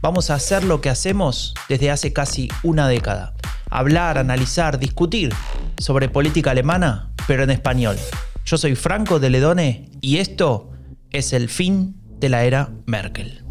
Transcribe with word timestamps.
vamos 0.00 0.30
a 0.30 0.34
hacer 0.34 0.64
lo 0.64 0.80
que 0.80 0.90
hacemos 0.90 1.54
desde 1.68 1.90
hace 1.90 2.12
casi 2.12 2.48
una 2.62 2.88
década. 2.88 3.34
Hablar, 3.70 4.18
analizar, 4.18 4.78
discutir 4.78 5.32
sobre 5.78 6.08
política 6.08 6.52
alemana, 6.52 7.12
pero 7.26 7.42
en 7.42 7.50
español. 7.50 7.96
Yo 8.44 8.56
soy 8.56 8.74
Franco 8.74 9.18
de 9.18 9.30
Ledone 9.30 9.90
y 10.00 10.18
esto 10.18 10.70
es 11.10 11.32
el 11.32 11.48
fin 11.48 11.96
de 12.18 12.28
la 12.28 12.44
era 12.44 12.70
Merkel. 12.86 13.44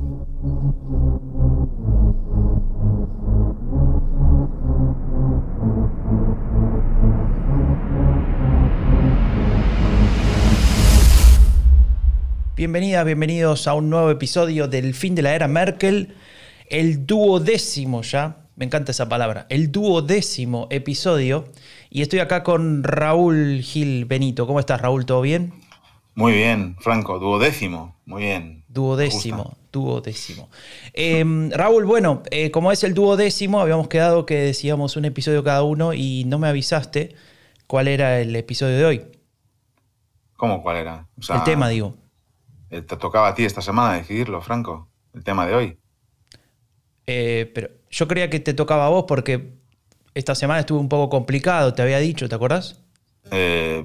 Bienvenidas, 12.55 13.05
bienvenidos 13.05 13.67
a 13.67 13.75
un 13.75 13.91
nuevo 13.91 14.09
episodio 14.09 14.67
del 14.67 14.95
fin 14.95 15.13
de 15.13 15.21
la 15.21 15.35
era 15.35 15.47
Merkel, 15.47 16.15
el 16.69 17.05
duodécimo 17.05 18.01
ya, 18.01 18.37
me 18.55 18.65
encanta 18.65 18.91
esa 18.91 19.07
palabra, 19.07 19.45
el 19.49 19.71
duodécimo 19.71 20.67
episodio. 20.69 21.45
Y 21.89 22.01
estoy 22.01 22.19
acá 22.19 22.43
con 22.43 22.83
Raúl 22.83 23.61
Gil 23.61 24.05
Benito. 24.05 24.47
¿Cómo 24.47 24.59
estás, 24.59 24.81
Raúl? 24.81 25.05
¿Todo 25.05 25.21
bien? 25.21 25.53
Muy 26.15 26.33
bien, 26.33 26.75
Franco, 26.79 27.19
duodécimo, 27.19 27.95
muy 28.05 28.23
bien. 28.23 28.63
Duodécimo, 28.67 29.55
duodécimo. 29.71 30.49
Em, 30.93 31.51
Raúl, 31.51 31.85
bueno, 31.85 32.23
eh, 32.31 32.49
como 32.49 32.71
es 32.71 32.83
el 32.83 32.95
duodécimo, 32.95 33.61
habíamos 33.61 33.87
quedado 33.87 34.25
que 34.25 34.35
decíamos 34.35 34.95
un 34.95 35.05
episodio 35.05 35.43
cada 35.43 35.61
uno 35.61 35.93
y 35.93 36.23
no 36.25 36.39
me 36.39 36.47
avisaste 36.47 37.15
cuál 37.67 37.87
era 37.87 38.19
el 38.19 38.35
episodio 38.35 38.77
de 38.77 38.85
hoy. 38.85 39.05
¿Cómo 40.35 40.63
cuál 40.63 40.77
era? 40.77 41.07
el 41.29 41.43
tema, 41.43 41.69
digo. 41.69 41.93
Eh, 42.71 42.81
te 42.81 42.97
tocaba 42.97 43.27
a 43.27 43.35
ti 43.35 43.45
esta 43.45 43.61
semana 43.61 43.93
decidirlo, 43.93 44.41
Franco, 44.41 44.89
el 45.13 45.23
tema 45.23 45.45
de 45.45 45.53
hoy. 45.53 45.77
Eh, 47.07 47.49
pero 47.55 47.69
yo 47.89 48.07
creía 48.07 48.29
que 48.29 48.41
te 48.41 48.53
tocaba 48.53 48.85
a 48.85 48.89
vos 48.89 49.05
porque 49.07 49.53
esta 50.13 50.35
semana 50.35 50.59
estuvo 50.59 50.79
un 50.79 50.89
poco 50.89 51.09
complicado, 51.09 51.73
te 51.73 51.81
había 51.81 51.99
dicho, 51.99 52.27
¿te 52.27 52.35
acordás? 52.35 52.81
Eh, 53.31 53.83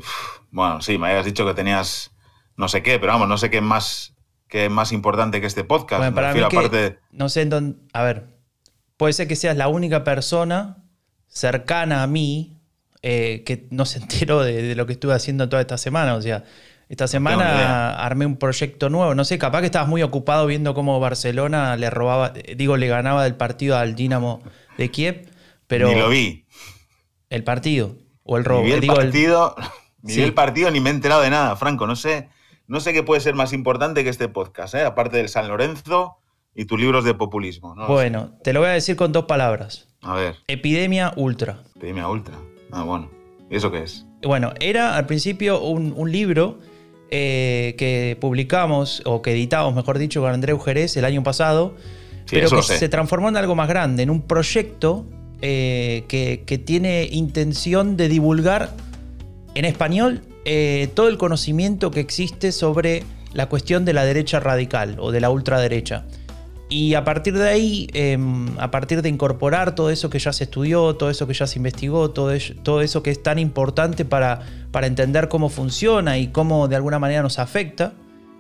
bueno, 0.51 0.83
sí, 0.83 0.99
me 0.99 1.09
habías 1.09 1.25
dicho 1.25 1.47
que 1.47 1.55
tenías 1.55 2.11
no 2.57 2.69
sé 2.69 2.83
qué, 2.83 2.99
pero 2.99 3.13
vamos, 3.13 3.29
no 3.29 3.39
sé 3.39 3.49
qué 3.49 3.59
es 3.59 3.63
más, 3.63 4.15
qué 4.49 4.69
más 4.69 4.93
importante 4.93 5.41
que 5.41 5.47
este 5.47 5.65
podcast. 5.65 6.01
Bueno, 6.01 6.15
para 6.15 6.35
mí 6.35 6.41
aparte... 6.41 6.99
no 7.13 7.29
sé 7.29 7.43
en 7.43 7.51
dónde... 7.51 7.79
A 7.93 8.03
ver, 8.03 8.27
puede 8.97 9.13
ser 9.13 9.29
que 9.29 9.37
seas 9.37 9.57
la 9.57 9.69
única 9.69 10.05
persona 10.05 10.85
cercana 11.29 12.03
a 12.03 12.07
mí 12.07 12.59
que 13.01 13.67
no 13.71 13.85
se 13.85 13.99
enteró 13.99 14.43
de, 14.43 14.63
de, 14.63 14.75
lo 14.75 14.87
que 14.87 14.93
estuve 14.93 15.15
haciendo 15.15 15.49
toda 15.49 15.63
esta 15.63 15.79
semana. 15.79 16.15
O 16.15 16.23
sea, 16.23 16.45
esta 16.93 17.09
semana 17.09 17.95
armé 17.95 18.27
un 18.27 18.37
proyecto 18.37 18.91
nuevo. 18.91 19.15
No 19.15 19.25
sé, 19.25 19.39
capaz 19.39 19.61
que 19.61 19.67
estabas 19.67 19.89
muy 19.89 20.03
ocupado 20.03 20.47
viendo 20.47 20.75
cómo 20.75 21.01
Barcelona 21.01 21.75
le 21.79 21.89
robaba, 21.89 22.35
digo, 22.55 22.77
le 22.77 22.87
ganaba 22.87 23.25
del 23.25 23.35
partido 23.35 23.79
al 23.79 23.95
Dinamo 23.95 24.43
de 24.77 24.91
Kiev, 24.91 25.31
pero. 25.67 25.89
Ni 25.89 25.95
lo 25.95 26.11
vi. 26.11 26.45
El 27.31 27.45
partido. 27.45 27.97
O 28.25 28.37
el 28.37 28.45
robo. 28.45 28.61
Ni 28.61 28.67
vi 28.67 28.75
el 28.75 28.87
partido, 28.95 29.57
ni 30.03 30.17
el 30.17 30.35
partido 30.35 30.71
ni 30.71 30.81
me 30.81 30.91
he 30.91 30.93
enterado 30.93 31.23
de 31.23 31.31
nada, 31.31 31.57
Franco. 31.57 31.87
No 31.87 31.97
sé, 31.97 32.29
no 32.67 32.79
sé 32.79 32.93
qué 32.93 33.03
puede 33.03 33.23
ser 33.23 33.35
más 33.35 33.55
importante 33.55 34.05
que 34.05 34.11
este 34.11 34.29
podcast, 34.29 34.75
¿eh? 34.75 34.83
aparte 34.83 35.17
del 35.17 35.31
San 35.31 35.49
Lorenzo 35.49 36.19
y 36.55 36.67
tus 36.67 36.79
libros 36.79 37.05
de 37.05 37.15
populismo. 37.15 37.75
bueno, 37.89 38.35
te 38.45 38.53
lo 38.53 38.61
voy 38.61 38.69
a 38.69 38.73
decir 38.73 38.97
con 38.97 39.13
dos 39.13 39.25
palabras. 39.25 39.89
A 40.03 40.15
ver. 40.15 40.37
Epidemia 40.47 41.15
ultra. 41.17 41.63
Epidemia 41.75 42.07
ultra. 42.07 42.35
Ah, 42.71 42.83
bueno. 42.83 43.11
¿Y 43.51 43.57
eso 43.57 43.71
qué 43.71 43.83
es? 43.83 44.05
Bueno, 44.23 44.53
era 44.61 44.95
al 44.95 45.07
principio 45.07 45.63
un, 45.63 45.95
un 45.97 46.13
libro 46.13 46.59
eh, 47.15 47.75
que 47.77 48.17
publicamos, 48.19 49.03
o 49.05 49.21
que 49.21 49.33
editamos, 49.33 49.75
mejor 49.75 49.99
dicho, 49.99 50.23
con 50.23 50.33
Andreu 50.33 50.59
Jerez 50.59 50.97
el 50.97 51.05
año 51.05 51.23
pasado, 51.23 51.75
pero 52.31 52.49
que 52.49 52.63
se 52.63 52.89
transformó 52.89 53.29
en 53.29 53.37
algo 53.37 53.55
más 53.55 53.69
grande, 53.69 54.03
en 54.03 54.09
un 54.09 54.23
proyecto 54.23 55.05
eh, 55.43 56.05
que, 56.09 56.63
tiene 56.65 57.07
intención 57.13 57.99
de 57.99 58.09
divulgar 58.09 58.71
en 59.55 59.67
español 59.67 60.23
eh, 60.47 60.89
todo 60.95 61.09
el 61.09 61.19
conocimiento 61.19 61.91
que 61.91 62.01
existe 62.01 62.51
sobre 62.51 63.03
la 63.35 63.47
cuestión 63.51 63.85
de 63.85 63.93
la 63.93 64.07
derecha 64.07 64.41
radical 64.41 64.97
o 64.99 65.13
de 65.13 65.21
la 65.21 65.29
ultraderecha. 65.29 66.07
Y 66.73 66.95
a 66.95 67.05
partir 67.05 67.37
de 67.37 67.51
ahí, 67.51 67.87
em, 67.93 68.59
a 68.59 68.71
partir 68.71 69.03
de 69.03 69.11
incorporar 69.11 69.75
todo 69.75 69.91
eso 69.91 70.09
que 70.09 70.19
ya 70.19 70.33
se 70.33 70.45
estudió, 70.45 70.97
todo 70.97 71.11
eso 71.11 71.27
que 71.27 71.35
ya 71.35 71.47
se 71.47 71.59
investigó, 71.59 72.11
todo, 72.13 72.33
todo 72.63 72.81
eso 72.81 73.03
que 73.03 73.11
es 73.11 73.23
tan 73.23 73.39
importante 73.39 74.07
para, 74.07 74.41
para, 74.71 74.87
entender 74.87 75.29
cómo 75.29 75.51
funciona 75.51 76.17
y 76.17 76.29
cómo 76.29 76.69
de 76.69 76.77
alguna 76.77 76.99
manera 76.99 77.21
nos 77.21 77.39
afecta, 77.39 77.93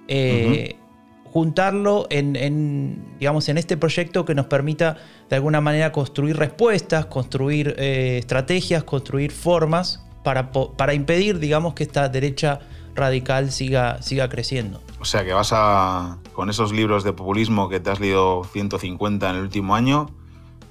eh, 0.08 0.76
juntarlo 1.24 2.06
en, 2.08 3.04
digamos, 3.20 3.50
en 3.50 3.58
este 3.58 3.76
proyecto 3.76 4.24
que 4.24 4.34
nos 4.34 4.46
permita 4.46 4.96
de 5.28 5.36
alguna 5.36 5.60
manera 5.60 5.92
construir 5.92 6.38
respuestas, 6.38 7.04
construir 7.04 7.74
eh, 7.76 8.16
estrategias, 8.16 8.82
construir 8.82 9.30
formas 9.30 10.06
para, 10.24 10.52
para 10.52 10.94
impedir, 10.94 11.38
digamos, 11.38 11.74
que 11.74 11.82
esta 11.82 12.08
derecha 12.08 12.60
radical 12.94 13.52
siga, 13.52 14.00
siga 14.00 14.30
creciendo. 14.30 14.80
O 15.00 15.04
sea 15.04 15.22
que 15.22 15.34
vas 15.34 15.50
a, 15.52 16.16
con 16.34 16.50
esos 16.50 16.72
libros 16.72 17.04
de 17.04 17.12
populismo 17.12 17.68
que 17.68 17.80
te 17.80 17.90
has 17.90 18.00
leído 18.00 18.44
150 18.44 19.30
en 19.30 19.36
el 19.36 19.42
último 19.42 19.74
año, 19.74 20.10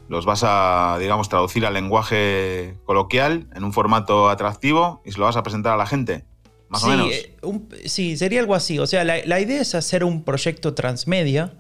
los 0.09 0.25
vas 0.25 0.44
a, 0.45 0.97
digamos, 0.99 1.29
traducir 1.29 1.66
al 1.66 1.73
lenguaje 1.73 2.77
coloquial 2.85 3.47
en 3.55 3.63
un 3.63 3.73
formato 3.73 4.29
atractivo 4.29 5.01
y 5.05 5.11
se 5.11 5.19
lo 5.19 5.25
vas 5.25 5.38
a 5.38 5.44
presentar 5.44 5.73
a 5.73 5.77
la 5.77 5.85
gente. 5.85 6.25
Más 6.67 6.83
o 6.83 6.88
menos. 6.88 7.09
Eh, 7.11 7.35
sí, 7.85 8.17
sería 8.17 8.39
algo 8.39 8.55
así. 8.55 8.79
O 8.79 8.88
sea, 8.88 9.03
la, 9.03 9.39
idea 9.39 9.61
es 9.61 9.75
hacer 9.75 10.03
un 10.03 10.23
proyecto 10.23 10.73
transmedia. 10.73 11.53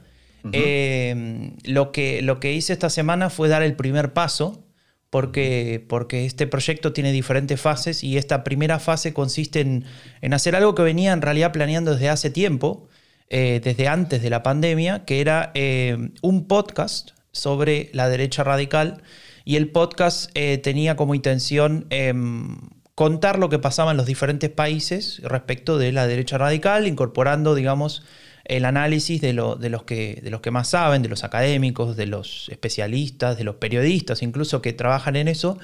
Eh, 0.53 1.53
lo, 1.65 1.91
que, 1.91 2.23
lo 2.23 2.39
que 2.39 2.53
hice 2.53 2.73
esta 2.73 2.89
semana 2.89 3.29
fue 3.29 3.47
dar 3.47 3.61
el 3.61 3.75
primer 3.75 4.11
paso 4.13 4.63
porque, 5.11 5.85
porque 5.87 6.25
este 6.25 6.47
proyecto 6.47 6.93
tiene 6.93 7.11
diferentes 7.11 7.59
fases 7.59 8.03
y 8.03 8.17
esta 8.17 8.43
primera 8.43 8.79
fase 8.79 9.13
consiste 9.13 9.59
en, 9.59 10.33
hacer 10.33 10.55
algo 10.55 10.73
que 10.73 10.81
venía 10.81 11.11
en 11.11 11.21
realidad 11.21 11.51
planeando 11.51 11.91
desde 11.91 12.09
hace 12.09 12.29
tiempo, 12.31 12.87
eh, 13.33 13.61
desde 13.63 13.87
antes 13.87 14.21
de 14.21 14.29
la 14.29 14.43
pandemia, 14.43 15.05
que 15.05 15.21
era 15.21 15.51
eh, 15.53 16.11
un 16.21 16.47
podcast 16.47 17.11
sobre 17.31 17.89
la 17.93 18.09
derecha 18.09 18.43
radical 18.43 19.01
y 19.45 19.55
el 19.55 19.69
podcast 19.69 20.29
eh, 20.35 20.57
tenía 20.57 20.97
como 20.97 21.15
intención 21.15 21.87
em, 21.89 22.57
contar 22.93 23.39
lo 23.39 23.47
que 23.47 23.57
pasaba 23.57 23.91
en 23.91 23.97
los 23.97 24.05
diferentes 24.05 24.49
países 24.49 25.21
respecto 25.23 25.77
de 25.77 25.93
la 25.93 26.07
derecha 26.07 26.37
radical, 26.37 26.87
incorporando, 26.87 27.55
digamos, 27.55 28.03
el 28.43 28.65
análisis 28.65 29.21
de, 29.21 29.33
de, 29.59 29.69
los 29.69 29.83
que, 29.83 30.19
de 30.21 30.29
los 30.29 30.41
que 30.41 30.51
más 30.51 30.67
saben, 30.67 31.01
de 31.01 31.07
los 31.07 31.23
académicos, 31.23 31.95
de 31.95 32.07
los 32.07 32.49
especialistas, 32.49 33.37
de 33.37 33.45
los 33.45 33.55
periodistas, 33.55 34.21
incluso 34.23 34.61
que 34.61 34.73
trabajan 34.73 35.15
en 35.15 35.29
eso, 35.29 35.57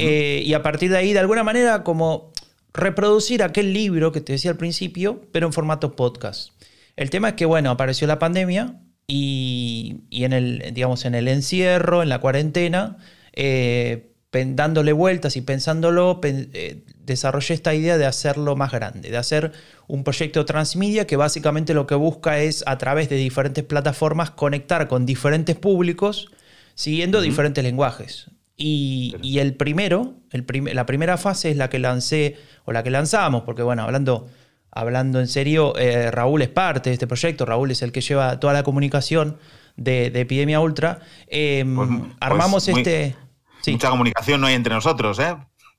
eh, 0.00 0.42
y 0.44 0.52
a 0.54 0.62
partir 0.62 0.90
de 0.90 0.96
ahí, 0.96 1.12
de 1.12 1.20
alguna 1.20 1.44
manera, 1.44 1.84
como 1.84 2.32
reproducir 2.72 3.44
aquel 3.44 3.72
libro 3.72 4.10
que 4.10 4.20
te 4.20 4.32
decía 4.32 4.50
al 4.50 4.56
principio, 4.56 5.22
pero 5.30 5.46
en 5.46 5.52
formato 5.52 5.94
podcast. 5.94 6.50
El 6.96 7.10
tema 7.10 7.30
es 7.30 7.34
que, 7.34 7.46
bueno, 7.46 7.70
apareció 7.70 8.06
la 8.06 8.18
pandemia 8.18 8.80
y, 9.06 10.02
en, 10.10 10.32
el, 10.32 10.72
digamos, 10.72 11.04
en 11.04 11.14
el 11.14 11.28
encierro, 11.28 12.02
en 12.02 12.08
la 12.08 12.20
cuarentena, 12.20 12.98
eh, 13.32 14.10
dándole 14.32 14.92
vueltas 14.92 15.36
y 15.36 15.42
pensándolo, 15.42 16.20
eh, 16.24 16.84
desarrollé 17.04 17.54
esta 17.54 17.74
idea 17.74 17.98
de 17.98 18.06
hacerlo 18.06 18.56
más 18.56 18.72
grande, 18.72 19.10
de 19.10 19.16
hacer 19.16 19.52
un 19.86 20.02
proyecto 20.02 20.44
transmedia 20.44 21.06
que 21.06 21.16
básicamente 21.16 21.74
lo 21.74 21.86
que 21.86 21.94
busca 21.94 22.40
es 22.40 22.64
a 22.66 22.78
través 22.78 23.08
de 23.08 23.16
diferentes 23.16 23.62
plataformas 23.64 24.30
conectar 24.30 24.88
con 24.88 25.06
diferentes 25.06 25.56
públicos 25.56 26.30
siguiendo 26.74 27.20
diferentes 27.20 27.62
lenguajes. 27.62 28.30
Y, 28.56 29.38
el 29.38 29.54
primero, 29.54 30.14
el 30.30 30.44
la 30.72 30.86
primera 30.86 31.16
fase 31.16 31.50
es 31.50 31.56
la 31.56 31.68
que 31.68 31.78
lancé 31.78 32.36
o 32.64 32.72
la 32.72 32.82
que 32.82 32.90
lanzamos, 32.90 33.42
porque 33.42 33.62
bueno, 33.62 33.82
hablando, 33.82 34.28
hablando 34.74 35.20
en 35.20 35.28
serio, 35.28 35.76
eh, 35.78 36.10
Raúl 36.10 36.42
es 36.42 36.48
parte 36.48 36.90
de 36.90 36.94
este 36.94 37.06
proyecto, 37.06 37.46
Raúl 37.46 37.70
es 37.70 37.82
el 37.82 37.92
que 37.92 38.00
lleva 38.00 38.40
toda 38.40 38.52
la 38.52 38.62
comunicación 38.62 39.38
de, 39.76 40.06
Epidemia 40.06 40.60
Ultra. 40.60 41.00
Em, 41.26 41.74
pues, 41.74 41.88
pues 41.88 42.00
armamos 42.20 42.68
este... 42.68 43.16
Mucha 43.66 43.88
comunicación 43.88 44.40
no 44.40 44.46
hay 44.46 44.54
entre 44.54 44.74
nosotros, 44.74 45.18
¿eh? 45.18 45.34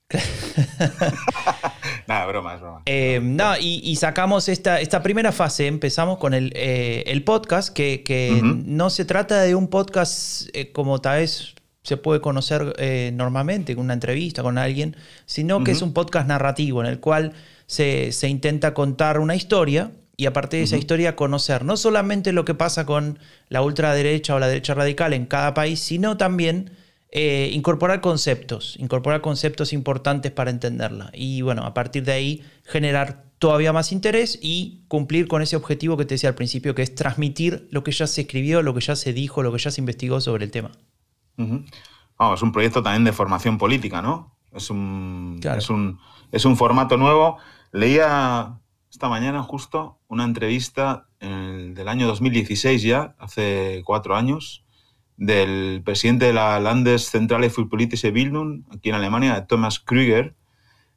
Nada, 2.07 2.25
broma, 2.27 2.55
es 2.55 2.61
broma. 2.61 2.81
Eh, 2.85 3.19
no, 3.21 3.57
y, 3.59 3.95
sacamos 3.95 4.49
esta, 4.49 4.79
esta 4.79 5.01
primera 5.01 5.31
fase, 5.31 5.67
empezamos 5.67 6.17
con 6.17 6.33
el, 6.33 6.51
eh, 6.55 7.03
el 7.07 7.23
podcast, 7.23 7.73
que, 7.73 8.41
no 8.43 8.89
se 8.89 9.05
trata 9.05 9.41
de 9.41 9.55
un 9.55 9.67
podcast 9.67 10.47
eh, 10.53 10.71
como 10.71 10.99
tal 11.01 11.19
vez 11.19 11.55
se 11.81 11.97
puede 11.97 12.19
conocer 12.19 12.75
normalmente 13.13 13.75
con 13.75 13.85
una 13.85 13.93
entrevista 13.93 14.41
con 14.41 14.57
alguien, 14.57 14.95
sino 15.27 15.63
que 15.63 15.71
es 15.71 15.83
un 15.83 15.93
podcast 15.93 16.27
narrativo 16.27 16.81
en 16.81 16.87
el 16.87 16.99
cual 16.99 17.33
se, 17.67 18.11
intenta 18.27 18.73
contar 18.73 19.19
una 19.19 19.35
historia 19.35 19.91
y 20.17 20.27
a 20.27 20.33
partir 20.33 20.59
de 20.59 20.63
esa 20.65 20.77
historia 20.77 21.15
conocer 21.15 21.65
no 21.65 21.75
solamente 21.77 22.31
lo 22.31 22.45
que 22.45 22.53
pasa 22.53 22.85
con 22.85 23.19
la 23.49 23.61
ultraderecha 23.61 24.35
o 24.35 24.39
la 24.39 24.47
derecha 24.47 24.73
radical 24.73 25.13
en 25.13 25.25
cada 25.25 25.53
país, 25.53 25.79
sino 25.79 26.15
también 26.15 26.71
eh, 27.11 27.49
incorporar 27.53 28.01
conceptos, 28.01 28.75
incorporar 28.79 29.21
conceptos 29.21 29.73
importantes 29.73 30.31
para 30.31 30.51
entenderla. 30.51 31.11
Y 31.13 31.41
bueno, 31.41 31.63
a 31.63 31.73
partir 31.73 32.03
de 32.03 32.13
ahí 32.13 32.43
generar 32.63 33.25
todavía 33.39 33.73
más 33.73 33.91
interés 33.91 34.39
y 34.41 34.83
cumplir 34.87 35.27
con 35.27 35.41
ese 35.41 35.55
objetivo 35.55 35.97
que 35.97 36.05
te 36.05 36.15
decía 36.15 36.29
al 36.29 36.35
principio, 36.35 36.75
que 36.75 36.81
es 36.81 36.95
transmitir 36.95 37.67
lo 37.71 37.83
que 37.83 37.91
ya 37.91 38.07
se 38.07 38.21
escribió, 38.21 38.61
lo 38.61 38.73
que 38.73 38.81
ya 38.81 38.95
se 38.95 39.11
dijo, 39.11 39.43
lo 39.43 39.51
que 39.51 39.59
ya 39.59 39.71
se 39.71 39.81
investigó 39.81 40.21
sobre 40.21 40.45
el 40.45 40.51
tema 40.51 40.71
es 42.33 42.41
un 42.41 42.51
proyecto 42.51 42.81
también 42.81 43.03
de 43.03 43.13
formación 43.13 43.57
política, 43.57 44.01
¿no? 44.01 44.35
Es 44.53 44.69
un, 44.69 45.39
es 45.43 45.69
un, 45.69 45.99
es 46.31 46.45
un 46.45 46.55
formato 46.55 46.97
nuevo. 46.97 47.37
Leía 47.75 48.61
esta 48.89 49.09
mañana 49.09 49.43
justo 49.43 49.99
una 50.07 50.23
entrevista 50.23 51.09
del 51.19 51.87
año 51.89 52.07
2016 52.07 52.81
ya, 52.81 53.17
hace 53.19 53.81
cuatro 53.83 54.15
años, 54.15 54.63
del 55.17 55.81
presidente 55.83 56.27
de 56.27 56.31
la 56.31 56.57
Landeszentrale 56.61 57.49
für 57.49 57.67
politische 57.67 58.11
Bildung 58.11 58.63
aquí 58.73 58.87
en 58.87 58.95
Alemania, 58.95 59.45
Thomas 59.45 59.81
Krüger, 59.81 60.37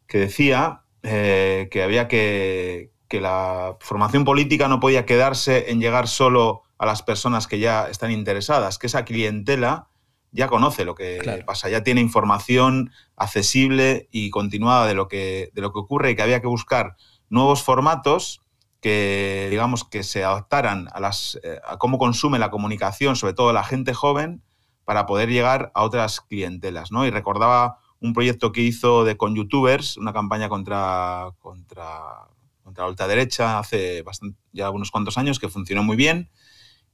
que 0.07 0.19
decía 0.19 0.83
eh, 1.03 1.67
que 1.73 1.83
había 1.83 2.07
que, 2.07 2.93
que 3.09 3.21
la 3.21 3.77
formación 3.81 4.25
política 4.25 4.69
no 4.69 4.79
podía 4.79 5.05
quedarse 5.05 5.73
en 5.73 5.81
llegar 5.81 6.07
solo 6.07 6.63
a 6.79 6.87
las 6.87 7.03
personas 7.03 7.49
que 7.49 7.59
ya 7.59 7.89
están 7.89 8.13
interesadas, 8.13 8.79
que 8.79 8.87
esa 8.87 9.05
clientela 9.05 9.89
ya 10.39 10.47
conoce 10.47 10.85
lo 10.85 10.95
que 10.95 11.43
pasa, 11.45 11.69
ya 11.69 11.83
tiene 11.83 12.01
información 12.01 12.93
accesible 13.17 14.09
y 14.13 14.31
continuada 14.31 14.87
de 14.87 14.95
lo, 14.95 15.09
que, 15.09 15.51
de 15.53 15.61
lo 15.61 15.73
que 15.73 15.81
ocurre 15.81 16.13
y 16.13 16.15
que 16.15 16.23
había 16.23 16.41
que 16.41 16.47
buscar 16.47 16.95
nuevos 17.29 17.65
formatos 17.65 18.41
que, 18.81 19.49
digamos, 19.51 19.83
que 19.83 20.05
se 20.05 20.23
adaptaran 20.23 20.87
a, 20.93 21.01
las, 21.01 21.41
eh, 21.43 21.59
a 21.67 21.77
cómo 21.79 21.99
consume 21.99 22.39
la 22.39 22.53
comunicación, 22.53 23.17
sobre 23.17 23.35
todo 23.35 23.53
la 23.53 23.65
gente 23.65 23.95
joven, 23.95 24.41
para 24.85 25.07
poder 25.07 25.29
llegar 25.29 25.73
a 25.75 25.83
otras 25.83 26.21
clientelas. 26.21 26.93
¿no? 26.93 27.05
Y 27.05 27.11
recordaba 27.11 27.81
un 27.99 28.13
proyecto 28.13 28.53
que 28.53 28.61
hizo 28.61 29.03
de 29.03 29.17
con 29.17 29.35
youtubers, 29.35 29.97
una 29.97 30.13
campaña 30.13 30.49
contra, 30.49 31.33
contra, 31.41 32.29
contra 32.63 32.85
la 32.85 32.91
ultraderecha 32.91 33.59
hace 33.59 34.05
ya 34.53 34.71
unos 34.71 34.93
cuantos 34.93 35.19
años, 35.19 35.41
que 35.41 35.49
funcionó 35.49 35.83
muy 35.83 35.97
bien 35.97 36.31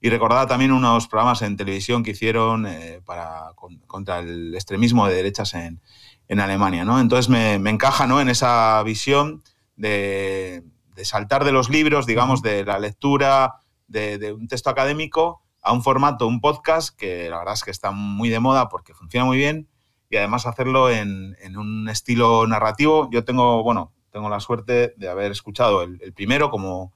y 0.05 0.11
recordaba 0.11 0.47
también 0.47 0.71
unos 0.71 1.09
programas 1.09 1.41
en 1.41 1.57
televisión 1.57 2.03
que 2.03 2.11
hicieron 2.11 2.67
eh, 2.67 3.01
para, 3.07 3.53
contra 3.87 4.19
el 4.19 4.55
extremismo 4.55 5.07
de 5.07 5.15
derechas 5.15 5.55
en, 5.55 5.81
Alemania. 6.29 6.85
¿no? 6.85 7.01
Entonces 7.01 7.31
me, 7.31 7.55
encaja 7.71 8.07
¿no? 8.07 8.21
en 8.21 8.29
esa 8.29 8.83
visión 8.83 9.43
de, 9.77 10.63
saltar 11.05 11.47
de 11.47 11.53
los 11.53 11.71
libros, 11.71 12.05
digamos, 12.05 12.43
de 12.43 12.67
la 12.67 12.79
lectura 12.79 13.55
de, 13.87 14.35
un 14.39 14.47
texto 14.47 14.69
académico 14.69 15.41
a 15.63 15.73
un 15.73 15.83
formato, 15.83 16.27
un 16.27 16.43
podcast, 16.43 16.95
que 16.95 17.31
la 17.31 17.39
verdad 17.39 17.55
es 17.55 17.65
que 17.65 17.71
está 17.71 17.91
muy 17.91 18.29
de 18.29 18.41
moda 18.41 18.69
porque 18.69 18.93
funciona 18.93 19.25
muy 19.25 19.39
bien 19.39 19.69
y 20.11 20.19
además 20.19 20.45
hacerlo 20.45 20.91
en, 20.91 21.35
un 21.57 21.89
estilo 21.89 22.47
narrativo. 22.47 23.09
Yo 23.11 23.25
tengo, 23.25 23.63
bueno, 23.63 23.95
tengo 24.11 24.29
la 24.29 24.41
suerte 24.41 24.93
de 24.99 25.09
haber 25.09 25.33
escuchado 25.33 25.83
el, 25.83 25.99
el 26.03 26.13
primero, 26.13 26.51
como, 26.51 26.93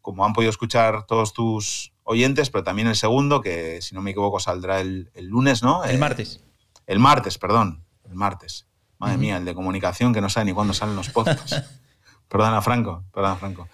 como 0.00 0.24
han 0.24 0.32
podido 0.32 0.50
escuchar 0.50 1.06
todos 1.06 1.32
tus 1.32 1.92
oyentes, 2.02 2.50
pero 2.50 2.64
también 2.64 2.88
el 2.88 2.96
segundo, 2.96 3.40
que 3.40 3.80
si 3.82 3.94
no 3.94 4.02
me 4.02 4.10
equivoco 4.10 4.40
saldrá 4.40 4.80
el, 4.80 5.10
lunes, 5.16 5.62
¿no? 5.62 5.84
El 5.84 5.98
martes. 5.98 6.44
El 6.86 6.98
martes, 6.98 7.38
perdón. 7.38 7.84
El 8.04 8.14
martes. 8.14 8.66
Madre 8.98 9.16
mía, 9.16 9.36
el 9.36 9.44
de 9.44 9.54
comunicación 9.54 10.12
que 10.12 10.20
no 10.20 10.28
sabe 10.28 10.46
ni 10.46 10.52
cuándo 10.52 10.74
salen 10.74 10.96
los 10.96 11.08
podcasts. 11.08 11.62
perdona, 12.28 12.60
Franco. 12.60 13.04
Perdona, 13.12 13.36
Franco. 13.36 13.68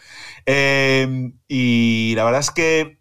Eh, 0.45 1.33
y 1.49 2.15
la 2.15 2.25
verdad 2.25 2.41
es 2.41 2.51
que 2.51 2.99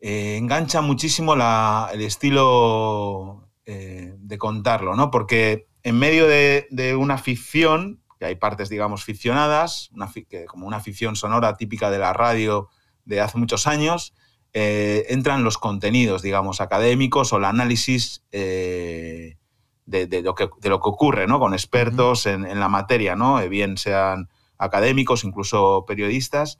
eh, 0.00 0.36
engancha 0.38 0.80
muchísimo 0.80 1.34
el 1.34 2.00
estilo 2.00 3.50
eh, 3.66 4.14
de 4.18 4.38
contarlo, 4.38 4.96
¿no? 4.96 5.10
Porque 5.10 5.68
en 5.82 5.98
medio 5.98 6.26
de, 6.26 6.96
una 6.98 7.18
ficción, 7.18 8.02
que 8.20 8.26
hay 8.26 8.34
partes, 8.34 8.68
digamos, 8.68 9.02
ficcionadas, 9.02 9.88
una, 9.94 10.12
como 10.46 10.66
una 10.66 10.80
ficción 10.80 11.16
sonora 11.16 11.56
típica 11.56 11.90
de 11.90 11.98
la 11.98 12.12
radio 12.12 12.68
de 13.06 13.22
hace 13.22 13.38
muchos 13.38 13.66
años, 13.66 14.12
eh, 14.52 15.06
entran 15.08 15.42
los 15.42 15.56
contenidos, 15.56 16.20
digamos, 16.20 16.60
académicos 16.60 17.32
o 17.32 17.38
el 17.38 17.46
análisis 17.46 18.22
eh, 18.30 19.38
de, 19.86 20.20
lo 20.20 20.34
que, 20.34 20.50
ocurre, 20.70 21.26
¿no? 21.26 21.38
Con 21.38 21.54
expertos 21.54 22.26
en, 22.26 22.60
la 22.60 22.68
materia, 22.68 23.16
¿no? 23.16 23.40
Eh, 23.40 23.48
bien 23.48 23.78
sean 23.78 24.28
académicos, 24.58 25.24
incluso 25.24 25.86
periodistas. 25.86 26.58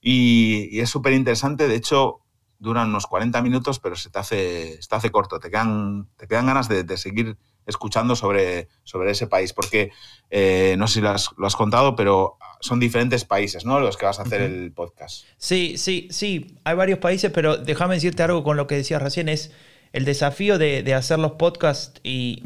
Y, 0.00 0.78
es 0.78 0.88
súper 0.88 1.14
interesante, 1.14 1.66
de 1.66 1.74
hecho, 1.74 2.20
duran 2.60 2.90
unos 2.90 3.08
40 3.08 3.42
minutos, 3.42 3.80
pero 3.80 3.96
se 3.96 4.08
te 4.08 4.20
hace, 4.20 4.80
se 4.80 4.88
te 4.88 4.94
hace 4.94 5.10
corto, 5.10 5.40
te 5.40 5.50
quedan, 5.50 6.08
te 6.16 6.28
quedan 6.28 6.46
ganas 6.46 6.68
de, 6.68 6.84
de 6.84 6.96
seguir 6.96 7.38
escuchando 7.66 8.16
sobre, 8.16 8.68
sobre 8.84 9.10
ese 9.10 9.26
país, 9.26 9.52
porque 9.52 9.90
eh, 10.30 10.76
no 10.78 10.86
sé 10.86 10.94
si 10.94 11.00
lo 11.00 11.10
has, 11.10 11.56
contado, 11.56 11.94
pero 11.94 12.38
son 12.60 12.80
diferentes 12.80 13.24
países, 13.24 13.64
¿no? 13.64 13.80
Los 13.80 13.96
que 13.96 14.06
vas 14.06 14.18
a 14.18 14.22
hacer 14.22 14.40
el 14.40 14.72
podcast. 14.72 15.24
Sí, 15.36 15.76
sí, 15.76 16.08
sí, 16.10 16.56
hay 16.64 16.74
varios 16.74 16.98
países, 16.98 17.30
pero 17.32 17.56
déjame 17.56 17.94
decirte 17.94 18.22
algo 18.22 18.42
con 18.42 18.56
lo 18.56 18.66
que 18.66 18.76
decías 18.76 19.02
recién, 19.02 19.28
es 19.28 19.52
el 19.92 20.04
desafío 20.04 20.58
de, 20.58 20.94
hacer 20.94 21.18
los 21.18 21.32
podcasts 21.32 22.00
y, 22.02 22.44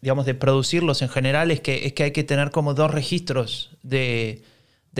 digamos, 0.00 0.24
de 0.24 0.34
producirlos 0.34 1.02
en 1.02 1.10
general, 1.10 1.50
es 1.50 1.60
que, 1.60 1.86
es 1.86 1.92
que 1.92 2.04
hay 2.04 2.12
que 2.12 2.24
tener 2.24 2.50
como 2.50 2.74
dos 2.74 2.90
registros 2.90 3.76
de, 3.82 4.42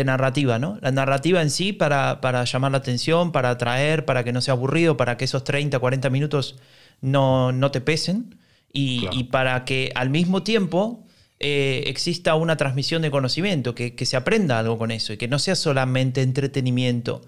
narrativa, 0.04 0.58
¿no? 0.58 0.78
La 0.80 0.92
narrativa 0.92 1.42
en 1.42 1.50
sí 1.50 1.74
para, 1.74 2.22
para 2.22 2.44
llamar 2.44 2.72
la 2.72 2.78
atención, 2.78 3.32
para 3.32 3.50
atraer, 3.50 4.06
para 4.06 4.24
que 4.24 4.32
no 4.32 4.40
sea 4.40 4.52
aburrido, 4.52 4.96
para 4.96 5.18
que 5.18 5.26
esos 5.26 5.44
30, 5.44 5.78
40 5.78 6.08
minutos 6.08 6.56
no, 7.02 7.52
no 7.52 7.70
te 7.70 7.82
pesen 7.82 8.39
y, 8.72 9.24
para 9.24 9.64
que 9.64 9.92
al 9.94 10.10
mismo 10.10 10.42
tiempo 10.42 11.06
eh, 11.38 11.84
exista 11.86 12.34
una 12.34 12.56
transmisión 12.56 13.02
de 13.02 13.10
conocimiento, 13.10 13.74
que, 13.74 13.94
se 14.04 14.16
aprenda 14.16 14.58
algo 14.58 14.78
con 14.78 14.90
eso 14.90 15.12
y 15.12 15.16
que 15.16 15.28
no 15.28 15.38
sea 15.38 15.56
solamente 15.56 16.22
entretenimiento. 16.22 17.22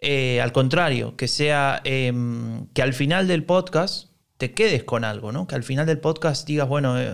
Eh, 0.00 0.40
al 0.40 0.52
contrario, 0.52 1.16
que 1.16 1.28
sea 1.28 1.80
em, 1.84 2.66
que 2.74 2.82
al 2.82 2.92
final 2.92 3.26
del 3.26 3.44
podcast 3.44 4.10
te 4.36 4.52
quedes 4.52 4.84
con 4.84 5.04
algo, 5.04 5.32
¿no? 5.32 5.46
Que 5.46 5.54
al 5.54 5.62
final 5.62 5.86
del 5.86 5.98
podcast 5.98 6.46
digas, 6.46 6.68
bueno, 6.68 7.00
eh, 7.00 7.10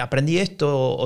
aprendí 0.00 0.38
esto 0.38 0.96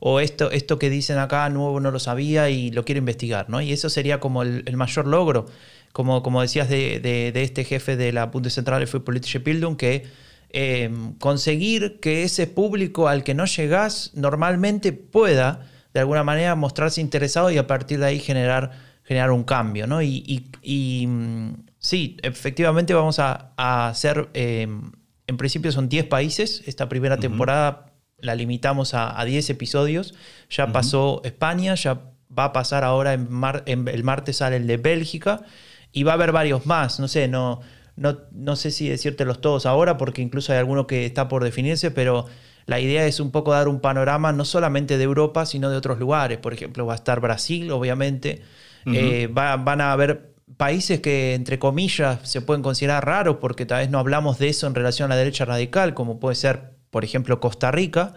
o, 0.00 0.20
esto, 0.20 0.50
esto 0.50 0.78
que 0.78 0.90
dicen 0.90 1.18
acá 1.18 1.48
nuevo 1.48 1.80
no 1.80 1.90
lo 1.90 1.98
sabía 1.98 2.50
y 2.50 2.70
lo 2.70 2.84
quiero 2.84 2.98
investigar, 2.98 3.48
¿no? 3.50 3.60
Y 3.60 3.72
eso 3.72 3.90
sería 3.90 4.20
como 4.20 4.42
el, 4.42 4.76
mayor 4.76 5.06
logro, 5.06 5.46
como, 5.92 6.22
como 6.22 6.42
decías 6.42 6.68
de, 6.68 7.32
este 7.34 7.64
jefe 7.64 7.96
de 7.96 8.12
la 8.12 8.26
Bundeszentrale 8.26 8.86
für 8.86 9.00
politische 9.00 9.40
Bildung, 9.40 9.76
que 9.76 10.06
Em, 10.50 11.12
conseguir 11.18 12.00
que 12.00 12.22
ese 12.22 12.46
público 12.46 13.08
al 13.08 13.22
que 13.22 13.34
no 13.34 13.44
llegas 13.44 14.12
normalmente 14.14 14.94
pueda 14.94 15.66
de 15.92 16.00
alguna 16.00 16.24
manera 16.24 16.54
mostrarse 16.54 17.02
interesado 17.02 17.50
y 17.50 17.58
a 17.58 17.66
partir 17.66 17.98
de 17.98 18.06
ahí 18.06 18.18
generar, 18.18 18.72
generar 19.04 19.30
un 19.30 19.44
cambio. 19.44 19.86
¿no? 19.86 20.00
Y, 20.00 21.06
mm, 21.06 21.52
sí, 21.78 22.16
efectivamente 22.22 22.94
vamos 22.94 23.18
a, 23.18 23.52
hacer, 23.58 24.30
em, 24.32 24.90
en 25.26 25.36
principio 25.36 25.70
son 25.70 25.90
10 25.90 26.06
países, 26.06 26.62
esta 26.66 26.88
primera 26.88 27.18
temporada 27.18 27.92
la 28.18 28.34
limitamos 28.34 28.94
a, 28.94 29.22
10 29.22 29.50
episodios, 29.50 30.14
ya 30.48 30.72
pasó 30.72 31.20
España, 31.24 31.74
ya 31.74 32.00
va 32.36 32.44
a 32.44 32.52
pasar 32.54 32.84
ahora 32.84 33.12
en, 33.12 33.28
en, 33.66 33.88
el 33.88 34.02
martes 34.02 34.38
sale 34.38 34.56
el 34.56 34.66
de 34.66 34.78
Bélgica 34.78 35.42
y 35.92 36.04
va 36.04 36.12
a 36.12 36.14
haber 36.14 36.32
varios 36.32 36.64
más, 36.64 37.00
no 37.00 37.06
sé, 37.06 37.28
no 37.28 37.60
no, 37.98 38.56
sé 38.56 38.70
si 38.70 38.88
decírtelos 38.88 39.40
todos 39.40 39.66
ahora, 39.66 39.96
porque 39.96 40.22
incluso 40.22 40.52
hay 40.52 40.58
alguno 40.58 40.86
que 40.86 41.04
está 41.04 41.28
por 41.28 41.42
definirse, 41.42 41.90
pero 41.90 42.26
la 42.66 42.80
idea 42.80 43.06
es 43.06 43.18
un 43.18 43.30
poco 43.30 43.52
dar 43.52 43.68
un 43.68 43.80
panorama 43.80 44.32
no 44.32 44.44
solamente 44.44 44.98
de 44.98 45.04
Europa, 45.04 45.46
sino 45.46 45.70
de 45.70 45.76
otros 45.76 45.98
lugares. 45.98 46.38
Por 46.38 46.52
ejemplo, 46.52 46.86
va 46.86 46.92
a 46.92 46.96
estar 46.96 47.20
Brasil, 47.20 47.70
obviamente. 47.72 48.42
Eh, 48.86 49.28
van 49.30 49.80
a 49.80 49.92
haber 49.92 50.32
países 50.56 51.00
que, 51.00 51.34
entre 51.34 51.58
comillas, 51.58 52.20
se 52.22 52.40
pueden 52.40 52.62
considerar 52.62 53.04
raros 53.04 53.36
porque 53.40 53.66
tal 53.66 53.80
vez 53.80 53.90
no 53.90 53.98
hablamos 53.98 54.38
de 54.38 54.48
eso 54.48 54.66
en 54.66 54.74
relación 54.74 55.10
a 55.10 55.14
la 55.14 55.18
derecha 55.18 55.44
radical, 55.44 55.94
como 55.94 56.20
puede 56.20 56.36
ser, 56.36 56.74
por 56.90 57.04
ejemplo, 57.04 57.40
Costa 57.40 57.70
Rica. 57.70 58.14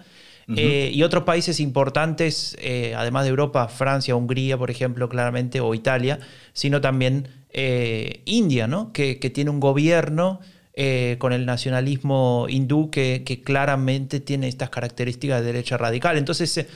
Eh, 0.58 0.92
y 0.94 1.04
otros 1.04 1.24
países 1.24 1.62
importantes, 1.62 2.58
eh, 2.60 2.94
además 2.98 3.24
de 3.24 3.30
Europa, 3.30 3.70
Francia, 3.70 4.16
Hungría, 4.16 4.58
por 4.58 4.70
ejemplo, 4.70 5.08
claramente, 5.08 5.62
o 5.62 5.74
Italia, 5.74 6.20
sino 6.52 6.82
también 6.82 7.30
eh, 7.54 8.22
India, 8.26 8.68
¿no? 8.68 8.94
Que, 8.94 9.16
tiene 9.16 9.50
un 9.50 9.60
gobierno 9.60 10.40
eh, 10.74 11.18
con 11.20 11.34
el 11.34 11.46
nacionalismo 11.46 12.46
hindú 12.48 12.90
que, 12.90 13.42
claramente 13.44 14.22
tiene 14.22 14.48
estas 14.48 14.70
características 14.70 15.42
de 15.42 15.48
derecha 15.48 15.78
radical. 15.78 16.18
Entonces, 16.18 16.58
eh, 16.58 16.68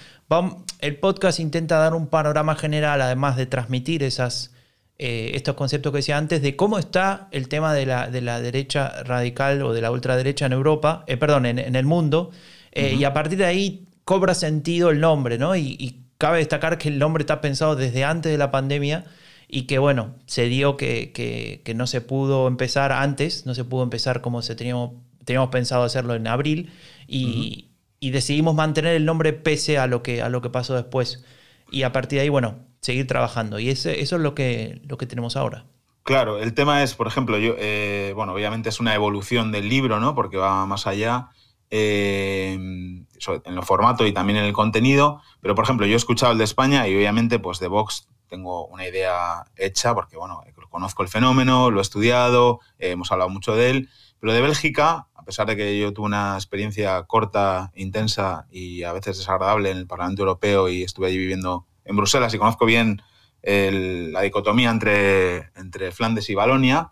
el 0.79 0.97
podcast 0.97 1.39
intenta 1.39 1.77
dar 1.77 1.93
un 1.93 2.07
panorama 2.07 2.55
general, 2.55 3.01
además 3.01 3.37
de 3.37 3.45
transmitir 3.45 4.03
esas, 4.03 4.51
estos 4.97 5.55
conceptos 5.55 5.91
que 5.91 5.97
decía 5.97 6.17
antes 6.17 6.41
de 6.41 6.55
cómo 6.55 6.79
está 6.79 7.27
el 7.31 7.47
tema 7.47 7.73
de 7.73 7.85
la, 7.85 8.09
de 8.09 8.21
la 8.21 8.41
derecha 8.41 9.03
radical 9.03 9.61
o 9.61 9.73
de 9.73 9.81
la 9.81 9.91
ultraderecha 9.91 10.45
en 10.45 10.53
Europa, 10.53 11.05
perdón, 11.19 11.45
en, 11.45 11.75
el 11.75 11.85
mundo, 11.85 12.31
y 12.73 13.03
a 13.03 13.13
partir 13.13 13.37
de 13.37 13.45
ahí 13.45 13.87
cobra 14.03 14.33
sentido 14.33 14.89
el 14.89 14.99
nombre, 14.99 15.37
¿no? 15.37 15.55
y 15.55 16.01
cabe 16.17 16.39
destacar 16.39 16.77
que 16.77 16.89
el 16.89 16.99
nombre 16.99 17.23
está 17.23 17.41
pensado 17.41 17.75
desde 17.75 18.03
antes 18.03 18.31
de 18.31 18.37
la 18.37 18.51
pandemia 18.51 19.05
y 19.47 19.63
que 19.63 19.79
bueno, 19.79 20.15
se 20.25 20.45
dio 20.47 20.77
que, 20.77 21.61
no 21.75 21.87
se 21.87 22.01
pudo 22.01 22.47
empezar 22.47 22.91
antes, 22.91 23.45
no 23.45 23.55
se 23.55 23.63
pudo 23.63 23.83
empezar 23.83 24.21
como 24.21 24.41
se 24.41 24.55
teníamos, 24.55 24.91
teníamos 25.23 25.49
pensado 25.49 25.83
hacerlo 25.83 26.15
en 26.15 26.27
abril 26.27 26.71
y, 27.07 27.71
decidimos 28.01 28.53
mantener 28.53 28.95
el 28.95 29.03
nombre 29.03 29.33
pese 29.33 29.79
a 29.79 29.87
lo 29.87 30.03
que, 30.03 30.21
a 30.21 30.29
lo 30.29 30.39
que 30.41 30.51
pasó 30.51 30.75
después. 30.75 31.25
Y 31.71 31.81
a 31.81 31.91
partir 31.91 32.17
de 32.17 32.23
ahí, 32.23 32.29
bueno, 32.29 32.59
seguir 32.79 33.07
trabajando. 33.07 33.57
Y 33.57 33.69
ese, 33.69 33.99
eso 33.99 34.17
es 34.17 34.21
lo 34.21 34.35
que, 34.35 34.79
lo 34.85 34.97
que 34.97 35.07
tenemos 35.07 35.35
ahora. 35.35 35.65
Claro, 36.03 36.37
el 36.37 36.53
tema 36.53 36.83
es, 36.83 36.93
por 36.93 37.07
ejemplo, 37.07 37.39
yo, 37.39 37.55
eh, 37.57 38.13
bueno, 38.15 38.33
obviamente 38.33 38.69
es 38.69 38.79
una 38.79 38.93
evolución 38.93 39.51
del 39.51 39.69
libro, 39.69 39.99
¿no? 39.99 40.13
Porque 40.13 40.37
va 40.37 40.67
más 40.67 40.85
allá. 40.85 41.29
Eh, 41.71 42.53
en 42.53 43.55
lo 43.55 43.63
formato 43.63 44.05
y 44.05 44.11
también 44.11 44.37
en 44.37 44.45
el 44.45 44.53
contenido, 44.53 45.21
pero 45.41 45.55
por 45.55 45.63
ejemplo 45.63 45.87
yo 45.87 45.93
he 45.93 45.97
escuchado 45.97 46.31
el 46.31 46.37
de 46.37 46.43
España 46.43 46.87
y 46.87 46.95
obviamente 46.95 47.39
pues 47.39 47.59
de 47.59 47.67
Vox 47.67 48.07
tengo 48.35 48.67
una 48.67 48.87
idea 48.87 49.45
hecha 49.55 49.93
porque 49.93 50.17
bueno, 50.17 50.43
conozco 50.69 51.03
el 51.03 51.09
fenómeno, 51.09 51.71
lo 51.71 51.79
he 51.79 51.81
estudiado, 51.81 52.59
eh, 52.79 52.91
hemos 52.91 53.11
hablado 53.11 53.29
mucho 53.29 53.55
de 53.55 53.69
él, 53.69 53.89
pero 54.19 54.33
de 54.33 54.41
Bélgica, 54.41 55.07
a 55.15 55.23
pesar 55.23 55.47
de 55.47 55.55
que 55.55 55.79
yo 55.79 55.93
tuve 55.93 56.07
una 56.07 56.35
experiencia 56.35 57.01
corta, 57.03 57.71
intensa 57.75 58.47
y 58.51 58.83
a 58.83 58.91
veces 58.91 59.17
desagradable 59.17 59.71
en 59.71 59.77
el 59.77 59.87
Parlamento 59.87 60.23
Europeo 60.23 60.67
y 60.69 60.83
estuve 60.83 61.07
allí 61.07 61.17
viviendo 61.17 61.65
en 61.85 61.95
Bruselas 61.95 62.33
y 62.33 62.37
conozco 62.37 62.65
bien 62.65 63.01
la 63.41 64.21
dicotomía 64.21 64.71
entre, 64.71 65.51
entre 65.55 65.91
Flandes 65.91 66.29
y 66.29 66.35
Balonia, 66.35 66.91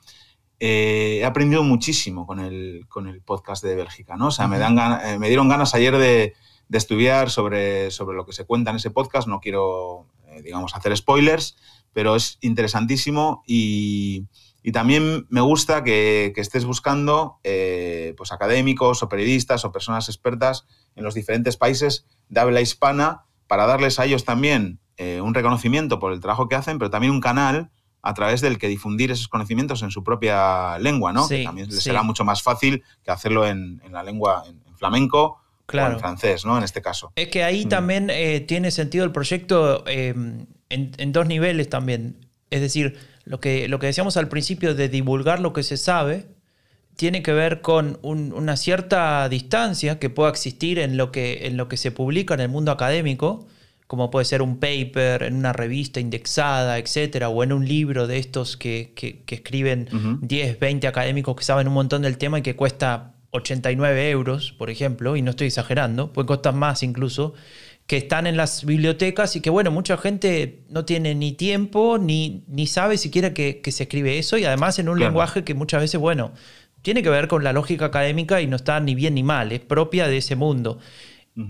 eh, 0.66 1.18
he 1.20 1.26
aprendido 1.26 1.62
muchísimo 1.62 2.26
con 2.26 2.40
el, 2.40 2.86
con 2.88 3.10
el 3.10 3.22
podcast 3.22 3.62
de 3.66 3.76
Bélgica, 3.76 4.16
¿no? 4.16 4.28
O 4.28 4.32
sea, 4.32 4.48
me, 4.48 4.58
dan 4.60 4.78
eh, 5.04 5.20
me 5.20 5.28
dieron 5.28 5.50
ganas 5.50 5.76
ayer 5.76 5.98
de, 5.98 6.36
estudiar 6.72 7.30
sobre, 7.30 7.92
sobre 7.92 8.16
lo 8.16 8.26
que 8.26 8.32
se 8.32 8.46
cuenta 8.46 8.72
en 8.72 8.78
ese 8.78 8.90
podcast. 8.90 9.28
No 9.28 9.42
quiero, 9.42 10.08
eh, 10.23 10.23
digamos, 10.42 10.76
hacer 10.76 10.96
spoilers, 10.96 11.58
pero 11.94 12.16
es 12.16 12.38
interesantísimo 12.42 13.44
y, 13.46 14.26
también 14.72 15.28
me 15.30 15.42
gusta 15.42 15.84
que, 15.84 16.32
estés 16.38 16.64
buscando 16.64 17.40
pues 17.44 18.32
académicos 18.32 19.04
o 19.04 19.10
periodistas 19.10 19.66
o 19.66 19.74
personas 19.74 20.08
expertas 20.08 20.66
en 20.96 21.04
los 21.04 21.14
diferentes 21.14 21.58
países 21.58 22.06
de 22.30 22.40
habla 22.40 22.62
hispana 22.62 23.26
para 23.48 23.66
darles 23.66 24.00
a 24.00 24.06
ellos 24.06 24.24
también 24.24 24.80
un 24.98 25.34
reconocimiento 25.34 26.00
por 26.00 26.14
el 26.14 26.22
trabajo 26.22 26.48
que 26.48 26.56
hacen, 26.56 26.80
pero 26.80 26.90
también 26.90 27.12
un 27.12 27.20
canal 27.20 27.72
a 28.04 28.14
través 28.14 28.42
del 28.42 28.58
que 28.58 28.68
difundir 28.68 29.12
esos 29.12 29.30
conocimientos 29.30 29.82
en 29.82 29.90
su 29.90 30.04
propia 30.04 30.78
lengua, 30.78 31.14
¿no? 31.14 31.28
que 31.28 31.44
también 31.44 31.70
les 31.70 31.82
será 31.82 32.04
mucho 32.04 32.26
más 32.26 32.44
fácil 32.44 32.84
que 33.02 33.12
hacerlo 33.12 33.48
en, 33.48 33.82
la 33.90 34.04
lengua 34.04 34.44
en, 34.46 34.62
flamenco 34.76 35.40
o 35.74 35.92
en 35.92 36.00
francés, 36.00 36.46
¿no? 36.46 36.58
En 36.58 36.64
este 36.64 36.82
caso. 36.82 37.12
Es 37.16 37.28
que 37.30 37.44
ahí 37.44 37.66
mm. 37.66 37.70
también 37.70 38.10
eh, 38.10 38.40
tiene 38.42 38.72
sentido 38.72 39.06
el 39.06 39.12
proyecto 39.12 39.84
em, 39.88 40.46
en, 40.70 41.12
dos 41.12 41.28
niveles 41.28 41.70
también. 41.70 42.28
Es 42.50 42.62
decir, 42.62 42.98
lo 43.26 43.40
que, 43.40 43.68
lo 43.68 43.80
que 43.80 43.88
decíamos 43.88 44.18
al 44.18 44.28
principio 44.28 44.76
de 44.76 44.90
divulgar 44.90 45.40
lo 45.40 45.54
que 45.54 45.64
se 45.64 45.78
sabe, 45.78 46.28
tiene 46.96 47.24
que 47.24 47.34
ver 47.34 47.62
con 47.62 48.00
una 48.04 48.56
cierta 48.56 49.28
distancia 49.28 49.98
que 49.98 50.10
pueda 50.10 50.30
existir 50.30 50.78
en 50.78 50.96
lo 50.98 51.12
que, 51.12 51.48
en 51.48 51.58
lo 51.58 51.68
que 51.68 51.78
se 51.78 51.92
publica 51.92 52.36
en 52.36 52.42
el 52.42 52.50
mundo 52.50 52.72
académico 52.72 53.48
como 53.94 54.10
puede 54.10 54.26
ser 54.26 54.42
un 54.42 54.58
paper 54.58 55.22
en 55.22 55.36
una 55.36 55.54
revista 55.54 56.00
indexada, 56.00 56.80
etcétera, 56.80 57.30
o 57.30 57.44
en 57.44 57.54
un 57.54 57.68
libro 57.68 58.08
de 58.08 58.18
estos 58.18 58.58
que, 58.58 58.92
escriben 59.28 59.88
10, 60.22 60.60
20 60.60 60.88
académicos 60.88 61.36
que 61.36 61.44
saben 61.44 61.68
un 61.68 61.76
montón 61.76 62.02
del 62.02 62.18
tema 62.18 62.40
y 62.40 62.42
que 62.42 62.56
cuesta 62.56 63.13
89 63.34 64.10
euros, 64.10 64.54
por 64.54 64.70
ejemplo, 64.70 65.16
y 65.16 65.22
no 65.22 65.32
estoy 65.32 65.48
exagerando, 65.48 66.14
puede 66.14 66.28
costar 66.28 66.54
más 66.54 66.84
incluso, 66.84 67.34
que 67.88 67.98
están 67.98 68.28
en 68.28 68.38
las 68.38 68.64
bibliotecas 68.64 69.36
y 69.36 69.42
que, 69.42 69.50
bueno, 69.50 69.72
mucha 69.72 69.98
gente 69.98 70.64
no 70.70 70.86
tiene 70.86 71.16
ni 71.16 71.34
tiempo 71.34 71.98
ni, 71.98 72.46
ni 72.48 72.68
sabe 72.68 72.98
siquiera 72.98 73.34
que, 73.34 73.62
se 73.70 73.84
escribe 73.84 74.18
eso 74.18 74.38
y 74.38 74.46
además 74.46 74.80
en 74.80 74.88
un 74.88 75.00
lenguaje 75.00 75.44
que 75.44 75.54
muchas 75.54 75.82
veces, 75.82 76.00
bueno, 76.00 76.32
tiene 76.82 77.04
que 77.04 77.10
ver 77.10 77.28
con 77.28 77.44
la 77.44 77.54
lógica 77.54 77.86
académica 77.86 78.42
y 78.42 78.48
no 78.48 78.56
está 78.56 78.80
ni 78.80 78.96
bien 78.96 79.16
ni 79.16 79.24
mal, 79.24 79.52
es 79.52 79.60
propia 79.60 80.08
de 80.08 80.18
ese 80.18 80.36
mundo. 80.36 80.80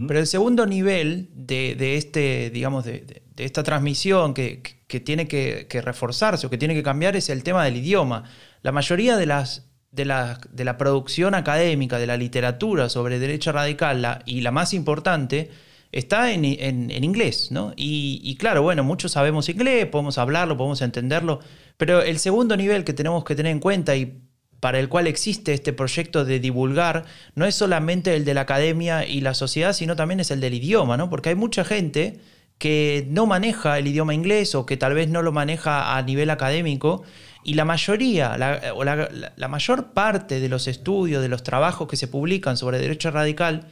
Pero 0.07 0.19
el 0.19 0.27
segundo 0.27 0.65
nivel 0.65 1.29
de, 1.33 1.97
este, 1.97 2.49
digamos, 2.51 2.85
de, 2.85 3.21
esta 3.35 3.63
transmisión 3.63 4.33
que, 4.33 4.61
tiene 5.03 5.27
que, 5.27 5.81
reforzarse 5.83 6.47
o 6.47 6.49
que 6.49 6.57
tiene 6.57 6.73
que 6.73 6.83
cambiar 6.83 7.17
es 7.17 7.29
el 7.29 7.43
tema 7.43 7.65
del 7.65 7.75
idioma. 7.75 8.23
La 8.61 8.71
mayoría 8.71 9.17
de, 9.17 9.25
las, 9.25 9.72
de, 9.93 10.05
la, 10.05 10.39
de 10.51 10.65
la 10.65 10.77
producción 10.77 11.35
académica, 11.35 11.99
de 11.99 12.07
la 12.07 12.17
literatura 12.17 12.89
sobre 12.89 13.19
derecha 13.19 13.51
radical, 13.51 14.23
y 14.25 14.41
la 14.41 14.51
más 14.51 14.73
importante, 14.73 15.51
está 15.91 16.31
en, 16.31 16.43
inglés, 16.43 17.51
¿no? 17.51 17.73
Y, 17.77 18.19
y, 18.23 18.35
claro, 18.35 18.63
bueno, 18.63 18.83
muchos 18.83 19.11
sabemos 19.11 19.47
inglés, 19.49 19.85
podemos 19.85 20.17
hablarlo, 20.17 20.57
podemos 20.57 20.81
entenderlo, 20.81 21.39
pero 21.77 22.01
el 22.01 22.17
segundo 22.17 22.57
nivel 22.57 22.83
que 22.83 22.93
tenemos 22.93 23.23
que 23.23 23.35
tener 23.35 23.51
en 23.51 23.59
cuenta 23.59 23.95
y 23.95 24.19
para 24.59 24.79
el 24.79 24.87
cual 24.87 25.07
existe 25.07 25.53
este 25.53 25.73
proyecto 25.73 26.23
de 26.23 26.39
divulgar 26.39 27.03
no 27.35 27.45
es 27.45 27.53
solamente 27.53 28.15
el 28.15 28.23
de 28.23 28.33
la 28.33 28.41
academia 28.41 29.05
y 29.05 29.19
la 29.19 29.33
sociedad, 29.33 29.73
sino 29.73 29.97
también 29.97 30.21
es 30.21 30.31
el 30.31 30.39
del 30.39 30.53
idioma, 30.53 30.95
¿no? 30.95 31.09
Porque 31.09 31.29
hay 31.29 31.35
mucha 31.35 31.65
gente 31.65 32.21
que 32.57 33.05
no 33.09 33.25
maneja 33.25 33.77
el 33.77 33.87
idioma 33.87 34.13
inglés 34.13 34.55
o 34.55 34.65
que 34.65 34.77
tal 34.77 34.93
vez 34.93 35.09
no 35.09 35.21
lo 35.21 35.33
maneja 35.33 35.97
a 35.97 36.01
nivel 36.01 36.29
académico 36.29 37.03
y 37.43 37.53
la 37.55 37.65
mayoría, 37.65 38.37
la, 38.37 38.73
o 38.75 38.83
la, 38.83 39.47
mayor 39.47 39.93
parte 39.93 40.39
de 40.39 40.49
los 40.49 40.67
estudios, 40.67 41.21
de 41.21 41.29
los 41.29 41.43
trabajos 41.43 41.87
que 41.87 41.97
se 41.97 42.07
publican 42.07 42.57
sobre 42.57 42.79
derecho 42.79 43.11
radical 43.11 43.67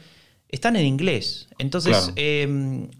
están 0.48 0.76
en 0.76 0.84
inglés. 0.84 1.48
Entonces, 1.58 2.12
em, 2.16 2.90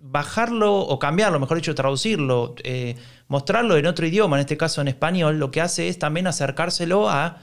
bajarlo 0.00 0.76
o 0.76 0.98
cambiarlo, 0.98 1.38
mejor 1.38 1.56
dicho, 1.58 1.74
traducirlo, 1.74 2.56
eh, 2.64 2.96
mostrarlo 3.28 3.76
en 3.76 3.86
otro 3.86 4.06
idioma, 4.06 4.36
en 4.36 4.40
este 4.40 4.56
caso 4.56 4.80
en 4.80 4.88
español, 4.88 5.38
lo 5.38 5.50
que 5.50 5.60
hace 5.60 5.88
es 5.88 5.98
también 5.98 6.26
acercárselo 6.26 7.08
a 7.08 7.42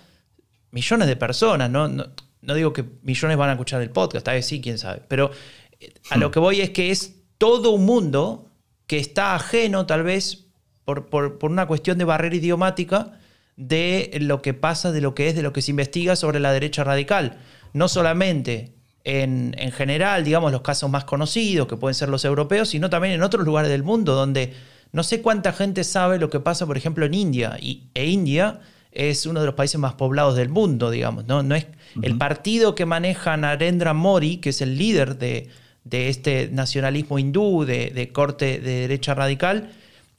millones 0.72 1.08
de 1.08 1.16
personas. 1.16 1.70
No, 1.70 1.88
no, 1.88 2.54
digo 2.54 2.74
que 2.74 2.84
millones 3.04 3.38
van 3.38 3.50
a 3.50 3.54
escuchar 3.54 3.82
el 3.82 3.90
podcast, 3.90 4.25
tal 4.25 4.36
vez 4.36 4.46
sí, 4.46 4.60
quién 4.60 4.78
sabe. 4.78 5.02
Pero 5.08 5.32
eh, 5.80 5.94
a 6.10 6.18
lo 6.18 6.30
que 6.30 6.40
voy 6.40 6.60
es 6.60 6.72
que 6.72 6.92
es 6.92 7.16
todo 7.38 7.72
un 7.72 7.86
mundo 7.86 8.50
que 8.86 9.00
está 9.00 9.36
ajeno, 9.36 9.86
tal 9.86 10.04
vez, 10.04 10.43
por, 10.86 11.38
una 11.42 11.66
cuestión 11.66 11.98
de 11.98 12.06
barrera 12.06 12.36
idiomática, 12.36 13.20
de 13.56 14.18
lo 14.22 14.42
que 14.42 14.54
pasa, 14.54 14.92
de 14.92 15.02
lo 15.02 15.13
que 15.13 15.30
es, 15.30 15.36
de 15.36 15.44
lo 15.44 15.54
que 15.54 15.62
se 15.62 15.72
investiga 15.72 16.16
sobre 16.16 16.40
la 16.40 16.52
derecha 16.52 16.84
radical. 16.84 17.38
No 17.74 17.88
solamente 17.88 18.74
en, 19.04 19.56
en, 19.58 19.72
general, 19.72 20.24
digamos, 20.24 20.52
los 20.52 20.62
casos 20.62 20.90
más 20.90 21.04
conocidos, 21.04 21.68
que 21.68 21.78
pueden 21.78 21.94
ser 21.94 22.10
los 22.10 22.25
europeos, 22.25 22.70
sino 22.70 22.90
también 22.90 23.13
en 23.13 23.24
otros 23.24 23.46
lugares 23.46 23.70
del 23.70 23.84
mundo 23.84 24.16
donde 24.16 24.54
no 24.94 25.04
sé 25.04 25.22
cuánta 25.22 25.52
gente 25.54 25.84
sabe 25.84 26.20
lo 26.20 26.30
que 26.30 26.40
pasa, 26.40 26.66
por 26.66 26.78
ejemplo, 26.78 27.06
en 27.06 27.16
India. 27.16 27.58
Y, 27.60 27.90
e 27.96 28.06
India 28.06 28.60
es 28.92 29.25
uno 29.25 29.40
de 29.40 29.48
los 29.48 29.56
países 29.56 29.80
más 29.80 29.96
poblados 29.96 30.36
del 30.36 30.50
mundo, 30.50 30.92
digamos. 30.92 31.25
No, 31.25 31.42
no 31.42 31.56
es 31.56 31.66
el 32.02 32.18
partido 32.18 32.75
que 32.75 32.86
maneja 32.86 33.36
Narendra 33.36 33.94
Modi, 33.94 34.38
que 34.38 34.50
es 34.50 34.62
el 34.62 34.78
líder 34.78 35.18
de, 35.18 35.50
este 35.90 36.50
nacionalismo 36.52 37.18
hindú 37.18 37.66
de, 37.66 38.10
corte 38.13 38.60
de 38.60 38.82
derecha 38.82 39.16
radical, 39.16 39.72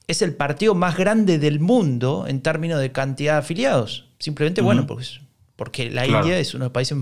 es 0.07 0.21
el 0.21 0.35
partido 0.35 0.75
más 0.75 0.97
grande 0.97 1.39
del 1.39 1.59
mundo 1.59 2.25
en 2.27 2.41
términos 2.41 2.79
de 2.79 2.91
cantidad 2.91 3.33
de 3.33 3.39
afiliados. 3.39 4.07
Simplemente, 4.19 4.61
bueno, 4.61 4.85
pues, 4.87 5.21
porque 5.55 5.89
la 5.89 6.05
India 6.05 6.37
es 6.37 6.53
uno 6.53 6.65
de 6.65 6.67
los 6.67 6.73
países 6.73 6.97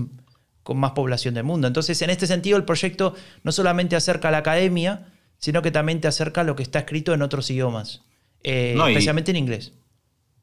con 0.62 0.78
más 0.78 0.92
población 0.92 1.34
del 1.34 1.44
mundo. 1.44 1.66
Entonces, 1.66 2.00
en 2.02 2.10
este 2.10 2.26
sentido, 2.26 2.56
el 2.56 2.64
proyecto 2.64 3.14
no 3.42 3.52
solamente 3.52 3.96
acerca 3.96 4.28
a 4.28 4.30
la 4.30 4.38
academia, 4.38 5.12
sino 5.38 5.62
que 5.62 5.70
también 5.70 6.00
te 6.00 6.08
acerca 6.08 6.40
a 6.40 6.44
lo 6.44 6.56
que 6.56 6.62
está 6.62 6.80
escrito 6.80 7.12
en 7.12 7.22
otros 7.22 7.50
idiomas, 7.50 8.02
eh, 8.42 8.74
especialmente 8.88 9.30
en 9.30 9.36
inglés. 9.36 9.72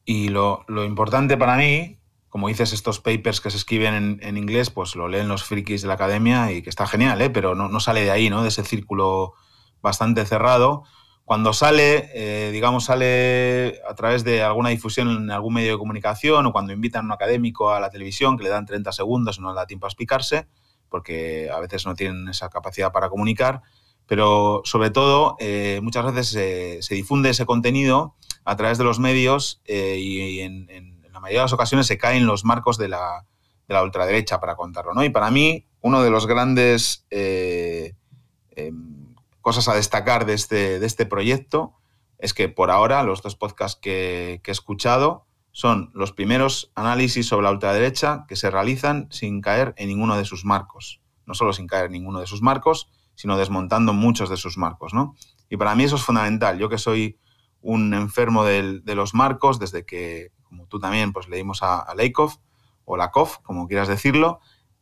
Y 0.06 0.30
lo, 0.30 0.64
importante 0.86 1.38
para 1.38 1.58
mí, 1.58 1.98
como 2.30 2.48
dices, 2.48 2.72
estos 2.72 3.00
papers 3.00 3.42
que 3.42 3.50
se 3.50 3.58
escriben 3.58 4.20
en, 4.22 4.38
inglés, 4.38 4.70
pues 4.70 4.96
lo 4.96 5.08
leen 5.08 5.28
los 5.28 5.44
frikis 5.44 5.82
de 5.82 5.88
la 5.88 5.96
academia 5.96 6.52
y 6.52 6.62
que 6.62 6.70
está 6.70 6.86
genial, 6.86 7.20
¿eh? 7.22 7.30
pero 7.30 7.56
no, 7.56 7.80
sale 7.80 8.04
de 8.04 8.12
ahí, 8.12 8.30
¿no? 8.30 8.44
de 8.44 8.50
ese 8.50 8.64
círculo 8.64 9.34
bastante 9.82 10.26
cerrado. 10.26 10.84
Cuando 11.32 11.54
sale, 11.54 12.10
eh, 12.14 12.52
digamos, 12.52 12.84
sale 12.84 13.80
a 13.88 13.96
través 13.96 14.26
de 14.26 14.44
alguna 14.44 14.68
difusión 14.68 15.10
en 15.10 15.32
algún 15.32 15.54
medio 15.54 15.72
de 15.72 15.78
comunicación 15.78 16.46
o 16.46 16.52
cuando 16.52 16.74
invitan 16.74 17.04
a 17.04 17.06
un 17.06 17.12
académico 17.14 17.72
a 17.72 17.80
la 17.80 17.90
televisión 17.90 18.38
que 18.38 18.44
le 18.44 18.50
dan 18.50 18.66
30 18.66 18.92
segundos 18.92 19.40
no 19.40 19.52
le 19.52 19.56
da 19.56 19.66
tiempo 19.66 19.86
a 19.86 19.88
explicarse, 19.88 20.50
porque 20.90 21.50
a 21.50 21.58
veces 21.62 21.86
no 21.86 21.96
tienen 21.96 22.28
esa 22.28 22.50
capacidad 22.50 22.92
para 22.92 23.08
comunicar, 23.08 23.62
pero 24.08 24.62
sobre 24.66 24.90
todo 24.90 25.38
eh, 25.40 25.80
muchas 25.82 26.14
veces 26.14 26.86
se 26.86 26.96
difunde 26.96 27.30
ese 27.30 27.46
contenido 27.46 28.14
a 28.44 28.58
través 28.58 28.78
de 28.78 28.84
los 28.84 29.00
medios 29.00 29.62
eh, 29.64 30.00
y, 30.00 30.42
en, 30.42 30.68
la 31.14 31.22
mayoría 31.22 31.40
de 31.40 31.46
las 31.46 31.54
ocasiones 31.54 31.88
se 31.88 31.98
caen 31.98 32.26
los 32.26 32.44
marcos 32.44 32.78
de 32.78 32.90
la, 32.90 33.26
ultraderecha 33.82 34.42
para 34.42 34.58
contarlo. 34.58 34.94
¿no? 34.94 35.02
Y 35.06 35.10
para 35.12 35.32
mí, 35.32 35.66
uno 35.80 36.04
de 36.04 36.10
los 36.10 36.28
grandes 36.28 37.06
em, 37.10 37.94
cosas 39.42 39.68
a 39.68 39.76
destacar 39.76 40.26
de 40.26 40.34
este, 40.34 40.80
de 40.80 40.86
este 40.86 41.06
proyecto 41.06 41.76
es 42.18 42.34
que 42.34 42.50
por 42.50 42.72
ahora 42.72 43.04
los 43.04 43.22
dos 43.22 43.36
podcasts 43.36 43.80
que, 43.82 44.42
he 44.46 44.52
escuchado 44.52 45.26
son 45.52 45.92
los 45.94 46.14
primeros 46.14 46.72
análisis 46.76 47.28
sobre 47.28 47.44
la 47.44 47.52
ultraderecha 47.52 48.26
que 48.28 48.36
se 48.36 48.50
realizan 48.50 49.08
sin 49.12 49.42
caer 49.42 49.74
en 49.78 49.90
ninguno 49.90 50.16
de 50.16 50.24
sus 50.24 50.46
marcos. 50.46 51.02
No 51.26 51.34
solo 51.34 51.52
sin 51.52 51.68
caer 51.68 51.88
en 51.88 51.94
ninguno 51.94 52.20
de 52.20 52.28
sus 52.28 52.42
marcos, 52.42 52.90
sino 53.16 53.38
desmontando 53.38 53.94
muchos 53.94 54.30
de 54.30 54.38
sus 54.38 54.58
marcos. 54.58 54.94
¿no? 54.94 55.16
Y 55.50 55.58
para 55.58 55.76
mí 55.76 55.84
eso 55.84 55.98
es 55.98 56.04
fundamental. 56.04 56.58
Yo 56.58 56.70
que 56.70 56.78
soy 56.78 57.18
un 57.62 57.94
enfermo 57.94 58.46
de, 58.46 58.82
los 58.86 59.14
marcos, 59.14 59.60
desde 59.60 59.86
que, 59.86 60.32
como 60.44 60.68
tú 60.68 60.80
también, 60.80 61.12
pues 61.12 61.28
leímos 61.28 61.64
a, 61.64 61.80
a 61.80 61.96
Leikov, 61.96 62.40
o 62.86 62.98
Lakov, 62.98 63.42
como 63.44 63.68
quieras 63.68 63.88
decirlo, 63.88 64.40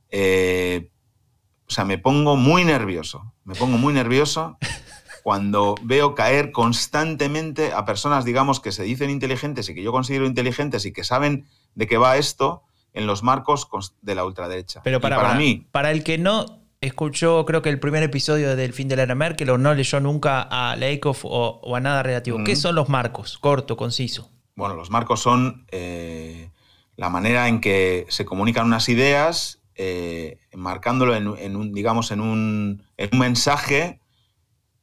eh, 0.09 0.91
o 1.69 1.73
sea, 1.73 1.85
me 1.85 1.99
pongo 1.99 2.35
muy 2.35 2.65
nervioso. 2.65 3.31
Me 3.43 3.53
pongo 3.53 3.77
muy 3.77 3.93
nervioso 3.93 4.57
cuando 5.23 5.75
veo 5.83 6.15
caer 6.15 6.51
constantemente 6.51 7.73
a 7.73 7.85
personas, 7.85 8.25
digamos, 8.25 8.59
que 8.59 8.71
se 8.71 8.83
dicen 8.83 9.11
inteligentes 9.11 9.69
y 9.69 9.75
que 9.75 9.83
yo 9.83 9.91
considero 9.91 10.25
inteligentes 10.25 10.85
y 10.85 10.91
que 10.91 11.03
saben 11.03 11.45
de 11.75 11.87
qué 11.87 11.97
va 11.97 12.17
esto 12.17 12.63
en 12.93 13.05
los 13.05 13.21
marcos 13.21 13.69
de 14.01 14.15
la 14.15 14.25
ultraderecha. 14.25 14.81
Pero 14.83 14.99
para, 14.99 15.35
mí. 15.35 15.67
Para 15.71 15.91
el 15.91 16.03
que 16.03 16.17
no 16.17 16.63
escuchó, 16.81 17.45
creo 17.45 17.61
que 17.61 17.69
el 17.69 17.79
primer 17.79 18.01
episodio 18.01 18.55
del 18.55 18.73
fin 18.73 18.87
de 18.87 18.95
la 18.95 19.03
era 19.03 19.13
Merkel 19.13 19.51
o 19.51 19.59
no 19.59 19.75
leyó 19.75 19.99
nunca 19.99 20.41
a 20.41 20.75
Leikov 20.75 21.17
o, 21.23 21.75
a 21.75 21.79
nada 21.79 22.01
relativo, 22.01 22.39
¿qué 22.43 22.55
son 22.55 22.73
los 22.73 22.89
marcos? 22.89 23.37
Corto, 23.37 23.77
conciso. 23.77 24.31
Bueno, 24.55 24.73
los 24.75 24.89
marcos 24.89 25.21
son 25.21 25.67
eh, 25.71 26.49
la 26.95 27.09
manera 27.09 27.47
en 27.47 27.61
que 27.61 28.07
se 28.09 28.25
comunican 28.25 28.65
unas 28.65 28.89
ideas, 28.89 29.58
eh, 29.81 30.37
marcándolo 30.57 31.15
en, 31.15 31.55
un, 31.55 31.71
digamos, 31.71 32.11
en 32.11 32.19
un, 32.19 32.83
en 32.97 33.09
un 33.13 33.19
mensaje 33.19 34.01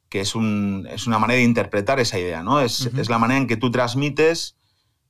que 0.08 0.22
es, 0.22 0.34
un, 0.34 0.88
es, 0.90 1.06
una 1.06 1.18
manera 1.18 1.36
de 1.36 1.44
interpretar 1.44 2.00
esa 2.00 2.18
idea, 2.18 2.42
¿no? 2.42 2.60
Es, 2.60 2.86
es, 2.86 3.10
la 3.10 3.18
manera 3.18 3.38
en 3.38 3.46
que 3.46 3.58
tú 3.58 3.70
transmites 3.70 4.56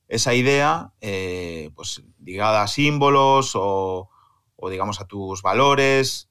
esa 0.09 0.33
idea, 0.33 0.91
eh, 0.99 1.71
pues 1.73 2.03
ligada 2.21 2.63
a 2.63 2.67
símbolos 2.67 3.53
o, 3.55 4.09
o, 4.57 4.69
digamos, 4.69 4.99
a 4.99 5.07
tus 5.07 5.41
valores, 5.41 6.27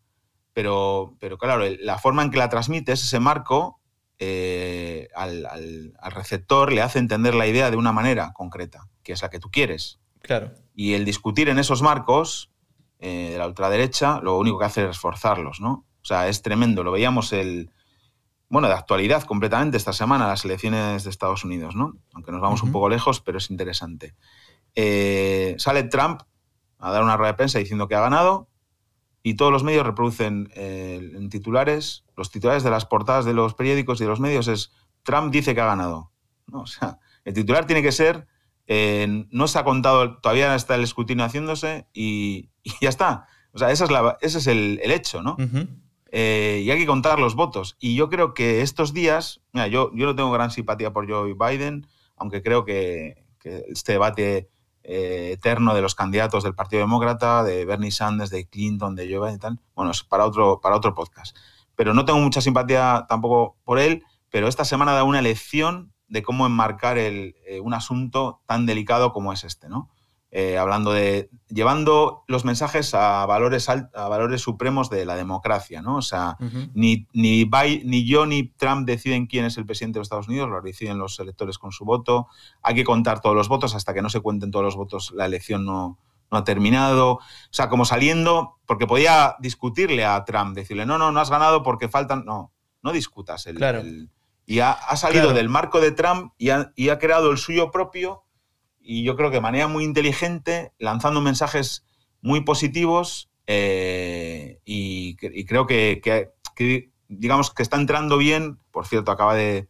pero, 0.53 1.17
pero 1.19 1.39
claro, 1.39 1.65
la 1.81 1.97
forma 1.97 2.23
en 2.25 2.31
que 2.31 2.37
la 2.37 2.51
transmites, 2.51 3.05
ese 3.05 3.21
marco, 3.21 3.81
eh, 4.19 5.09
al, 5.15 5.47
al, 5.47 6.13
receptor 6.13 6.75
le 6.75 6.83
hace 6.83 6.99
entender 6.99 7.35
la 7.35 7.47
idea 7.47 7.71
de 7.71 7.79
una 7.79 7.93
manera 7.93 8.35
concreta, 8.35 8.87
que 9.03 9.15
es 9.15 9.23
la 9.23 9.31
que 9.31 9.41
tú 9.41 9.51
quieres. 9.51 9.99
Claro. 10.21 10.53
Y 10.75 10.93
el 10.93 11.07
discutir 11.07 11.49
en 11.49 11.59
esos 11.59 11.81
marcos 11.81 12.51
eh, 12.99 13.31
de 13.33 13.39
la 13.39 13.47
ultraderecha, 13.47 14.21
lo 14.21 14.39
único 14.39 14.59
que 14.59 14.65
hace 14.65 14.85
es 14.85 14.91
esforzarlos, 14.91 15.61
¿no? 15.61 15.87
O 16.03 16.05
sea, 16.05 16.29
es 16.29 16.43
tremendo. 16.43 16.85
Lo 16.85 16.93
veíamos 16.93 17.33
el, 17.33 17.71
bueno, 18.49 18.69
de 18.69 18.75
actualidad 18.75 19.25
completamente 19.25 19.77
esta 19.77 19.93
semana, 19.93 20.29
las 20.29 20.45
elecciones 20.45 21.05
de 21.05 21.11
Estados 21.11 21.45
Unidos, 21.45 21.75
¿no? 21.75 21.95
Aunque 22.15 22.33
nos 22.33 22.41
vamos 22.41 22.63
un 22.63 22.73
poco 22.73 22.89
lejos, 22.89 23.21
pero 23.21 23.39
es 23.39 23.51
interesante. 23.51 24.15
Eh, 24.75 25.57
sale 25.59 25.83
Trump 25.85 26.23
a 26.79 26.93
dar 26.93 27.03
una 27.03 27.17
rueda 27.17 27.33
de 27.33 27.37
prensa 27.37 27.59
diciendo 27.59 27.89
que 27.89 27.95
ha 27.95 28.01
ganado 28.01 28.49
y 29.23 29.35
todos 29.35 29.51
los 29.51 29.65
medios 29.65 29.85
reproducen 29.85 30.51
eh, 30.55 31.13
en 31.15 31.29
titulares, 31.29 32.05
los 32.17 32.31
titulares 32.31 32.63
de 32.63 32.71
las 32.71 32.87
portadas 32.87 33.25
de 33.25 33.35
los 33.35 33.55
periódicos 33.55 34.01
y 34.01 34.05
de 34.05 34.11
los 34.11 34.21
medios 34.21 34.47
es 34.47 34.71
Trump 35.03 35.33
dice 35.33 35.55
que 35.55 35.61
ha 35.61 35.67
ganado. 35.67 36.13
¿no? 36.47 36.61
O 36.61 36.67
sea, 36.67 37.01
el 37.25 37.35
titular 37.35 37.67
tiene 37.67 37.83
que 37.83 37.91
ser 37.91 38.29
no 38.69 39.49
se 39.49 39.59
ha 39.59 39.65
contado, 39.65 40.19
todavía 40.19 40.55
está 40.55 40.75
el 40.75 40.85
escrutinio 40.85 41.25
haciéndose 41.25 41.87
y, 41.93 42.51
ya 42.81 42.89
está. 42.89 43.29
O 43.53 43.59
sea, 43.59 43.71
esa 43.71 43.85
es 43.85 43.91
la, 43.91 44.19
ese 44.21 44.39
es 44.39 44.47
el, 44.47 44.81
hecho, 44.83 45.23
¿no? 45.23 45.37
Eh, 46.11 46.63
y 46.65 46.71
hay 46.71 46.79
que 46.79 46.87
contar 46.87 47.19
los 47.19 47.35
votos. 47.35 47.77
Y 47.81 47.95
yo 47.95 48.09
creo 48.09 48.35
que 48.35 48.63
estos 48.63 48.93
días, 48.93 49.43
mira, 49.53 49.67
yo, 49.67 49.91
yo 49.95 50.07
no 50.07 50.15
tengo 50.15 50.31
gran 50.31 50.51
simpatía 50.51 50.93
por 50.93 51.11
Joe 51.11 51.35
Biden, 51.35 51.87
aunque 52.17 52.43
creo 52.43 52.65
que, 52.65 53.25
este 53.45 53.93
debate 53.93 54.51
eh, 54.83 55.31
eterno 55.35 55.73
de 55.73 55.83
los 55.83 55.95
candidatos 55.95 56.43
del 56.43 56.55
Partido 56.55 56.81
Demócrata, 56.81 57.45
de 57.45 57.65
Bernie 57.65 57.93
Sanders, 57.93 58.31
de 58.31 58.49
Clinton, 58.49 58.97
de 58.97 59.09
Joe 59.09 59.21
Biden 59.21 59.37
y 59.37 59.39
tal, 59.39 59.61
bueno, 59.77 59.93
es 59.93 60.03
para 60.03 60.25
otro, 60.25 60.61
para 60.61 60.75
otro 60.75 60.95
podcast. 60.95 61.37
Pero 61.77 61.95
no 61.95 62.05
tengo 62.05 62.19
mucha 62.19 62.41
simpatía 62.41 63.07
tampoco 63.09 63.57
por 63.63 63.79
él, 63.79 64.03
pero 64.31 64.49
esta 64.49 64.65
semana 64.65 64.93
da 64.93 65.05
una 65.05 65.21
elección 65.21 65.93
de 66.09 66.23
cómo 66.23 66.47
enmarcar 66.47 66.99
el, 66.99 67.37
eh, 67.47 67.61
un 67.61 67.75
asunto 67.75 68.41
tan 68.47 68.67
delicado 68.67 69.13
como 69.13 69.33
es 69.33 69.45
este, 69.45 69.69
¿no? 69.69 69.91
Eh, 70.33 70.59
hablando 70.59 70.93
de 70.93 71.31
llevando 71.49 72.25
los 72.27 72.45
mensajes 72.45 72.95
a 72.95 73.25
valores 73.27 73.71
a 73.71 74.09
valores 74.09 74.43
supremos 74.43 74.91
de 74.91 75.07
la 75.07 75.15
democracia, 75.15 75.81
¿no? 75.81 75.97
O 75.97 76.03
sea, 76.03 76.37
ni, 76.75 77.07
ni, 77.13 77.49
ni 77.85 78.05
yo 78.05 78.27
ni 78.27 78.49
Trump 78.49 78.87
deciden 78.87 79.29
quién 79.29 79.45
es 79.45 79.57
el 79.57 79.65
presidente 79.65 79.97
de 79.97 80.01
los 80.01 80.07
Estados 80.07 80.29
Unidos, 80.29 80.51
lo 80.51 80.61
deciden 80.61 80.99
los 80.99 81.19
electores 81.21 81.59
con 81.59 81.71
su 81.73 81.85
voto. 81.85 82.27
Hay 82.61 82.75
que 82.75 82.85
contar 82.85 83.21
todos 83.21 83.37
los 83.37 83.49
votos 83.49 83.75
hasta 83.75 83.95
que 83.95 84.03
no 84.03 84.11
se 84.11 84.21
cuenten 84.21 84.51
todos 84.51 84.65
los 84.65 84.77
votos, 84.77 85.13
la 85.15 85.27
elección 85.27 85.65
no, 85.65 85.99
no 86.31 86.39
ha 86.39 86.45
terminado. 86.45 87.13
O 87.13 87.21
sea, 87.51 87.69
como 87.69 87.85
saliendo, 87.85 88.59
porque 88.67 88.87
podía 88.87 89.37
discutirle 89.39 90.05
a 90.05 90.23
Trump, 90.25 90.55
decirle, 90.55 90.87
no, 90.87 90.99
no, 90.99 91.13
no 91.13 91.21
has 91.21 91.31
ganado 91.31 91.63
porque 91.63 91.89
faltan. 91.89 92.25
No, 92.27 92.53
no 92.83 92.93
discutas 92.93 93.47
el, 93.47 93.57
claro 93.57 93.83
y 94.47 94.61
ha, 94.61 94.77
salido 94.97 95.33
del 95.33 95.49
marco 95.49 95.81
de 95.81 95.91
Trump 95.91 96.33
y 96.39 96.51
ha, 96.51 96.99
creado 96.99 97.33
el 97.33 97.39
suyo 97.39 97.73
propio. 97.73 98.23
Y 98.81 99.03
yo 99.03 99.17
creo 99.17 99.31
que 99.31 99.37
de 99.37 99.41
manera 99.41 99.67
muy 99.67 99.83
inteligente, 99.83 100.73
lanzando 100.79 101.21
mensajes 101.21 101.85
muy 102.23 102.43
positivos 102.43 103.29
eh, 103.49 104.61
y, 104.65 105.17
creo 105.17 105.67
que, 105.67 106.31
digamos 107.09 107.51
que 107.51 107.63
está 107.65 107.77
entrando 107.77 108.19
bien, 108.19 108.61
por 108.71 108.87
cierto, 108.87 109.11
acaba 109.11 109.35
de, 109.35 109.69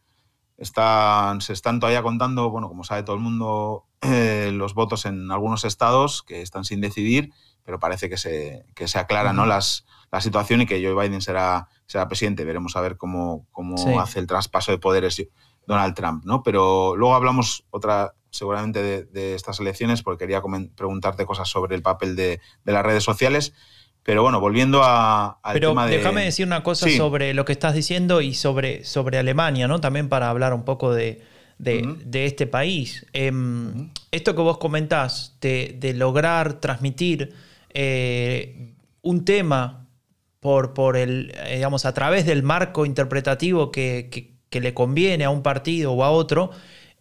están, 0.58 1.40
se 1.40 1.54
están 1.54 1.80
todavía 1.80 2.02
contando, 2.02 2.50
bueno, 2.50 2.68
como 2.68 2.84
sabe 2.84 3.02
todo 3.02 3.16
el 3.16 3.22
mundo, 3.22 3.86
eh, 4.02 4.50
los 4.52 4.74
votos 4.74 5.06
en 5.06 5.30
algunos 5.30 5.64
estados 5.64 6.22
que 6.22 6.42
están 6.42 6.64
sin 6.64 6.82
decidir, 6.82 7.32
pero 7.64 7.80
parece 7.80 8.10
que 8.10 8.18
se, 8.18 8.66
que 8.74 8.88
se 8.88 8.98
aclara 8.98 9.32
¿no? 9.32 9.46
Las, 9.46 9.86
la 10.16 10.20
situación 10.20 10.62
y 10.62 10.66
que 10.66 10.82
Joe 10.82 10.94
Biden 10.94 11.20
será 11.20 11.68
será 11.86 12.08
presidente. 12.08 12.44
Veremos 12.44 12.76
a 12.76 12.80
ver 12.80 12.96
cómo, 12.96 13.46
cómo 13.52 14.00
hace 14.00 14.18
el 14.18 14.26
traspaso 14.26 14.72
de 14.72 14.78
poderes 14.78 15.22
Donald 15.66 15.94
Trump, 15.94 16.24
¿no? 16.24 16.42
Pero 16.42 16.96
luego 16.96 17.14
hablamos 17.14 17.64
otra 17.70 18.14
seguramente 18.30 19.06
de, 19.06 19.34
estas 19.34 19.60
elecciones 19.60 20.02
porque 20.02 20.24
quería 20.24 20.42
preguntarte 20.74 21.24
cosas 21.24 21.48
sobre 21.48 21.74
el 21.74 21.82
papel 21.82 22.16
de, 22.16 22.40
las 22.64 22.84
redes 22.84 23.02
sociales. 23.02 23.54
Pero 24.02 24.22
bueno, 24.22 24.38
volviendo 24.40 24.84
a, 24.84 25.40
al 25.42 25.54
Pero 25.54 25.70
tema 25.70 25.86
de... 25.86 25.96
déjame 25.96 26.24
decir 26.24 26.46
una 26.46 26.62
cosa 26.62 26.88
sobre 26.90 27.34
lo 27.34 27.44
que 27.44 27.52
estás 27.52 27.74
diciendo 27.74 28.20
y 28.20 28.34
sobre, 28.34 28.84
sobre 28.84 29.18
Alemania, 29.18 29.66
¿no? 29.66 29.80
También 29.80 30.08
para 30.08 30.30
hablar 30.30 30.54
un 30.54 30.64
poco 30.64 30.94
de, 30.94 31.22
este 32.12 32.46
país. 32.46 33.04
Em, 33.12 33.90
esto 34.12 34.36
que 34.36 34.42
vos 34.42 34.58
comentás 34.58 35.36
de, 35.40 35.92
lograr 35.96 36.60
transmitir 36.60 37.34
eh, 37.74 38.74
un 39.02 39.24
tema 39.24 39.85
por, 40.46 40.74
por 40.74 40.96
el, 40.96 41.32
eh, 41.44 41.56
digamos, 41.56 41.86
a 41.86 41.92
través 41.92 42.24
del 42.24 42.44
marco 42.44 42.86
interpretativo 42.86 43.72
que, 43.72 44.36
le 44.52 44.74
conviene 44.74 45.24
a 45.24 45.30
un 45.30 45.42
partido 45.42 45.92
o 45.92 46.04
a 46.04 46.10
otro, 46.12 46.52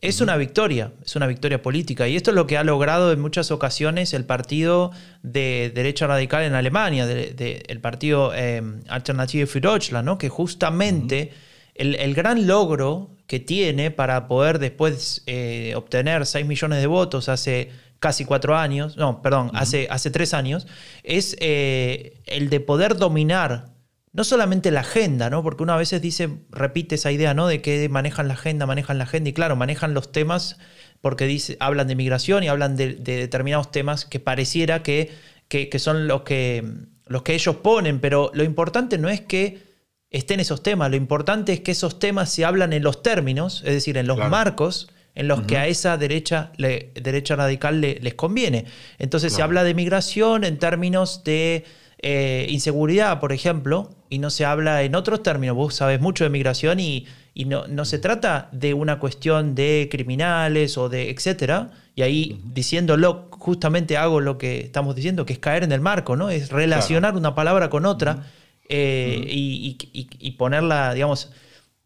es 0.01 0.19
una 0.19 0.35
victoria, 0.35 0.93
es 1.05 1.15
una 1.15 1.27
victoria 1.27 1.61
política. 1.61 2.07
Y 2.07 2.15
esto 2.15 2.31
es 2.31 2.35
lo 2.35 2.47
que 2.47 2.57
ha 2.57 2.63
logrado 2.63 3.11
en 3.11 3.19
muchas 3.19 3.51
ocasiones 3.51 4.15
el 4.15 4.25
partido 4.25 4.91
de 5.21 5.71
derecha 5.75 6.07
radical 6.07 6.41
en 6.41 6.55
Alemania, 6.55 7.05
el 7.05 7.81
partido 7.81 8.33
eh, 8.33 8.63
Alternative 8.87 9.45
für 9.45 9.61
Deutschland, 9.61 10.05
¿no? 10.07 10.17
que 10.17 10.27
justamente 10.27 11.31
el, 11.75 12.15
gran 12.15 12.47
logro 12.47 13.11
que 13.27 13.39
tiene 13.39 13.91
para 13.91 14.27
poder 14.27 14.57
después 14.57 15.21
eh, 15.27 15.73
obtener 15.75 16.25
6 16.25 16.47
millones 16.47 16.79
de 16.81 16.87
votos 16.87 17.29
hace 17.29 17.69
casi 18.05 18.23
cuatro 18.23 18.55
años, 18.55 18.97
no, 18.97 19.23
perdón, 19.23 19.49
hace, 19.55 19.87
hace 19.89 20.11
tres 20.11 20.35
años, 20.35 20.67
es 21.01 21.35
eh, 21.39 22.21
el 22.27 22.51
de 22.51 22.59
poder 22.59 22.97
dominar 22.97 23.73
no 24.13 24.23
solamente 24.23 24.69
la 24.69 24.81
agenda, 24.81 25.31
¿no? 25.31 25.41
Porque 25.41 25.63
uno 25.63 25.73
a 25.73 25.77
veces 25.77 26.03
dice, 26.03 26.29
repite 26.51 26.93
esa 26.93 27.11
idea, 27.11 27.33
¿no? 27.33 27.47
De 27.47 27.63
que 27.63 27.89
manejan 27.89 28.27
la 28.27 28.35
agenda, 28.35 28.67
manejan 28.67 28.99
la 28.99 29.05
agenda, 29.05 29.31
y 29.31 29.33
claro, 29.33 29.55
manejan 29.55 29.95
los 29.95 30.11
temas 30.11 30.59
porque 31.01 31.25
dice, 31.25 31.57
hablan 31.59 31.87
de 31.87 31.95
migración 31.95 32.43
y 32.43 32.47
hablan 32.47 32.75
de, 32.75 32.93
determinados 32.93 33.71
temas 33.71 34.05
que 34.05 34.19
pareciera 34.19 34.83
que, 34.83 35.11
que, 35.47 35.79
son 35.79 36.07
los 36.07 36.21
que, 36.21 36.63
los 37.07 37.23
que 37.23 37.33
ellos 37.33 37.55
ponen, 37.55 37.99
pero 37.99 38.29
lo 38.35 38.43
importante 38.43 38.99
no 38.99 39.09
es 39.09 39.21
que 39.21 39.63
estén 40.11 40.39
esos 40.39 40.61
temas, 40.61 40.91
lo 40.91 40.95
importante 40.95 41.53
es 41.53 41.61
que 41.61 41.71
esos 41.71 41.97
temas 41.97 42.29
se 42.29 42.45
hablan 42.45 42.71
en 42.71 42.83
los 42.83 43.01
términos, 43.01 43.63
es 43.65 43.73
decir, 43.73 43.97
en 43.97 44.05
los 44.05 44.19
marcos 44.19 44.89
en 45.15 45.27
los 45.29 45.43
que 45.43 45.57
a 45.57 45.67
esa 45.67 45.97
derecha, 45.97 46.51
derecha 46.57 47.35
radical 47.35 47.81
les 47.81 48.13
conviene. 48.13 48.65
Entonces 48.99 49.33
se 49.33 49.41
habla 49.41 49.63
de 49.63 49.73
migración 49.73 50.43
en 50.43 50.59
términos 50.59 51.23
de 51.23 51.63
eh, 51.99 52.45
inseguridad, 52.49 53.19
por 53.21 53.31
ejemplo, 53.31 53.89
y 54.09 54.19
no 54.19 54.29
se 54.29 54.45
habla 54.45 54.83
en 54.83 54.93
otros 54.93 55.23
términos. 55.23 55.55
Vos 55.55 55.75
sabés 55.75 56.01
mucho 56.01 56.25
de 56.25 56.29
migración 56.29 56.79
y, 56.81 57.07
no, 57.47 57.65
no, 57.67 57.85
se 57.85 57.97
trata 57.97 58.49
de 58.51 58.73
una 58.73 58.99
cuestión 58.99 59.55
de 59.55 59.87
criminales 59.89 60.77
o 60.77 60.89
de 60.89 61.09
etcétera. 61.09 61.71
Y 61.95 62.01
ahí 62.01 62.41
diciéndolo, 62.43 63.29
justamente 63.31 63.95
hago 63.95 64.19
lo 64.19 64.37
que 64.37 64.59
estamos 64.59 64.95
diciendo, 64.95 65.25
que 65.25 65.33
es 65.33 65.39
caer 65.39 65.63
en 65.63 65.71
el 65.71 65.79
marco, 65.79 66.17
¿no? 66.17 66.29
Es 66.29 66.49
relacionar 66.51 67.15
una 67.15 67.33
palabra 67.33 67.69
con 67.69 67.85
otra 67.85 68.27
eh, 68.67 69.25
y, 69.27 69.77
y, 69.93 70.31
ponerla, 70.31 70.93
digamos, 70.93 71.31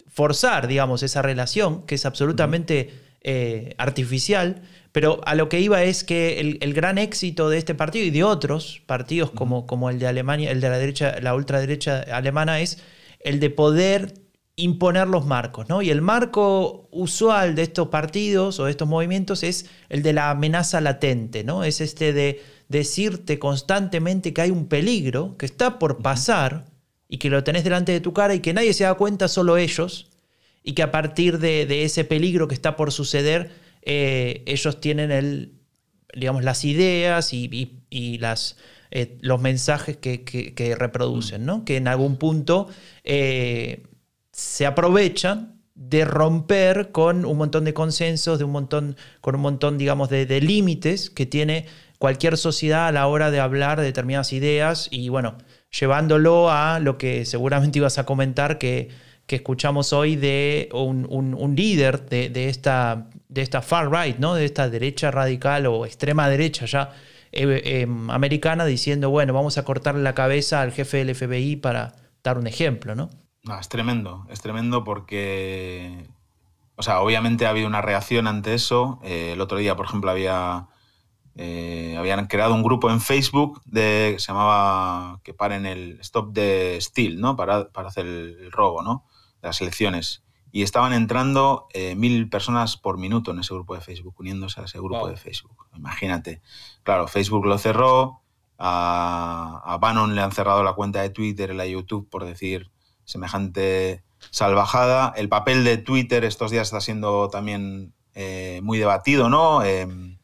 forzar, 0.07 0.67
digamos, 0.67 1.03
esa 1.03 1.21
relación, 1.21 1.85
que 1.85 1.95
es 1.95 2.05
absolutamente 2.05 3.08
eh, 3.21 3.75
artificial, 3.77 4.61
pero 4.91 5.21
a 5.25 5.35
lo 5.35 5.49
que 5.49 5.59
iba 5.59 5.83
es 5.83 6.03
que 6.03 6.39
el, 6.39 6.73
gran 6.73 6.97
éxito 6.97 7.49
de 7.49 7.57
este 7.57 7.75
partido 7.75 8.05
y 8.05 8.11
de 8.11 8.23
otros 8.23 8.81
partidos 8.85 9.31
como, 9.31 9.67
como 9.67 9.89
el 9.89 9.99
de 9.99 10.07
Alemania, 10.07 10.51
el 10.51 10.61
de 10.61 10.69
la 10.69 10.77
derecha, 10.77 11.19
la 11.21 11.35
ultraderecha 11.35 11.99
alemana, 12.11 12.59
es 12.61 12.81
el 13.19 13.39
de 13.39 13.49
poder 13.49 14.13
imponer 14.55 15.07
los 15.07 15.25
marcos, 15.25 15.69
¿no? 15.69 15.81
Y 15.81 15.89
el 15.89 16.01
marco 16.01 16.87
usual 16.91 17.55
de 17.55 17.63
estos 17.63 17.87
partidos 17.89 18.59
o 18.59 18.65
de 18.65 18.71
estos 18.71 18.87
movimientos 18.87 19.43
es 19.43 19.67
el 19.89 20.03
de 20.03 20.13
la 20.13 20.29
amenaza 20.31 20.81
latente, 20.81 21.43
¿no? 21.43 21.63
Es 21.63 21.81
este 21.81 22.13
de 22.13 22.41
decirte 22.67 23.39
constantemente 23.39 24.33
que 24.33 24.41
hay 24.41 24.51
un 24.51 24.67
peligro 24.67 25.37
que 25.37 25.45
está 25.45 25.79
por 25.79 26.01
pasar 26.01 26.65
y 27.07 27.17
que 27.17 27.29
lo 27.29 27.43
tenés 27.43 27.63
delante 27.63 27.91
de 27.91 28.01
tu 28.01 28.13
cara 28.13 28.35
y 28.35 28.39
que 28.39 28.53
nadie 28.53 28.73
se 28.73 28.83
da 28.83 28.93
cuenta, 28.95 29.27
solo 29.27 29.57
ellos, 29.57 30.08
y 30.63 30.73
que 30.73 30.83
a 30.83 30.91
partir 30.91 31.39
de, 31.39 31.83
ese 31.83 32.03
peligro 32.03 32.47
que 32.47 32.55
está 32.55 32.75
por 32.75 32.91
suceder, 32.91 33.51
eh, 33.81 34.43
ellos 34.45 34.79
tienen 34.81 35.11
el, 35.11 35.53
digamos, 36.13 36.43
las 36.43 36.65
ideas 36.65 37.33
y, 37.33 38.17
las, 38.19 38.57
eh, 38.91 39.17
los 39.21 39.41
mensajes 39.41 39.97
que, 39.97 40.75
reproducen, 40.77 41.45
¿no? 41.45 41.65
que 41.65 41.77
en 41.77 41.87
algún 41.87 42.17
punto 42.17 42.67
eh, 43.03 43.83
se 44.31 44.65
aprovechan 44.65 45.59
de 45.75 46.03
romper 46.03 46.91
con 46.91 47.25
un 47.25 47.37
montón 47.37 47.63
de 47.63 47.73
consensos, 47.73 48.37
de 48.37 48.43
un 48.43 48.51
montón, 48.51 48.97
con 49.21 49.35
un 49.35 49.41
montón, 49.41 49.77
digamos, 49.77 50.09
de, 50.09 50.25
de 50.25 50.41
límites 50.41 51.09
que 51.09 51.25
tiene 51.25 51.67
cualquier 51.99 52.37
sociedad 52.37 52.87
a 52.87 52.91
la 52.91 53.07
hora 53.07 53.31
de 53.31 53.39
hablar 53.39 53.79
de 53.79 53.85
determinadas 53.85 54.33
ideas 54.33 54.89
y 54.91 55.07
bueno, 55.07 55.37
llevándolo 55.71 56.51
a 56.51 56.79
lo 56.79 56.97
que 56.97 57.23
seguramente 57.25 57.79
ibas 57.79 57.97
a 57.97 58.05
comentar 58.05 58.57
que, 58.57 58.89
que 59.29 59.35
escuchamos 59.35 59.93
hoy 59.93 60.15
de 60.15 60.69
un, 60.73 61.53
líder 61.55 62.09
de, 62.09 62.49
esta, 62.49 63.05
de 63.27 63.43
esta 63.43 63.61
far 63.61 63.91
right, 63.91 64.17
¿no? 64.17 64.33
de 64.33 64.43
esta 64.43 64.71
derecha 64.71 65.11
radical 65.11 65.67
o 65.67 65.85
extrema 65.85 66.27
derecha 66.27 66.65
ya 66.65 66.93
eh, 67.31 67.61
em, 67.83 68.09
americana 68.09 68.65
diciendo, 68.65 69.11
bueno, 69.11 69.31
vamos 69.31 69.59
a 69.59 69.63
cortarle 69.63 70.01
la 70.01 70.15
cabeza 70.15 70.61
al 70.61 70.71
jefe 70.71 70.97
del 71.05 71.13
FBI 71.13 71.57
para 71.57 71.93
dar 72.23 72.39
un 72.39 72.47
ejemplo, 72.47 72.95
¿no? 72.95 73.11
es 73.59 73.69
tremendo, 73.69 74.25
es 74.31 74.41
tremendo 74.41 74.83
porque, 74.83 76.07
o 76.75 76.81
sea, 76.81 77.01
obviamente 77.01 77.45
ha 77.45 77.51
habido 77.51 77.67
una 77.67 77.83
reacción 77.83 78.25
ante 78.25 78.55
eso. 78.55 78.99
Eh, 79.03 79.33
el 79.33 79.41
otro 79.41 79.59
día, 79.59 79.75
por 79.75 79.85
ejemplo, 79.85 80.09
había 80.09 80.69
eh, 81.41 81.95
habían 81.97 82.27
creado 82.27 82.53
un 82.53 82.63
grupo 82.63 82.89
en 82.89 82.99
Facebook 82.99 83.61
de, 83.63 84.11
que 84.13 84.19
se 84.19 84.27
llamaba 84.27 85.21
que 85.23 85.33
paren 85.33 85.65
el 85.65 85.97
stop 86.01 86.33
de 86.33 86.77
Steel, 86.81 87.21
¿no? 87.21 87.37
Para, 87.37 87.69
para 87.69 87.87
hacer 87.87 88.05
el, 88.05 88.51
robo, 88.51 88.81
¿no? 88.81 89.05
De 89.41 89.49
las 89.49 89.61
elecciones. 89.61 90.23
Y 90.51 90.63
estaban 90.63 90.93
entrando 90.93 91.67
eh, 91.73 91.95
mil 91.95 92.29
personas 92.29 92.75
por 92.75 92.97
minuto 92.97 93.31
en 93.31 93.39
ese 93.39 93.53
grupo 93.53 93.75
de 93.75 93.81
Facebook, 93.81 94.15
uniéndose 94.19 94.61
a 94.61 94.65
ese 94.65 94.79
grupo 94.79 95.07
de 95.07 95.15
Facebook. 95.15 95.67
Imagínate. 95.75 96.41
Claro, 96.83 97.07
Facebook 97.07 97.45
lo 97.45 97.57
cerró, 97.57 98.23
a, 98.57 99.61
a 99.63 99.77
Bannon 99.77 100.15
le 100.15 100.21
han 100.21 100.31
cerrado 100.31 100.63
la 100.63 100.73
cuenta 100.73 101.01
de 101.01 101.11
Twitter 101.11 101.51
y 101.51 101.55
la 101.55 101.67
YouTube 101.67 102.09
por 102.09 102.25
decir 102.25 102.71
semejante 103.05 104.03
salvajada. 104.31 105.13
El 105.15 105.29
papel 105.29 105.63
de 105.63 105.77
Twitter 105.77 106.23
estos 106.23 106.51
días 106.51 106.67
está 106.67 106.81
siendo 106.81 107.29
también 107.29 107.93
eh, 108.13 108.59
muy 108.63 108.77
debatido, 108.77 109.29
¿no? 109.29 109.63
Em, 109.63 110.17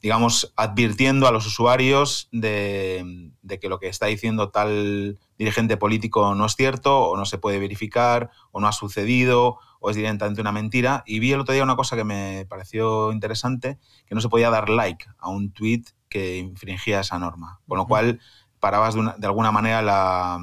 digamos, 0.00 0.52
advirtiendo 0.56 1.26
a 1.26 1.32
los 1.32 1.46
usuarios 1.46 2.28
de, 2.30 3.32
que 3.60 3.68
lo 3.68 3.78
que 3.78 3.88
está 3.88 4.06
diciendo 4.06 4.50
tal 4.50 5.18
dirigente 5.38 5.76
político 5.76 6.34
no 6.34 6.46
es 6.46 6.54
cierto, 6.54 6.98
o 6.98 7.16
no 7.16 7.24
se 7.24 7.38
puede 7.38 7.58
verificar, 7.58 8.30
o 8.52 8.60
no 8.60 8.68
ha 8.68 8.72
sucedido, 8.72 9.58
o 9.80 9.90
es 9.90 9.96
directamente 9.96 10.40
una 10.40 10.52
mentira. 10.52 11.02
Y 11.06 11.18
vi 11.18 11.32
el 11.32 11.40
otro 11.40 11.54
día 11.54 11.62
una 11.62 11.76
cosa 11.76 11.96
que 11.96 12.04
me 12.04 12.46
pareció 12.48 13.12
interesante, 13.12 13.78
que 14.06 14.14
no 14.14 14.20
se 14.20 14.28
podía 14.28 14.50
dar 14.50 14.68
like 14.68 15.06
a 15.18 15.28
un 15.28 15.52
tweet 15.52 15.84
que 16.08 16.38
infringía 16.38 17.00
esa 17.00 17.18
norma. 17.18 17.60
Con 17.66 17.78
lo 17.78 17.86
cual, 17.86 18.20
parabas 18.60 18.94
de, 18.94 19.26
alguna 19.26 19.52
manera 19.52 19.82
la... 19.82 20.38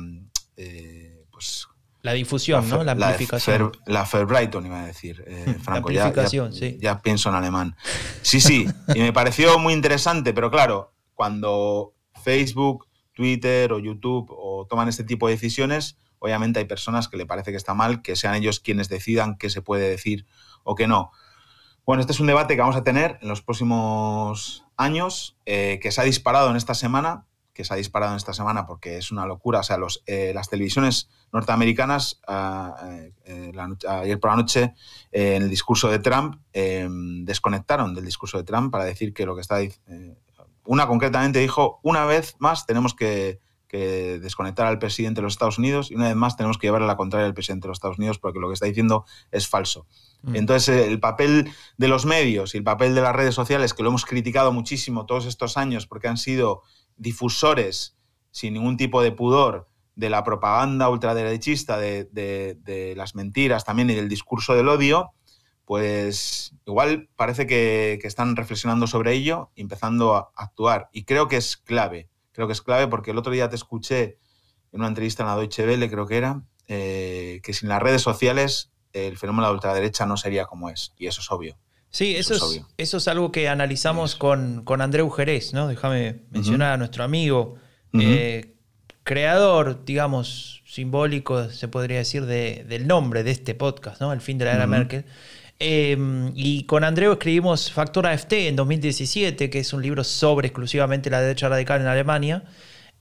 Eh, 0.57 1.25
pues, 1.31 1.67
la 2.05 2.13
difusión, 2.13 2.69
¿no? 2.69 2.83
La 2.83 2.91
amplificación. 2.91 3.71
La, 3.87 4.05
Fairbrighton, 4.05 4.63
iba 4.63 4.79
a 4.79 4.85
decir, 4.85 5.23
eh, 5.25 5.57
Franco. 5.59 5.89
La 5.89 6.03
amplificación, 6.03 6.51
ya, 6.51 6.59
sí. 6.59 6.77
Ya 6.79 7.01
pienso 7.01 7.29
en 7.29 7.35
alemán. 7.35 7.75
Sí, 8.21 8.39
sí, 8.39 8.67
y 8.93 8.99
me 8.99 9.11
pareció 9.11 9.57
muy 9.57 9.73
interesante, 9.73 10.31
pero 10.31 10.51
claro, 10.51 10.93
cuando 11.15 11.95
Facebook, 12.23 12.87
Twitter 13.13 13.73
o 13.73 13.79
YouTube 13.79 14.27
o 14.29 14.67
toman 14.69 14.87
este 14.87 15.03
tipo 15.03 15.27
de 15.27 15.33
decisiones, 15.33 15.97
obviamente 16.19 16.59
hay 16.59 16.65
personas 16.65 17.07
que 17.07 17.17
le 17.17 17.25
parece 17.25 17.49
que 17.49 17.57
está 17.57 17.73
mal, 17.73 18.03
que 18.03 18.15
sean 18.15 18.35
ellos 18.35 18.59
quienes 18.59 18.87
decidan 18.87 19.35
qué 19.35 19.49
se 19.49 19.63
puede 19.63 19.89
decir 19.89 20.27
o 20.63 20.75
qué 20.75 20.87
no. 20.87 21.11
Bueno, 21.87 22.01
este 22.01 22.13
es 22.13 22.19
un 22.19 22.27
debate 22.27 22.53
que 22.53 22.61
vamos 22.61 22.75
a 22.75 22.83
tener 22.83 23.17
en 23.23 23.29
los 23.29 23.41
próximos 23.41 24.63
años, 24.77 25.39
eh, 25.47 25.79
que 25.81 25.91
se 25.91 26.01
ha 26.01 26.03
disparado 26.03 26.51
en 26.51 26.55
esta 26.55 26.75
semana 26.75 27.25
que 27.55 27.63
se 27.63 27.73
ha 27.73 27.77
disparado 27.77 28.11
en 28.11 28.17
esta 28.17 28.33
semana 28.33 28.67
porque 28.67 28.97
es 28.97 29.11
una 29.11 29.25
locura. 29.25 29.61
O 29.61 29.63
sea, 29.63 29.77
los, 29.77 30.03
eh, 30.05 30.33
las 30.35 30.49
televisiones 30.49 31.09
norteamericanas 31.31 32.19
ah, 32.27 32.75
eh, 32.83 33.13
eh, 33.23 33.51
ayer 33.87 34.19
por 34.19 34.31
la 34.31 34.35
noche 34.35 34.75
en 35.11 35.43
el 35.43 35.49
discurso 35.49 35.89
de 35.89 35.99
Trump 35.99 36.35
desconectaron 36.53 37.95
del 37.95 38.05
discurso 38.05 38.37
de 38.37 38.43
Trump 38.43 38.71
para 38.71 38.83
decir 38.83 39.13
que 39.13 39.25
lo 39.25 39.35
que 39.35 39.41
está... 39.41 39.59
una 40.65 40.85
concretamente 40.85 41.39
dijo, 41.39 41.79
una 41.81 42.05
vez 42.05 42.35
más 42.39 42.65
tenemos 42.65 42.93
que, 42.93 43.39
desconectar 44.21 44.67
al 44.67 44.79
presidente 44.79 45.19
de 45.19 45.23
los 45.23 45.33
Estados 45.33 45.57
Unidos 45.57 45.91
y 45.91 45.95
una 45.95 46.07
vez 46.07 46.15
más 46.15 46.37
tenemos 46.37 46.57
que 46.57 46.67
llevarle 46.67 46.87
la 46.87 46.95
contraria 46.95 47.27
al 47.27 47.33
presidente 47.33 47.65
de 47.65 47.69
los 47.71 47.75
Estados 47.75 47.97
Unidos 47.97 48.19
porque 48.19 48.39
lo 48.39 48.47
que 48.47 48.53
está 48.53 48.67
diciendo 48.67 49.05
es 49.31 49.49
falso. 49.49 49.85
Mm. 50.21 50.37
Entonces, 50.37 50.87
el 50.87 51.01
papel 51.01 51.51
de 51.75 51.87
los 51.89 52.05
medios 52.05 52.55
y 52.55 52.59
el 52.59 52.63
papel 52.63 52.95
de 52.95 53.01
las 53.01 53.13
redes 53.13 53.35
sociales, 53.35 53.73
que 53.73 53.83
lo 53.83 53.89
hemos 53.89 54.05
criticado 54.05 54.53
muchísimo 54.53 55.05
todos 55.05 55.25
estos 55.25 55.57
años 55.57 55.87
porque 55.87 56.07
han 56.07 56.15
sido 56.15 56.61
difusores 56.97 57.97
sin 58.31 58.53
ningún 58.53 58.77
tipo 58.77 59.01
de 59.01 59.11
pudor 59.11 59.69
de 59.95 60.09
la 60.09 60.23
propaganda 60.23 60.89
ultraderechista, 60.89 61.77
de, 61.77 62.93
las 62.97 63.15
mentiras 63.15 63.63
también 63.63 63.89
y 63.89 63.95
del 63.95 64.09
discurso 64.09 64.53
del 64.53 64.67
odio, 64.67 65.13
pues 65.63 66.53
igual 66.65 67.09
parece 67.15 67.47
que, 67.47 67.99
están 68.03 68.35
reflexionando 68.35 68.87
sobre 68.87 69.13
ello 69.13 69.51
empezando 69.55 70.15
a 70.15 70.31
actuar. 70.35 70.89
Y 70.91 71.05
creo 71.05 71.27
que 71.27 71.37
es 71.37 71.57
clave, 71.57 72.09
creo 72.33 72.47
que 72.47 72.53
es 72.53 72.61
clave 72.61 72.87
porque 72.87 73.11
el 73.11 73.17
otro 73.17 73.31
día 73.31 73.49
te 73.49 73.55
escuché 73.55 74.17
en 74.71 74.81
una 74.81 74.89
entrevista 74.89 75.23
en 75.23 75.29
la 75.29 75.37
Deutsche 75.37 75.65
Welle, 75.65 75.89
creo 75.89 76.05
que 76.05 76.17
era, 76.17 76.43
eh, 76.67 77.39
que 77.41 77.53
sin 77.53 77.69
las 77.69 77.81
redes 77.81 78.01
sociales 78.01 78.71
el 78.91 79.17
fenómeno 79.17 79.43
de 79.43 79.49
la 79.49 79.53
ultraderecha 79.53 80.05
no 80.05 80.17
sería 80.17 80.45
como 80.45 80.69
es, 80.69 80.93
y 80.97 81.07
eso 81.07 81.21
es 81.21 81.31
obvio. 81.31 81.57
Sí, 81.95 82.13
eso, 82.17 82.33
es, 82.33 82.61
eso 82.77 82.97
es 82.97 83.07
algo 83.07 83.31
que 83.31 83.47
analizamos 83.47 84.17
con, 84.17 84.65
con 84.65 84.81
Andreu 84.81 85.09
Jerez, 85.09 85.53
¿no? 85.53 85.69
Déjame 85.69 86.23
mencionar 86.29 86.73
a 86.73 86.77
nuestro 86.77 87.05
amigo, 87.05 87.55
eh, 87.93 88.57
creador, 89.05 89.85
digamos, 89.85 90.61
simbólico, 90.67 91.49
se 91.51 91.69
podría 91.69 91.99
decir, 91.99 92.25
del 92.25 92.85
nombre 92.85 93.23
de 93.23 93.31
este 93.31 93.55
podcast, 93.55 94.01
¿no? 94.01 94.11
El 94.11 94.19
fin 94.19 94.37
de 94.37 94.43
la 94.43 94.55
era 94.55 94.67
Merkel. 94.67 95.05
Em, 95.57 96.33
y 96.35 96.65
con 96.65 96.83
Andreu 96.83 97.13
escribimos 97.13 97.71
Factor 97.71 98.07
AFT 98.07 98.49
en 98.49 98.57
2017, 98.57 99.49
que 99.49 99.59
es 99.59 99.71
un 99.71 99.81
libro 99.81 100.03
sobre 100.03 100.49
exclusivamente 100.49 101.09
la 101.09 101.21
derecha 101.21 101.47
radical 101.47 101.79
en 101.79 101.87
Alemania. 101.87 102.43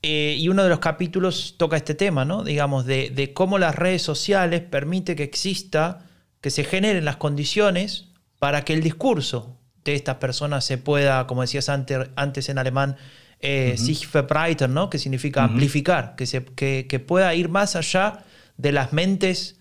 Eh, 0.03 0.37
y 0.39 0.47
uno 0.47 0.63
de 0.63 0.69
los 0.69 0.79
capítulos 0.79 1.55
toca 1.57 1.75
este 1.75 1.95
tema, 1.95 2.23
¿no? 2.23 2.45
Digamos, 2.45 2.85
de, 2.85 3.09
de 3.09 3.33
cómo 3.33 3.57
las 3.57 3.75
redes 3.75 4.03
sociales 4.03 4.61
permiten 4.61 5.17
que 5.17 5.23
exista, 5.23 6.07
que 6.39 6.49
se 6.49 6.63
generen 6.63 7.03
las 7.03 7.17
condiciones 7.17 8.04
para 8.39 8.63
que 8.63 8.73
el 8.73 8.81
discurso 8.81 9.57
de 9.83 9.95
estas 9.95 10.15
personas 10.15 10.65
se 10.65 10.77
pueda, 10.77 11.27
como 11.27 11.41
decías 11.41 11.69
antes, 11.69 12.09
antes 12.15 12.49
en 12.49 12.57
alemán, 12.57 12.97
eh, 13.39 13.75
sich 13.77 14.11
verbreiten, 14.11 14.73
¿no? 14.73 14.89
que 14.89 14.97
significa 14.97 15.43
amplificar, 15.43 16.15
que, 16.15 16.25
se, 16.25 16.43
que, 16.43 17.03
pueda 17.05 17.33
ir 17.35 17.49
más 17.49 17.75
allá 17.75 18.23
de 18.57 18.71
las 18.71 18.93
mentes 18.93 19.59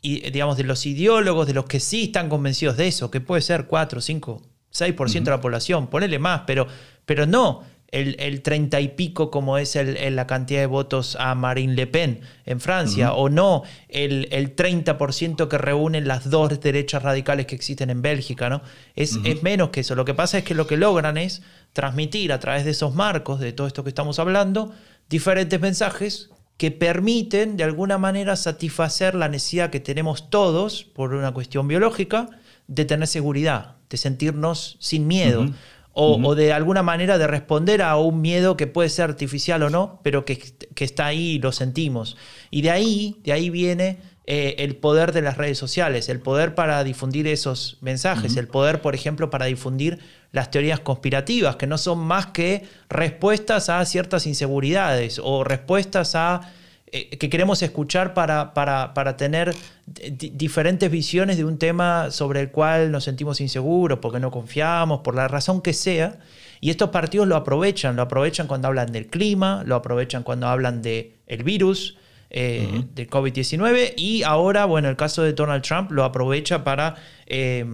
y, 0.00 0.30
digamos, 0.30 0.56
de 0.56 0.64
los 0.64 0.84
ideólogos, 0.86 1.46
de 1.46 1.54
los 1.54 1.66
que 1.66 1.78
sí 1.78 2.04
están 2.04 2.28
convencidos 2.28 2.76
de 2.76 2.88
eso, 2.88 3.10
que 3.10 3.20
puede 3.20 3.42
ser 3.42 3.66
4, 3.66 4.00
5, 4.00 4.42
6% 4.72 5.22
de 5.22 5.30
la 5.30 5.40
población, 5.40 5.88
ponele 5.88 6.18
más, 6.18 6.42
pero, 6.46 6.66
pero 7.04 7.26
no 7.26 7.62
el, 7.92 8.16
el 8.18 8.42
30 8.42 8.80
y 8.80 8.88
pico 8.88 9.30
como 9.30 9.58
es 9.58 9.76
el, 9.76 10.14
la 10.14 10.26
cantidad 10.26 10.60
de 10.60 10.66
votos 10.66 11.16
a 11.18 11.34
Marine 11.34 11.74
Le 11.74 11.86
Pen 11.86 12.20
en 12.46 12.60
Francia, 12.60 13.12
o 13.12 13.28
no 13.28 13.62
el, 13.88 14.28
el 14.30 14.54
30% 14.54 15.48
que 15.48 15.58
reúnen 15.58 16.06
las 16.06 16.30
dos 16.30 16.60
derechas 16.60 17.02
radicales 17.02 17.46
que 17.46 17.54
existen 17.54 17.90
en 17.90 18.02
Bélgica, 18.02 18.48
¿no? 18.48 18.62
Es, 18.94 19.18
es, 19.24 19.42
menos 19.42 19.70
que 19.70 19.80
eso. 19.80 19.94
Lo 19.94 20.04
que 20.04 20.14
pasa 20.14 20.38
es 20.38 20.44
que 20.44 20.54
lo 20.54 20.66
que 20.66 20.76
logran 20.76 21.16
es 21.16 21.42
transmitir 21.72 22.32
a 22.32 22.40
través 22.40 22.64
de 22.64 22.72
esos 22.72 22.94
marcos, 22.94 23.40
de 23.40 23.52
todo 23.52 23.66
esto 23.66 23.82
que 23.82 23.90
estamos 23.90 24.18
hablando, 24.18 24.72
diferentes 25.08 25.60
mensajes 25.60 26.30
que 26.56 26.70
permiten 26.70 27.56
de 27.56 27.64
alguna 27.64 27.96
manera 27.96 28.36
satisfacer 28.36 29.14
la 29.14 29.28
necesidad 29.28 29.70
que 29.70 29.80
tenemos 29.80 30.28
todos, 30.28 30.84
por 30.84 31.14
una 31.14 31.32
cuestión 31.32 31.66
biológica, 31.66 32.28
de 32.66 32.84
tener 32.84 33.08
seguridad, 33.08 33.76
de 33.88 33.96
sentirnos 33.96 34.76
sin 34.78 35.06
miedo 35.06 35.50
o, 35.92 36.34
de 36.34 36.52
alguna 36.52 36.82
manera 36.82 37.18
de 37.18 37.26
responder 37.26 37.82
a 37.82 37.96
un 37.96 38.20
miedo 38.20 38.56
que 38.56 38.66
puede 38.66 38.88
ser 38.88 39.06
artificial 39.10 39.62
o 39.62 39.70
no, 39.70 40.00
pero 40.02 40.24
que, 40.24 40.40
está 40.76 41.06
ahí 41.06 41.32
y 41.32 41.38
lo 41.38 41.52
sentimos. 41.52 42.16
Y 42.50 42.62
de 42.62 42.70
ahí, 42.70 43.20
de 43.24 43.32
ahí 43.32 43.50
viene 43.50 43.98
eh, 44.26 44.56
el 44.58 44.76
poder 44.76 45.12
de 45.12 45.22
las 45.22 45.36
redes 45.36 45.58
sociales, 45.58 46.08
el 46.08 46.20
poder 46.20 46.54
para 46.54 46.84
difundir 46.84 47.26
esos 47.26 47.78
mensajes, 47.80 48.36
el 48.36 48.46
poder, 48.46 48.80
por 48.80 48.94
ejemplo, 48.94 49.30
para 49.30 49.46
difundir 49.46 49.98
las 50.32 50.50
teorías 50.50 50.80
conspirativas, 50.80 51.56
que 51.56 51.66
no 51.66 51.76
son 51.76 51.98
más 51.98 52.26
que 52.26 52.62
respuestas 52.88 53.68
a 53.68 53.84
ciertas 53.84 54.26
inseguridades 54.26 55.20
o 55.22 55.42
respuestas 55.42 56.14
a 56.14 56.52
eh, 56.92 57.18
que 57.18 57.30
queremos 57.30 57.62
escuchar 57.62 58.14
para, 58.14 58.52
para, 58.52 59.16
tener 59.16 59.54
diferentes 59.86 60.90
visiones 60.90 61.36
de 61.36 61.44
un 61.44 61.56
tema 61.56 62.10
sobre 62.10 62.40
el 62.40 62.50
cual 62.50 62.90
nos 62.90 63.04
sentimos 63.04 63.40
inseguros, 63.40 64.00
porque 64.00 64.18
no 64.18 64.32
confiamos, 64.32 65.00
por 65.00 65.14
la 65.14 65.28
razón 65.28 65.62
que 65.62 65.72
sea. 65.72 66.18
Y 66.60 66.70
estos 66.70 66.90
partidos 66.90 67.28
lo 67.28 67.36
aprovechan, 67.36 67.94
lo 67.94 68.02
aprovechan 68.02 68.48
cuando 68.48 68.66
hablan 68.66 68.90
del 68.90 69.06
clima, 69.06 69.62
lo 69.64 69.76
aprovechan 69.76 70.24
cuando 70.24 70.48
hablan 70.48 70.82
del 70.82 71.12
el 71.28 71.44
virus, 71.44 71.96
eh, 72.28 72.84
del 72.94 73.08
COVID-19 73.08 73.94
y 73.96 74.22
ahora, 74.24 74.64
bueno, 74.64 74.88
el 74.88 74.96
caso 74.96 75.22
de 75.22 75.32
Donald 75.32 75.62
Trump 75.62 75.90
lo 75.92 76.04
aprovecha 76.04 76.64
para 76.64 76.96
eh, 77.26 77.64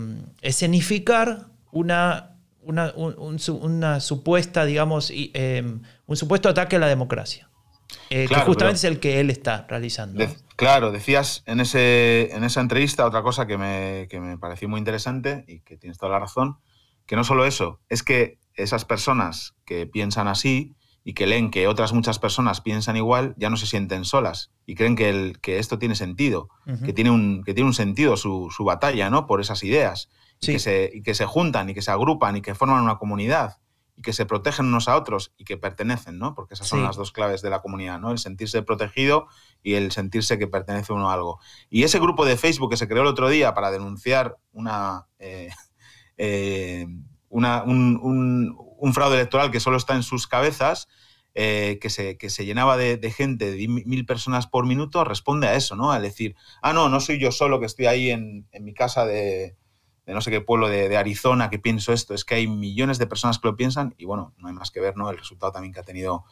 escenificar 0.42 1.46
una, 1.72 2.36
una, 2.62 4.00
supuesta, 4.00 4.64
digamos, 4.64 5.10
un 6.06 6.16
supuesto 6.16 6.48
ataque 6.48 6.76
a 6.76 6.78
la 6.78 6.88
democracia. 6.88 7.48
Eh, 8.10 8.26
que 8.28 8.34
justamente 8.36 8.78
es 8.78 8.84
el 8.84 9.00
que 9.00 9.20
él 9.20 9.30
está 9.30 9.66
realizando. 9.68 10.24
claro, 10.56 10.90
decías 10.90 11.42
en, 11.46 11.60
ese, 11.60 12.34
en 12.34 12.44
esa 12.44 12.60
entrevista 12.60 13.06
otra 13.06 13.22
cosa 13.22 13.46
que 13.46 13.58
me, 13.58 14.06
que 14.08 14.20
me 14.20 14.38
pareció 14.38 14.68
muy 14.68 14.78
interesante 14.78 15.44
y 15.46 15.60
que 15.60 15.76
tienes 15.76 15.98
toda 15.98 16.12
la 16.12 16.18
razón, 16.18 16.58
que 17.06 17.16
no 17.16 17.24
solo 17.24 17.44
eso, 17.44 17.80
es 17.88 18.02
que 18.02 18.38
esas 18.54 18.84
personas 18.84 19.54
que 19.64 19.86
piensan 19.86 20.28
así 20.28 20.74
y 21.04 21.14
que 21.14 21.26
leen 21.26 21.50
que 21.50 21.68
otras 21.68 21.92
muchas 21.92 22.18
personas 22.18 22.60
piensan 22.60 22.96
igual, 22.96 23.34
ya 23.36 23.48
no 23.48 23.56
se 23.56 23.66
sienten 23.66 24.04
solas 24.04 24.50
y 24.66 24.74
creen 24.74 24.96
que, 24.96 25.08
el, 25.08 25.38
que 25.40 25.58
esto 25.58 25.78
tiene 25.78 25.94
sentido, 25.94 26.48
que, 26.84 26.92
tiene 26.92 27.10
un, 27.10 27.44
que 27.44 27.54
tiene 27.54 27.68
un 27.68 27.74
sentido 27.74 28.16
su, 28.16 28.48
su 28.50 28.64
batalla 28.64 29.08
¿no? 29.08 29.26
por 29.26 29.40
esas 29.40 29.62
ideas, 29.62 30.08
y, 30.40 30.46
que 30.48 30.58
se, 30.58 30.90
y 30.92 31.02
que 31.02 31.14
se 31.14 31.24
juntan 31.24 31.70
y 31.70 31.74
que 31.74 31.82
se 31.82 31.90
agrupan 31.90 32.36
y 32.36 32.42
que 32.42 32.54
forman 32.54 32.82
una 32.82 32.98
comunidad 32.98 33.58
y 33.96 34.02
que 34.02 34.12
se 34.12 34.26
protegen 34.26 34.66
unos 34.66 34.88
a 34.88 34.96
otros 34.96 35.32
y 35.38 35.44
que 35.44 35.56
pertenecen, 35.56 36.18
¿no? 36.18 36.34
Porque 36.34 36.54
esas 36.54 36.68
son 36.68 36.82
las 36.82 36.96
dos 36.96 37.12
claves 37.12 37.40
de 37.40 37.48
la 37.48 37.62
comunidad, 37.62 37.98
¿no? 37.98 38.12
El 38.12 38.18
sentirse 38.18 38.62
protegido 38.62 39.26
y 39.62 39.74
el 39.74 39.90
sentirse 39.90 40.38
que 40.38 40.46
pertenece 40.46 40.92
uno 40.92 41.10
a 41.10 41.14
algo. 41.14 41.40
Y 41.70 41.82
ese 41.82 41.98
grupo 41.98 42.26
de 42.26 42.36
Facebook 42.36 42.70
que 42.70 42.76
se 42.76 42.88
creó 42.88 43.02
el 43.02 43.08
otro 43.08 43.28
día 43.30 43.54
para 43.54 43.70
denunciar 43.70 44.36
una, 44.52 45.06
eh, 45.18 45.48
eh, 46.18 46.86
un, 47.30 48.92
fraude 48.92 49.16
electoral 49.16 49.50
que 49.50 49.60
solo 49.60 49.78
está 49.78 49.94
en 49.94 50.02
sus 50.02 50.26
cabezas, 50.26 50.88
eh, 51.34 51.78
que, 51.80 51.90
se, 51.90 52.18
que, 52.18 52.30
se, 52.30 52.44
llenaba 52.44 52.76
de, 52.76 52.98
gente, 53.10 53.50
de 53.50 53.68
mil 53.68 54.04
personas 54.04 54.46
por 54.46 54.66
minuto, 54.66 55.04
responde 55.04 55.46
a 55.48 55.54
eso, 55.54 55.74
¿no? 55.74 55.90
Al 55.90 56.02
decir, 56.02 56.34
ah, 56.62 56.72
no, 56.72 56.88
no 56.88 57.00
soy 57.00 57.18
yo 57.18 57.32
solo 57.32 57.60
que 57.60 57.66
estoy 57.66 57.86
ahí 57.86 58.10
en 58.10 58.46
mi 58.60 58.74
casa 58.74 59.06
de, 59.06 59.56
de 60.06 60.14
no 60.14 60.20
sé 60.20 60.30
qué 60.30 60.40
pueblo 60.40 60.68
de, 60.68 60.96
Arizona 60.96 61.50
que 61.50 61.58
pienso 61.58 61.92
esto, 61.92 62.14
es 62.14 62.24
que 62.24 62.36
hay 62.36 62.46
millones 62.46 62.98
de 62.98 63.06
personas 63.06 63.38
que 63.38 63.48
lo 63.48 63.56
piensan 63.56 63.94
y 63.98 64.04
bueno, 64.04 64.32
no 64.38 64.48
hay 64.48 64.54
más 64.54 64.70
que 64.70 64.80
ver 64.80 64.96
¿no? 64.96 65.10
el 65.10 65.18
resultado 65.18 65.52
también 65.52 65.74
que 65.74 65.80
ha 65.80 65.84
tenido 65.84 66.24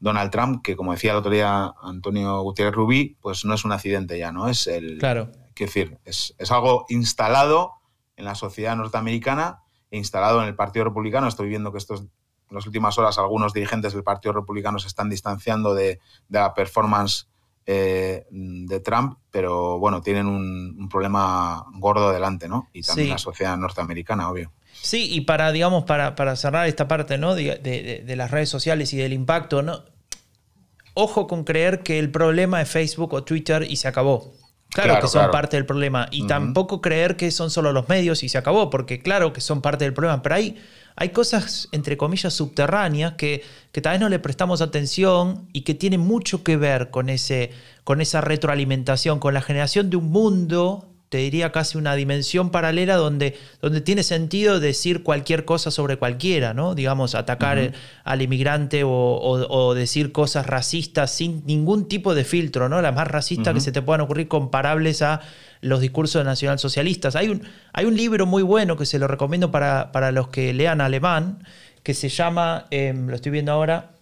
Donald 0.00 0.30
Trump, 0.30 0.62
que 0.62 0.76
como 0.76 0.92
decía 0.92 1.12
el 1.12 1.18
otro 1.18 1.30
día 1.30 1.74
Antonio 1.82 2.40
Gutiérrez 2.40 2.74
Rubí, 2.74 3.16
pues 3.20 3.44
no 3.44 3.54
es 3.54 3.64
un 3.64 3.72
accidente 3.72 4.18
ya, 4.18 4.32
¿no? 4.32 4.48
Es 4.48 4.66
el... 4.66 4.98
Claro. 4.98 5.30
Quiero 5.54 5.72
decir, 5.72 5.98
es, 6.04 6.34
algo 6.50 6.86
instalado 6.88 7.72
en 8.16 8.24
la 8.24 8.36
sociedad 8.36 8.76
norteamericana 8.76 9.62
e 9.90 9.98
instalado 9.98 10.40
en 10.40 10.46
el 10.46 10.54
Partido 10.54 10.84
Republicano. 10.84 11.26
Estoy 11.26 11.48
viendo 11.48 11.72
que 11.72 11.78
estos, 11.78 12.02
en 12.02 12.08
las 12.50 12.64
últimas 12.64 12.96
horas 12.96 13.18
algunos 13.18 13.52
dirigentes 13.52 13.92
del 13.92 14.04
Partido 14.04 14.34
Republicano 14.34 14.78
se 14.78 14.86
están 14.86 15.10
distanciando 15.10 15.74
de, 15.74 16.00
de 16.28 16.38
la 16.38 16.54
performance 16.54 17.28
eh, 17.70 18.24
de 18.30 18.80
Trump, 18.80 19.18
pero 19.30 19.78
bueno, 19.78 20.00
tienen 20.00 20.26
un, 20.26 20.88
problema 20.88 21.66
gordo 21.74 22.10
delante, 22.10 22.48
¿no? 22.48 22.70
Y 22.72 22.80
también 22.80 23.10
la 23.10 23.18
sociedad 23.18 23.58
norteamericana, 23.58 24.30
obvio. 24.30 24.50
Sí, 24.80 25.12
y 25.12 25.20
para, 25.20 25.52
digamos, 25.52 25.84
para, 25.84 26.14
para 26.14 26.34
cerrar 26.36 26.66
esta 26.66 26.88
parte, 26.88 27.18
¿no? 27.18 27.34
De, 27.34 28.02
las 28.16 28.30
redes 28.30 28.48
sociales 28.48 28.94
y 28.94 28.96
del 28.96 29.12
impacto, 29.12 29.60
¿no? 29.60 29.84
Ojo 30.94 31.26
con 31.26 31.44
creer 31.44 31.82
que 31.82 31.98
el 31.98 32.10
problema 32.10 32.62
es 32.62 32.70
Facebook 32.70 33.12
o 33.12 33.22
Twitter 33.22 33.66
y 33.68 33.76
se 33.76 33.86
acabó. 33.86 34.32
Claro, 34.70 34.98
que 35.02 35.08
son 35.08 35.30
parte 35.30 35.58
del 35.58 35.66
problema. 35.66 36.08
Y 36.10 36.26
tampoco 36.26 36.80
creer 36.80 37.16
que 37.16 37.30
son 37.30 37.50
solo 37.50 37.74
los 37.74 37.86
medios 37.90 38.22
y 38.22 38.30
se 38.30 38.38
acabó, 38.38 38.70
porque 38.70 39.00
claro 39.00 39.34
que 39.34 39.42
son 39.42 39.60
parte 39.60 39.84
del 39.84 39.92
problema. 39.92 40.22
Pero 40.22 40.36
hay, 40.36 40.56
hay 41.00 41.10
cosas, 41.10 41.68
entre 41.70 41.96
comillas, 41.96 42.34
subterráneas 42.34 43.12
que, 43.14 43.44
que 43.70 43.80
tal 43.80 43.92
vez 43.92 44.00
no 44.00 44.08
le 44.08 44.18
prestamos 44.18 44.60
atención 44.60 45.48
y 45.52 45.60
que 45.60 45.74
tienen 45.74 46.00
mucho 46.00 46.42
que 46.42 46.56
ver 46.56 46.90
con, 46.90 47.08
ese, 47.08 47.52
con 47.84 48.00
esa 48.00 48.20
retroalimentación, 48.20 49.20
con 49.20 49.32
la 49.32 49.40
generación 49.40 49.90
de 49.90 49.96
un 49.96 50.10
mundo 50.10 50.88
te 51.08 51.18
diría 51.18 51.52
casi 51.52 51.78
una 51.78 51.94
dimensión 51.94 52.50
paralela 52.50 52.96
donde, 52.96 53.36
donde 53.62 53.80
tiene 53.80 54.02
sentido 54.02 54.60
decir 54.60 55.02
cualquier 55.02 55.44
cosa 55.44 55.70
sobre 55.70 55.96
cualquiera, 55.96 56.52
¿no? 56.52 56.74
Digamos, 56.74 57.14
atacar 57.14 57.72
al 58.04 58.22
inmigrante 58.22 58.82
o, 58.84 59.74
decir 59.74 60.12
cosas 60.12 60.46
racistas 60.46 61.10
sin 61.10 61.44
ningún 61.46 61.88
tipo 61.88 62.14
de 62.14 62.24
filtro, 62.24 62.68
¿no? 62.68 62.82
Las 62.82 62.94
más 62.94 63.08
racistas 63.08 63.54
que 63.54 63.60
se 63.60 63.72
te 63.72 63.80
puedan 63.80 64.02
ocurrir 64.02 64.28
comparables 64.28 65.00
a 65.02 65.20
los 65.60 65.80
discursos 65.80 66.24
nacionalsocialistas. 66.24 67.16
Hay 67.16 67.28
un, 67.28 67.42
hay 67.72 67.86
un 67.86 67.96
libro 67.96 68.26
muy 68.26 68.42
bueno 68.42 68.76
que 68.76 68.86
se 68.86 68.98
lo 68.98 69.08
recomiendo 69.08 69.50
para, 69.50 69.92
para 69.92 70.12
los 70.12 70.28
que 70.28 70.52
lean 70.52 70.80
alemán, 70.80 71.42
que 71.82 71.94
se 71.94 72.10
llama, 72.10 72.66
em, 72.70 73.08
lo 73.08 73.16
estoy 73.16 73.32
viendo 73.32 73.52
ahora, 73.52 73.92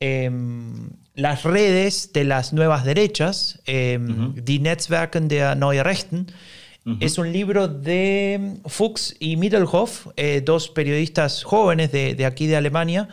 em, 0.00 0.90
las 1.20 1.42
redes 1.42 2.12
de 2.12 2.24
las 2.24 2.52
nuevas 2.52 2.84
derechas, 2.84 3.60
eh, 3.66 3.98
Die 4.34 4.58
Netzwerken 4.58 5.28
der 5.28 5.56
Neuen 5.56 5.84
Rechten. 5.84 6.26
Es 6.98 7.18
un 7.18 7.30
libro 7.30 7.68
de 7.68 8.56
Fuchs 8.64 9.14
y 9.20 9.36
Middelhoff, 9.36 10.08
eh, 10.16 10.40
dos 10.44 10.70
periodistas 10.70 11.44
jóvenes 11.44 11.92
de, 11.92 12.24
aquí 12.24 12.46
de 12.46 12.56
Alemania, 12.56 13.08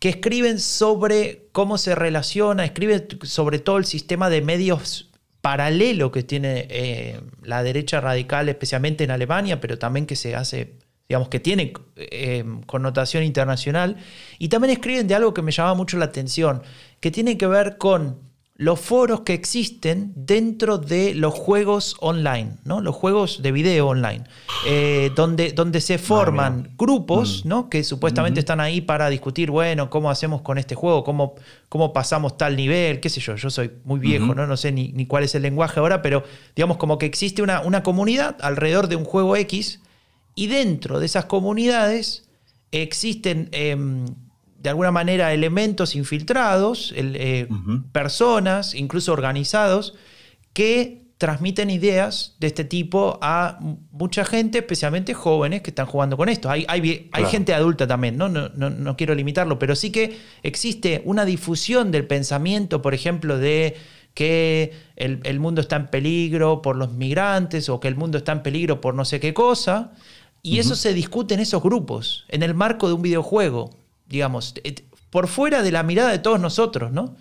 que 0.00 0.10
escriben 0.10 0.58
sobre 0.58 1.48
cómo 1.52 1.78
se 1.78 1.94
relaciona, 1.94 2.64
escriben 2.64 3.06
sobre 3.22 3.58
todo 3.60 3.78
el 3.78 3.86
sistema 3.86 4.28
de 4.28 4.42
medios 4.42 5.08
paralelo 5.40 6.10
que 6.10 6.24
tiene 6.24 6.66
eh, 6.68 7.20
la 7.42 7.62
derecha 7.62 8.00
radical, 8.00 8.48
especialmente 8.48 9.04
en 9.04 9.12
Alemania, 9.12 9.60
pero 9.60 9.78
también 9.78 10.04
que 10.04 10.16
se 10.16 10.34
hace 10.34 10.74
digamos 11.08 11.28
que 11.28 11.40
tiene 11.40 11.72
eh, 11.96 12.44
connotación 12.66 13.22
internacional, 13.22 13.96
y 14.38 14.48
también 14.48 14.72
escriben 14.72 15.06
de 15.06 15.14
algo 15.14 15.34
que 15.34 15.42
me 15.42 15.52
llama 15.52 15.74
mucho 15.74 15.96
la 15.98 16.06
atención, 16.06 16.62
que 17.00 17.10
tiene 17.10 17.38
que 17.38 17.46
ver 17.46 17.78
con 17.78 18.26
los 18.58 18.80
foros 18.80 19.20
que 19.20 19.34
existen 19.34 20.12
dentro 20.16 20.78
de 20.78 21.14
los 21.14 21.34
juegos 21.34 21.94
online, 22.00 22.56
¿no? 22.64 22.80
los 22.80 22.94
juegos 22.94 23.42
de 23.42 23.52
video 23.52 23.88
online, 23.88 24.24
eh, 24.66 25.10
donde, 25.14 25.52
donde 25.52 25.82
se 25.82 25.98
forman 25.98 26.70
grupos 26.78 27.44
mm. 27.44 27.48
¿no? 27.48 27.68
que 27.68 27.84
supuestamente 27.84 28.40
están 28.40 28.60
ahí 28.60 28.80
para 28.80 29.10
discutir, 29.10 29.50
bueno, 29.50 29.90
cómo 29.90 30.10
hacemos 30.10 30.40
con 30.40 30.56
este 30.56 30.74
juego, 30.74 31.04
cómo, 31.04 31.34
cómo 31.68 31.92
pasamos 31.92 32.38
tal 32.38 32.56
nivel, 32.56 33.00
qué 33.00 33.10
sé 33.10 33.20
yo, 33.20 33.36
yo 33.36 33.50
soy 33.50 33.72
muy 33.84 34.00
viejo, 34.00 34.34
¿no? 34.34 34.46
no 34.46 34.56
sé 34.56 34.72
ni, 34.72 34.88
ni, 34.92 35.04
cuál 35.04 35.24
es 35.24 35.34
el 35.34 35.42
lenguaje 35.42 35.78
ahora, 35.78 36.00
pero 36.00 36.24
digamos 36.54 36.78
como 36.78 36.96
que 36.96 37.04
existe 37.04 37.42
una, 37.42 37.60
una 37.60 37.82
comunidad 37.82 38.36
alrededor 38.40 38.88
de 38.88 38.96
un 38.96 39.04
juego 39.04 39.36
X 39.36 39.80
y 40.36 40.46
dentro 40.46 41.00
de 41.00 41.06
esas 41.06 41.24
comunidades 41.24 42.28
existen 42.70 43.48
em, 43.50 44.06
de 44.58 44.70
alguna 44.70 44.92
manera 44.92 45.32
elementos 45.32 45.96
infiltrados, 45.96 46.92
eh, 46.96 47.48
personas, 47.92 48.74
incluso 48.74 49.12
organizados, 49.12 49.94
que 50.52 51.06
transmiten 51.18 51.70
ideas 51.70 52.36
de 52.40 52.48
este 52.48 52.64
tipo 52.64 53.18
a 53.22 53.58
mucha 53.90 54.24
gente, 54.24 54.58
especialmente 54.58 55.14
jóvenes 55.14 55.62
que 55.62 55.70
están 55.70 55.86
jugando 55.86 56.16
con 56.16 56.28
esto. 56.28 56.50
Hay, 56.50 56.66
hay, 56.68 57.24
gente 57.30 57.54
adulta 57.54 57.86
también, 57.86 58.18
¿no? 58.18 58.28
No, 58.28 58.50
¿no? 58.50 58.96
quiero 58.96 59.14
limitarlo, 59.14 59.58
pero 59.58 59.74
sí 59.74 59.90
que 59.90 60.18
existe 60.42 61.00
una 61.04 61.24
difusión 61.24 61.90
del 61.90 62.06
pensamiento, 62.06 62.82
por 62.82 62.92
ejemplo, 62.92 63.38
de 63.38 63.76
que 64.12 64.72
el, 64.96 65.20
el 65.24 65.40
mundo 65.40 65.60
está 65.60 65.76
en 65.76 65.86
peligro 65.88 66.60
por 66.60 66.76
los 66.76 66.92
migrantes 66.92 67.68
o 67.68 67.80
que 67.80 67.88
el 67.88 67.96
mundo 67.96 68.18
está 68.18 68.32
en 68.32 68.42
peligro 68.42 68.80
por 68.80 68.94
no 68.94 69.04
sé 69.04 69.20
qué 69.20 69.32
cosa, 69.32 69.92
y 70.46 70.60
eso 70.60 70.76
se 70.76 70.94
discute 70.94 71.34
en 71.34 71.40
esos 71.40 71.62
grupos, 71.62 72.24
en 72.28 72.42
el 72.42 72.54
marco 72.54 72.86
de 72.86 72.94
un 72.94 73.02
videojuego, 73.02 73.70
digamos, 74.08 74.54
eh, 74.62 74.74
por 75.10 75.26
fuera 75.26 75.62
de 75.62 75.72
la 75.72 75.82
mirada 75.82 76.10
de 76.10 76.20
todos 76.20 76.38
nosotros, 76.38 76.92
¿no? 76.92 77.16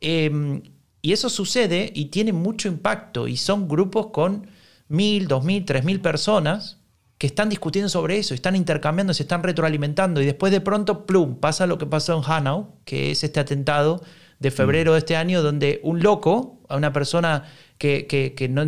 Em, 0.00 0.62
y 1.02 1.12
eso 1.12 1.28
sucede 1.28 1.90
y 1.94 2.06
tiene 2.06 2.32
mucho 2.32 2.68
impacto 2.68 3.26
y 3.26 3.36
son 3.36 3.68
grupos 3.68 4.08
con 4.08 4.48
mil, 4.88 5.26
dos 5.26 5.44
mil, 5.44 5.64
tres 5.64 5.84
mil 5.84 6.00
personas 6.00 6.78
que 7.18 7.26
están 7.26 7.48
discutiendo 7.48 7.88
sobre 7.88 8.18
eso, 8.18 8.32
están 8.32 8.54
intercambiando, 8.54 9.12
se 9.12 9.24
están 9.24 9.42
retroalimentando 9.42 10.22
y 10.22 10.26
después 10.26 10.52
de 10.52 10.60
pronto, 10.60 11.04
plum, 11.04 11.36
pasa 11.40 11.66
lo 11.66 11.78
que 11.78 11.86
pasó 11.86 12.16
en 12.16 12.30
Hanau, 12.30 12.76
que 12.84 13.10
es 13.10 13.24
este 13.24 13.40
atentado 13.40 14.02
de 14.38 14.52
febrero 14.52 14.92
de 14.92 14.98
este 14.98 15.16
año 15.16 15.42
donde 15.42 15.80
un 15.82 16.00
loco, 16.00 16.60
a 16.68 16.76
una 16.76 16.92
persona 16.92 17.44
que, 17.76 18.06
que, 18.06 18.48
no, 18.48 18.64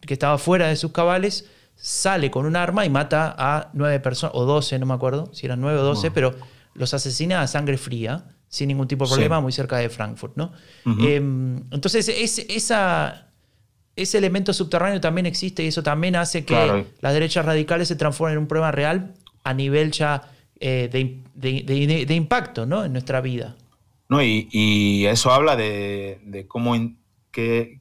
que 0.00 0.14
estaba 0.14 0.36
fuera 0.38 0.66
de 0.66 0.74
sus 0.74 0.90
cabales, 0.90 1.46
sale 1.82 2.30
con 2.30 2.46
un 2.46 2.54
arma 2.54 2.86
y 2.86 2.90
mata 2.90 3.34
a 3.36 3.70
nueve 3.72 3.98
personas, 3.98 4.36
o 4.36 4.44
doce, 4.44 4.78
no 4.78 4.86
me 4.86 4.94
acuerdo 4.94 5.34
si 5.34 5.46
eran 5.46 5.60
nueve 5.60 5.80
o 5.80 5.82
doce, 5.82 6.12
pero 6.12 6.32
los 6.74 6.94
asesina 6.94 7.42
a 7.42 7.48
sangre 7.48 7.76
fría, 7.76 8.24
sin 8.46 8.68
ningún 8.68 8.86
tipo 8.86 9.04
de 9.04 9.10
problema, 9.10 9.40
muy 9.40 9.50
cerca 9.50 9.78
de 9.78 9.88
Frankfurt. 9.88 10.36
¿no? 10.36 10.52
Em, 10.84 11.56
entonces, 11.72 12.08
es, 12.08 12.38
esa, 12.48 13.26
ese 13.96 14.18
elemento 14.18 14.52
subterráneo 14.52 15.00
también 15.00 15.26
existe 15.26 15.64
y 15.64 15.66
eso 15.66 15.82
también 15.82 16.14
hace 16.14 16.44
que 16.44 16.86
las 17.00 17.14
derechas 17.14 17.44
radicales 17.44 17.88
se 17.88 17.96
transformen 17.96 18.34
en 18.34 18.42
un 18.42 18.46
problema 18.46 18.70
real 18.70 19.14
a 19.42 19.52
nivel 19.52 19.90
ya 19.90 20.30
eh, 20.60 20.88
de, 20.92 22.14
impacto 22.14 22.64
¿no? 22.64 22.84
en 22.84 22.92
nuestra 22.92 23.20
vida. 23.20 23.56
No, 24.08 24.22
y, 24.22 25.04
eso 25.06 25.32
habla 25.32 25.56
de, 25.56 26.44
cómo, 26.46 26.76
que, 27.32 27.80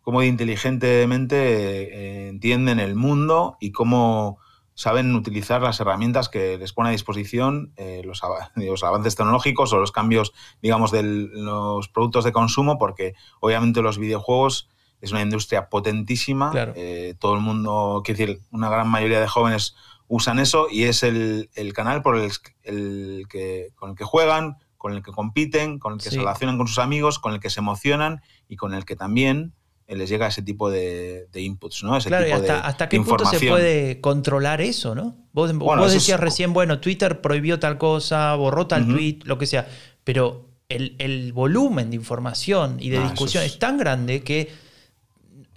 cómo 0.00 0.22
inteligentemente 0.22 1.36
eh, 1.36 2.28
entienden 2.28 2.80
el 2.80 2.94
mundo 2.94 3.56
y 3.60 3.72
cómo 3.72 4.38
saben 4.74 5.14
utilizar 5.14 5.60
las 5.60 5.78
herramientas 5.80 6.30
que 6.30 6.56
les 6.56 6.72
pone 6.72 6.88
a 6.88 6.92
disposición 6.92 7.72
eh, 7.76 8.02
los, 8.04 8.22
avances 8.82 9.14
tecnológicos 9.14 9.72
o 9.72 9.78
los 9.78 9.92
cambios, 9.92 10.32
digamos, 10.62 10.90
de 10.90 11.02
los 11.02 11.88
productos 11.88 12.24
de 12.24 12.32
consumo, 12.32 12.78
porque 12.78 13.14
obviamente 13.40 13.82
los 13.82 13.98
videojuegos 13.98 14.70
es 15.02 15.12
una 15.12 15.22
industria 15.22 15.68
potentísima. 15.68 16.52
Eh, 16.74 17.14
todo 17.18 17.34
el 17.34 17.40
mundo, 17.40 18.02
quiero 18.04 18.18
decir, 18.18 18.40
una 18.50 18.70
gran 18.70 18.88
mayoría 18.88 19.20
de 19.20 19.28
jóvenes 19.28 19.74
usan 20.08 20.38
eso 20.38 20.66
y 20.70 20.84
es 20.84 21.02
el, 21.02 21.48
canal 21.74 22.02
por 22.02 22.16
el, 22.16 23.28
que, 23.28 23.68
con 23.76 23.90
el 23.90 23.96
que 23.96 24.04
juegan, 24.04 24.56
con 24.76 24.92
el 24.94 25.02
que 25.02 25.12
compiten, 25.12 25.78
con 25.78 25.92
el 25.92 25.98
que 25.98 26.10
se 26.10 26.16
relacionan 26.16 26.56
con 26.56 26.66
sus 26.66 26.78
amigos, 26.78 27.18
con 27.18 27.34
el 27.34 27.40
que 27.40 27.50
se 27.50 27.60
emocionan 27.60 28.22
y 28.48 28.56
con 28.56 28.74
el 28.74 28.84
que 28.84 28.96
también 28.96 29.54
les 29.96 30.08
llega 30.08 30.28
ese 30.28 30.42
tipo 30.42 30.70
de, 30.70 31.28
inputs, 31.34 31.82
¿no? 31.82 31.98
claro, 31.98 32.28
y 32.28 32.30
hasta, 32.30 32.88
qué 32.88 33.00
punto 33.00 33.24
se 33.24 33.46
puede 33.46 34.00
controlar 34.00 34.60
eso, 34.60 34.94
¿no? 34.94 35.16
Vos, 35.32 35.52
decías 35.92 36.20
recién, 36.20 36.52
bueno, 36.52 36.80
Twitter 36.80 37.20
prohibió 37.20 37.58
tal 37.58 37.78
cosa, 37.78 38.34
borró 38.34 38.66
tal 38.66 38.86
tweet, 38.86 39.20
lo 39.24 39.38
que 39.38 39.46
sea, 39.46 39.68
pero 40.04 40.48
el, 40.68 41.32
volumen 41.32 41.90
de 41.90 41.96
información 41.96 42.76
y 42.80 42.90
de 42.90 43.00
discusión 43.00 43.44
es 43.44 43.58
tan 43.58 43.78
grande 43.78 44.22
que 44.22 44.48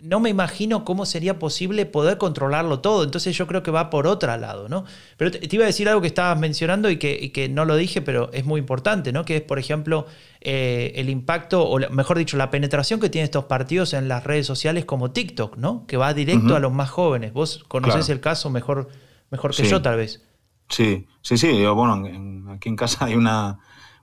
no 0.04 0.20
me 0.20 0.30
imagino 0.30 0.84
cómo 0.84 1.06
sería 1.06 1.40
posible 1.40 1.86
poder 1.86 2.18
controlarlo 2.18 2.82
todo. 2.82 3.06
Entonces 3.06 3.38
yo 3.38 3.48
creo 3.48 3.64
que 3.64 3.72
va 3.72 3.90
por 3.90 4.06
otro 4.06 4.36
lado, 4.36 4.68
¿no? 4.68 4.84
Pero 5.16 5.32
te, 5.32 5.40
iba 5.50 5.64
a 5.64 5.68
decir 5.68 5.88
algo 5.88 6.02
que 6.02 6.08
estabas 6.08 6.38
mencionando 6.38 6.90
y 6.90 6.98
que, 6.98 7.50
no 7.50 7.64
lo 7.64 7.78
dije, 7.78 8.02
pero 8.02 8.30
es 8.34 8.44
muy 8.44 8.60
importante, 8.60 9.14
¿no? 9.14 9.24
Que 9.24 9.38
es, 9.38 9.42
por 9.42 9.60
ejemplo, 9.60 10.06
eh, 10.42 10.92
el 10.96 11.10
impacto, 11.10 11.64
o 11.64 11.80
mejor 11.90 12.18
dicho, 12.18 12.36
la 12.36 12.52
penetración 12.52 13.00
que 13.00 13.10
tienen 13.10 13.26
estos 13.26 13.46
partidos 13.46 13.94
en 13.94 14.10
las 14.10 14.26
redes 14.26 14.46
sociales 14.46 14.84
como 14.84 15.12
TikTok, 15.12 15.56
¿no? 15.56 15.88
Que 15.88 15.96
va 15.96 16.14
directo 16.14 16.56
a 16.56 16.60
los 16.60 16.74
más 16.74 16.90
jóvenes. 16.90 17.32
Vos 17.32 17.64
conocés 17.70 18.10
el 18.10 18.20
caso 18.20 18.50
mejor, 18.50 18.90
mejor 19.32 19.56
que 19.56 19.64
yo, 19.64 19.82
tal 19.82 19.96
vez. 19.96 20.22
Sí, 20.68 21.08
sí, 21.22 21.38
sí. 21.38 21.62
Yo, 21.62 21.76
bueno, 21.76 22.04
aquí 22.52 22.68
en 22.68 22.76
casa 22.76 23.06
hay 23.06 23.16
una 23.16 23.60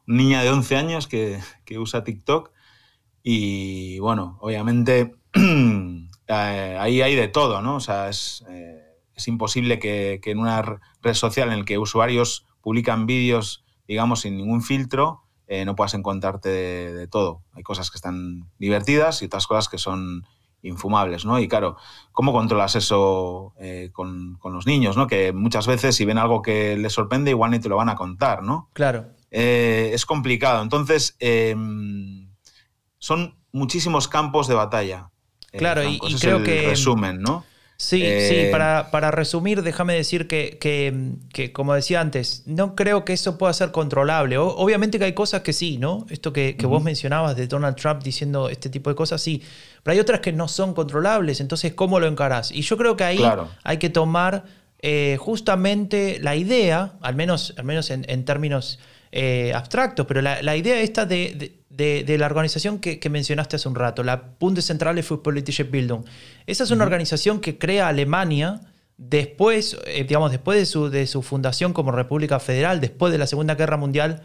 niña 0.07 0.43
de 0.43 0.49
11 0.49 0.77
años 0.77 1.07
que, 1.07 1.39
que 1.67 1.79
usa 1.79 2.05
TikTok 2.05 2.53
y, 3.23 3.99
bueno, 3.99 4.39
obviamente 4.41 5.20
ahí 6.29 7.03
hay 7.03 7.15
de 7.15 7.29
todo, 7.29 7.63
¿no? 7.63 7.77
O 7.77 7.81
sea, 7.81 8.09
es, 8.09 8.45
eh, 8.49 8.85
imposible 9.27 9.79
que, 9.79 10.21
en 10.25 10.39
una 10.39 10.63
red 11.03 11.15
social 11.15 11.53
en 11.53 11.61
la 11.61 11.65
que 11.65 11.79
usuarios 11.79 12.47
publican 12.63 13.07
vídeos, 13.07 13.65
digamos, 13.87 14.21
sin 14.21 14.37
ningún 14.37 14.63
filtro, 14.63 15.23
eh, 15.47 15.65
no 15.65 15.75
puedas 15.75 15.95
encontrarte 15.95 16.49
de, 16.49 17.07
todo. 17.07 17.43
Hay 17.53 17.63
cosas 17.63 17.91
que 17.91 17.97
están 17.97 18.49
divertidas 18.59 19.21
y 19.23 19.27
otras 19.27 19.47
cosas 19.47 19.69
que 19.69 19.79
son 19.79 20.25
infumables, 20.63 21.25
¿no? 21.25 21.39
Y 21.39 21.49
claro, 21.49 21.77
¿cómo 22.13 22.33
controlas 22.33 22.77
eso 22.77 23.55
con, 23.93 24.39
los 24.43 24.67
niños, 24.67 24.97
¿no? 24.97 25.07
Que 25.07 25.33
muchas 25.33 25.67
veces 25.67 25.97
si 25.97 26.05
ven 26.05 26.19
algo 26.19 26.43
que 26.43 26.77
les 26.77 26.93
sorprende, 26.93 27.31
igual 27.31 27.51
ni 27.51 27.59
te 27.59 27.69
lo 27.69 27.77
van 27.77 27.89
a 27.89 27.97
contar, 27.97 28.43
¿no? 28.43 28.71
Claro. 28.73 29.07
es 29.31 30.07
complicado. 30.07 30.63
Entonces, 30.63 31.17
em, 31.19 32.31
son 32.99 33.39
muchísimos 33.53 34.07
campos 34.09 34.47
de 34.47 34.55
batalla. 34.55 35.11
Eh, 35.53 35.59
claro, 35.59 35.83
y, 35.83 35.99
creo 36.21 36.43
que. 36.43 36.69
Resumen, 36.69 37.21
¿no? 37.21 37.45
Sí, 37.81 38.01
sí, 38.01 38.05
eh, 38.05 38.51
para, 38.53 39.11
resumir, 39.11 39.63
déjame 39.63 39.95
decir 39.95 40.29
que, 40.29 41.51
como 41.55 41.73
decía 41.73 42.03
antes, 42.03 42.43
no 42.45 42.77
creo 42.77 43.07
que 43.07 43.15
eso 43.15 43.39
pueda 43.39 43.55
ser 43.55 43.71
controlable. 43.71 44.37
obviamente 44.37 44.99
que 44.99 45.07
hay 45.07 45.15
cosas 45.15 45.41
que 45.41 45.55
sí, 45.55 45.79
¿no? 45.79 46.05
Esto 46.11 46.31
que, 46.35 46.55
vos 46.63 46.83
mencionabas 46.83 47.37
de 47.37 47.47
Donald 47.47 47.77
Trump 47.77 48.03
diciendo 48.03 48.51
este 48.51 48.69
tipo 48.69 48.91
de 48.91 48.97
cosas, 48.97 49.23
sí. 49.23 49.43
Pero 49.83 49.95
hay 49.95 49.99
otras 49.99 50.21
que 50.21 50.31
no 50.31 50.47
son 50.47 50.75
controlables, 50.75 51.41
entonces, 51.41 51.73
¿cómo 51.73 51.99
lo 52.01 52.07
encarás? 52.07 52.53
Y 52.53 52.61
yo 52.61 52.77
creo 52.77 52.99
que 52.99 53.05
ahí 53.05 53.25
hay 53.65 53.79
que 53.79 53.89
tomar 53.89 54.45
eh, 54.83 55.17
justamente 55.19 56.19
la 56.21 56.37
idea, 56.37 56.93
al 57.01 57.15
menos, 57.15 57.55
al 57.57 57.65
menos 57.65 57.91
en, 57.91 58.25
términos 58.27 58.79
abstractos, 59.55 60.07
pero 60.07 60.23
la, 60.23 60.57
idea 60.57 60.81
esta 60.81 61.05
de 61.07 61.61
de, 61.71 62.19
la 62.19 62.27
organización 62.27 62.79
que, 62.79 63.09
mencionaste 63.11 63.57
hace 63.57 63.69
un 63.69 63.75
rato, 63.75 64.03
la 64.03 64.35
Bundeszentrale 64.39 65.03
für 65.03 65.23
Politische 65.23 65.65
Bildung. 65.65 66.05
Esa 66.47 66.65
es 66.65 66.71
una 66.71 66.85
organización 66.85 67.41
que 67.41 67.59
crea 67.59 67.89
Alemania 67.89 68.61
después, 68.97 69.79
eh, 69.87 70.05
digamos, 70.05 70.31
después 70.31 70.59
de 70.59 70.67
su, 70.67 70.91
de 70.91 71.07
su 71.07 71.23
fundación 71.23 71.73
como 71.73 71.93
República 71.93 72.39
Federal, 72.39 72.81
después 72.81 73.13
de 73.13 73.19
la 73.19 73.27
Segunda 73.27 73.55
Guerra 73.55 73.77
Mundial, 73.77 74.23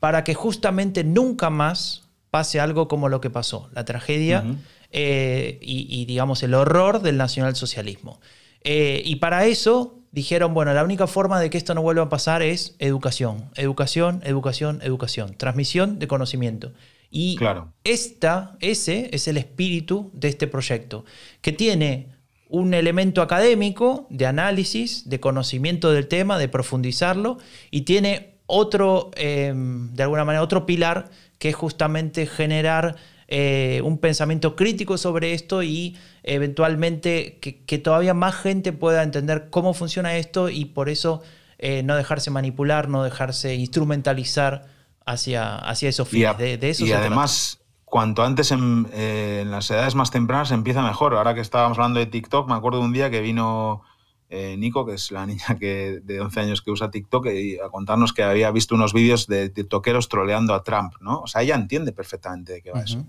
para 0.00 0.24
que 0.24 0.34
justamente 0.34 1.04
nunca 1.04 1.50
más 1.50 2.08
pase 2.30 2.60
algo 2.60 2.88
como 2.88 3.08
lo 3.08 3.20
que 3.20 3.30
pasó, 3.30 3.70
la 3.72 3.84
tragedia 3.84 4.44
eh, 4.90 5.58
y, 5.62 6.04
digamos, 6.06 6.42
el 6.42 6.54
horror 6.54 7.02
del 7.02 7.16
nacionalsocialismo. 7.16 8.20
Eh, 8.62 9.00
y 9.04 9.16
para 9.16 9.46
eso 9.46 9.95
dijeron, 10.16 10.54
bueno, 10.54 10.72
la 10.72 10.82
única 10.82 11.06
forma 11.06 11.38
de 11.38 11.50
que 11.50 11.58
esto 11.58 11.74
no 11.74 11.82
vuelva 11.82 12.04
a 12.04 12.08
pasar 12.08 12.40
es 12.40 12.74
educación, 12.78 13.50
educación, 13.54 14.22
educación, 14.24 14.80
educación, 14.82 15.34
transmisión 15.36 15.98
de 15.98 16.08
conocimiento. 16.08 16.72
Y 17.10 17.36
claro. 17.36 17.74
esta, 17.84 18.56
ese 18.60 19.10
es 19.12 19.28
el 19.28 19.36
espíritu 19.36 20.10
de 20.14 20.28
este 20.28 20.46
proyecto, 20.46 21.04
que 21.42 21.52
tiene 21.52 22.14
un 22.48 22.72
elemento 22.72 23.20
académico 23.20 24.06
de 24.08 24.24
análisis, 24.24 25.06
de 25.06 25.20
conocimiento 25.20 25.92
del 25.92 26.08
tema, 26.08 26.38
de 26.38 26.48
profundizarlo, 26.48 27.36
y 27.70 27.82
tiene 27.82 28.38
otro, 28.46 29.10
em, 29.16 29.92
de 29.92 30.02
alguna 30.02 30.24
manera, 30.24 30.42
otro 30.42 30.64
pilar 30.64 31.10
que 31.38 31.50
es 31.50 31.54
justamente 31.54 32.24
generar 32.24 32.96
eh, 33.28 33.80
un 33.84 33.98
pensamiento 33.98 34.54
crítico 34.54 34.98
sobre 34.98 35.32
esto 35.32 35.62
y 35.62 35.96
eventualmente 36.22 37.38
que, 37.40 37.78
todavía 37.78 38.14
más 38.14 38.36
gente 38.36 38.72
pueda 38.72 39.02
entender 39.02 39.48
cómo 39.50 39.74
funciona 39.74 40.16
esto 40.16 40.48
y 40.48 40.66
por 40.66 40.88
eso 40.88 41.22
eh, 41.58 41.82
no 41.82 41.96
dejarse 41.96 42.30
manipular, 42.30 42.88
no 42.88 43.02
dejarse 43.02 43.54
instrumentalizar 43.54 44.66
hacia, 45.04 45.56
hacia 45.56 45.88
esos 45.88 46.08
fines. 46.08 46.34
Y, 46.38 46.56
de, 46.56 46.76
y 46.78 46.92
además, 46.92 47.60
cuanto 47.84 48.22
antes 48.22 48.52
eh, 48.52 49.40
en, 49.42 49.50
las 49.50 49.70
edades 49.70 49.94
más 49.94 50.10
tempranas 50.10 50.50
empieza 50.50 50.82
mejor. 50.82 51.14
Ahora 51.14 51.34
que 51.34 51.40
estábamos 51.40 51.78
hablando 51.78 51.98
de 51.98 52.06
TikTok, 52.06 52.48
me 52.48 52.54
acuerdo 52.54 52.80
de 52.80 52.84
un 52.84 52.92
día 52.92 53.10
que 53.10 53.20
vino 53.20 53.82
Nico, 54.30 54.84
que 54.84 54.94
es 54.94 55.10
la 55.10 55.26
niña 55.26 55.44
que, 55.60 56.00
de 56.02 56.20
11 56.20 56.40
años 56.40 56.62
que 56.62 56.70
usa 56.70 56.90
TikTok, 56.90 57.26
y 57.26 57.58
a 57.58 57.68
contarnos 57.68 58.12
que 58.12 58.22
había 58.22 58.50
visto 58.50 58.74
unos 58.74 58.92
vídeos 58.92 59.26
de 59.26 59.50
tiktokeros 59.50 60.08
troleando 60.08 60.54
a 60.54 60.62
Trump, 60.62 60.94
¿no? 61.00 61.20
O 61.20 61.26
sea, 61.26 61.42
ella 61.42 61.54
entiende 61.54 61.92
perfectamente 61.92 62.54
de 62.54 62.62
qué 62.62 62.72
va 62.72 62.82
eso. 62.82 63.04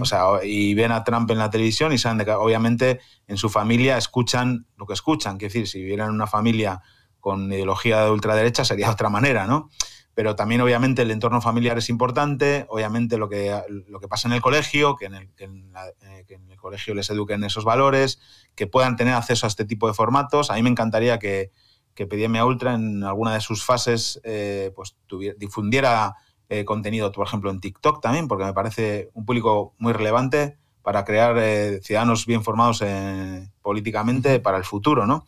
O 0.00 0.06
sea, 0.06 0.42
y 0.42 0.74
ven 0.74 0.90
a 0.90 1.04
Trump 1.04 1.30
en 1.30 1.38
la 1.38 1.50
televisión 1.50 1.92
y 1.92 1.98
saben 1.98 2.16
de 2.16 2.24
que 2.24 2.30
obviamente 2.30 3.00
en 3.28 3.36
su 3.36 3.50
familia 3.50 3.98
escuchan 3.98 4.66
lo 4.78 4.86
que 4.86 4.94
escuchan. 4.94 5.36
Quiero 5.36 5.52
decir, 5.52 5.68
si 5.68 5.80
vivieran 5.80 6.08
en 6.08 6.14
una 6.14 6.26
familia 6.26 6.80
con 7.20 7.52
ideología 7.52 8.02
de 8.02 8.10
ultraderecha 8.10 8.64
sería 8.64 8.86
de 8.86 8.92
otra 8.92 9.10
manera, 9.10 9.46
¿no? 9.46 9.68
Pero 10.16 10.34
también 10.34 10.60
obviamente 10.60 11.02
el 11.02 11.12
entorno 11.12 11.40
familiar 11.40 11.78
es 11.78 11.88
importante, 11.88 12.66
obviamente 12.68 13.18
lo 13.18 13.28
que, 13.28 13.54
lo 13.86 14.00
que 14.00 14.08
pasa 14.08 14.26
en 14.26 14.34
el 14.34 14.40
colegio, 14.40 14.96
que 14.96 15.04
en 15.04 15.14
el, 15.14 15.28
que 15.36 15.44
en, 15.44 15.72
eh, 16.02 16.24
el 16.50 16.56
colegio 16.56 16.92
les 16.92 17.08
eduquen 17.10 17.44
esos 17.44 17.64
valores, 17.64 18.18
que 18.56 18.66
puedan 18.66 18.96
tener 18.96 19.14
acceso 19.14 19.46
a 19.46 19.48
este 19.48 19.64
tipo 19.64 19.86
de 19.86 19.94
formatos. 19.94 20.50
A 20.50 20.54
mí 20.54 20.62
me 20.64 20.70
encantaría 20.70 21.20
que, 21.20 21.52
que 21.94 22.08
Ultra 22.42 22.74
en 22.74 23.04
alguna 23.04 23.34
de 23.34 23.40
sus 23.40 23.64
fases 23.64 24.20
eh, 24.24 24.72
pues, 24.74 24.96
difundiera 25.36 26.16
eh, 26.48 26.64
contenido, 26.64 27.12
por 27.12 27.26
ejemplo, 27.26 27.50
en 27.50 27.60
TikTok 27.60 28.00
también, 28.00 28.26
porque 28.26 28.44
me 28.44 28.52
parece 28.52 29.10
un 29.14 29.24
público 29.24 29.74
muy 29.78 29.92
relevante 29.92 30.58
para 30.86 31.04
crear 31.04 31.36
eh, 31.38 31.80
ciudadanos 31.82 32.26
bien 32.26 32.44
formados 32.44 32.80
eh, 32.82 33.50
políticamente 33.62 34.38
para 34.38 34.56
el 34.56 34.62
futuro, 34.62 35.04
¿no? 35.04 35.26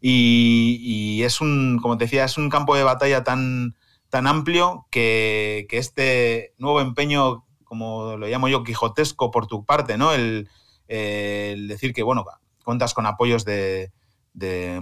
Y, 0.00 1.20
es 1.24 1.40
un, 1.40 1.80
como 1.82 1.98
te 1.98 2.04
decía, 2.04 2.24
es 2.24 2.38
un 2.38 2.48
campo 2.48 2.76
de 2.76 2.84
batalla 2.84 3.24
tan, 3.24 3.74
tan 4.10 4.26
amplio 4.26 4.86
que, 4.90 5.66
este 5.70 6.54
nuevo 6.58 6.80
empeño, 6.80 7.46
como 7.64 8.16
lo 8.16 8.26
llamo 8.26 8.48
yo, 8.48 8.64
quijotesco 8.64 9.30
por 9.30 9.46
tu 9.46 9.64
parte, 9.64 9.96
¿no? 9.96 10.12
El, 10.12 10.48
decir 10.88 11.94
que, 11.94 12.02
bueno, 12.02 12.24
cuentas 12.64 12.94
con 12.94 13.06
apoyos 13.06 13.44
de, 13.44 13.92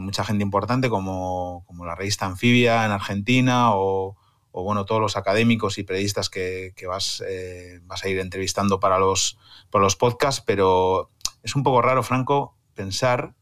mucha 0.01 0.25
gente 0.25 0.43
importante 0.43 0.89
como, 0.89 1.65
la 1.85 1.95
revista 1.95 2.27
Anfibia 2.27 2.85
en 2.87 2.91
Argentina 2.91 3.75
o, 3.75 4.17
o 4.51 4.63
bueno, 4.63 4.85
todos 4.87 5.01
los 5.01 5.17
académicos 5.17 5.79
y 5.79 5.85
periodistas 5.85 6.31
que, 6.31 6.73
vas, 6.87 7.23
eh, 7.29 7.81
vas 7.85 8.05
a 8.05 8.09
ir 8.09 8.19
entrevistando 8.19 8.81
para 8.81 8.99
los, 8.99 9.39
para 9.71 9.85
los 9.85 9.97
podcasts, 9.97 10.43
pero 10.45 11.11
es 11.43 11.55
un 11.55 11.63
poco 11.63 11.83
raro, 11.83 12.03
Franco, 12.03 12.57
pensar 12.75 13.35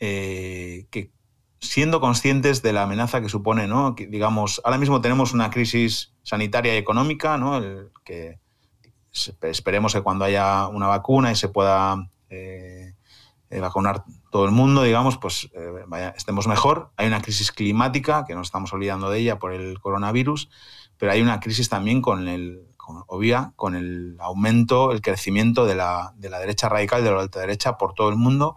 eh, 0.00 0.86
que 0.90 1.12
siendo 1.60 2.00
conscientes 2.00 2.62
de 2.62 2.72
la 2.72 2.84
amenaza 2.84 3.20
que 3.20 3.28
supone, 3.28 3.66
¿no? 3.66 3.94
digamos, 3.96 4.60
ahora 4.64 4.78
mismo 4.78 5.00
tenemos 5.00 5.32
una 5.32 5.50
crisis 5.50 6.12
sanitaria 6.22 6.74
y 6.74 6.78
económica, 6.78 7.36
¿no? 7.36 7.60
que 8.04 8.38
esperemos 9.42 9.92
que 9.92 10.02
cuando 10.02 10.24
haya 10.24 10.68
una 10.68 10.86
vacuna 10.86 11.32
y 11.32 11.36
se 11.36 11.48
pueda 11.48 12.10
eh, 12.30 12.94
eh, 13.50 13.60
vacunar 13.60 14.04
todo 14.30 14.44
el 14.44 14.52
mundo, 14.52 14.82
digamos, 14.82 15.18
pues 15.18 15.50
vaya, 15.88 16.10
estemos 16.10 16.46
mejor. 16.46 16.92
Hay 16.96 17.06
una 17.06 17.22
crisis 17.22 17.50
climática, 17.50 18.24
que 18.26 18.34
no 18.34 18.42
estamos 18.42 18.72
olvidando 18.72 19.10
de 19.10 19.18
ella 19.18 19.38
por 19.38 19.52
el 19.52 19.80
coronavirus, 19.80 20.50
pero 20.98 21.12
hay 21.12 21.22
una 21.22 21.40
crisis 21.40 21.68
también 21.68 22.02
con 22.02 22.28
el, 22.28 22.68
obvia, 23.06 23.52
con 23.56 23.74
el 23.74 24.16
aumento, 24.20 24.92
el 24.92 25.00
crecimiento 25.00 25.66
de 25.66 25.74
la, 25.74 26.12
de 26.16 26.30
la 26.30 26.38
derecha 26.38 26.68
radical, 26.68 27.04
de 27.04 27.10
la 27.10 27.26
derecha 27.26 27.76
por 27.78 27.94
todo 27.94 28.08
el 28.10 28.16
mundo 28.16 28.56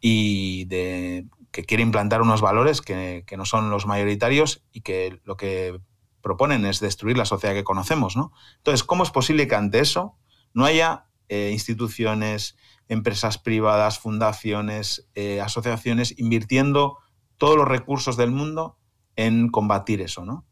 y 0.00 0.64
de, 0.66 1.26
que 1.50 1.64
quiere 1.64 1.82
implantar 1.82 2.22
unos 2.22 2.40
valores 2.40 2.80
que, 2.80 3.24
que, 3.26 3.36
no 3.36 3.44
son 3.44 3.70
los 3.70 3.86
mayoritarios 3.86 4.62
y 4.72 4.82
que 4.82 5.20
lo 5.24 5.36
que 5.36 5.80
proponen 6.20 6.66
es 6.66 6.80
destruir 6.80 7.16
la 7.16 7.24
sociedad 7.24 7.54
que 7.54 7.64
conocemos. 7.64 8.16
¿no? 8.16 8.32
Entonces, 8.58 8.84
¿cómo 8.84 9.02
es 9.02 9.10
posible 9.10 9.48
que 9.48 9.54
ante 9.54 9.80
eso 9.80 10.16
no 10.52 10.64
haya 10.64 11.06
eh, 11.28 11.50
instituciones, 11.52 12.56
empresas 12.88 13.38
privadas, 13.38 13.98
fundaciones, 13.98 15.08
eh, 15.14 15.40
asociaciones 15.40 16.18
invirtiendo 16.18 16.98
todos 17.36 17.56
los 17.56 17.68
recursos 17.68 18.16
del 18.16 18.30
mundo 18.30 18.78
en 19.16 19.48
combatir 19.48 20.00
eso? 20.00 20.24
¿no? 20.24 20.46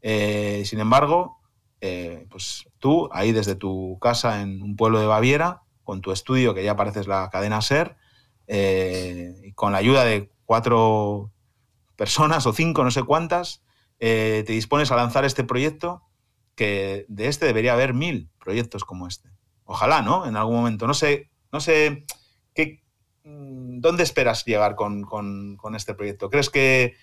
Eh, 0.00 0.62
sin 0.64 0.80
embargo, 0.80 1.36
pues 2.30 2.64
tú, 2.78 3.08
ahí 3.12 3.30
desde 3.30 3.54
tu 3.54 3.98
casa 4.00 4.42
en 4.42 4.62
un 4.62 4.74
pueblo 4.74 4.98
de 4.98 5.06
Baviera, 5.06 5.62
con 5.84 6.00
tu 6.00 6.10
estudio, 6.10 6.52
que 6.52 6.64
ya 6.64 6.76
pareces 6.76 7.06
la 7.06 7.30
cadena 7.30 7.62
SER, 7.62 7.96
y 8.48 9.52
con 9.52 9.72
la 9.72 9.78
ayuda 9.78 10.04
de 10.04 10.32
cuatro 10.48 11.30
personas 11.94 12.46
o 12.46 12.54
cinco, 12.54 12.82
no 12.82 12.90
sé 12.90 13.02
cuántas, 13.02 13.62
eh, 14.00 14.44
te 14.46 14.54
dispones 14.54 14.90
a 14.90 14.96
lanzar 14.96 15.26
este 15.26 15.44
proyecto, 15.44 16.04
que 16.54 17.04
de 17.08 17.28
este 17.28 17.44
debería 17.44 17.74
haber 17.74 17.92
mil 17.92 18.30
proyectos 18.42 18.82
como 18.84 19.06
este. 19.06 19.28
Ojalá, 19.64 20.00
¿no? 20.00 20.24
En 20.24 20.36
algún 20.36 20.56
momento. 20.56 20.86
No 20.86 20.94
sé, 20.94 21.30
no 21.52 21.60
sé 21.60 22.06
mm, 23.24 23.80
dónde 23.80 24.02
esperas 24.04 24.46
llegar 24.46 24.74
con, 24.74 25.58
este 25.76 25.92
proyecto. 25.92 26.30
¿Crees 26.30 26.48
que, 26.48 26.94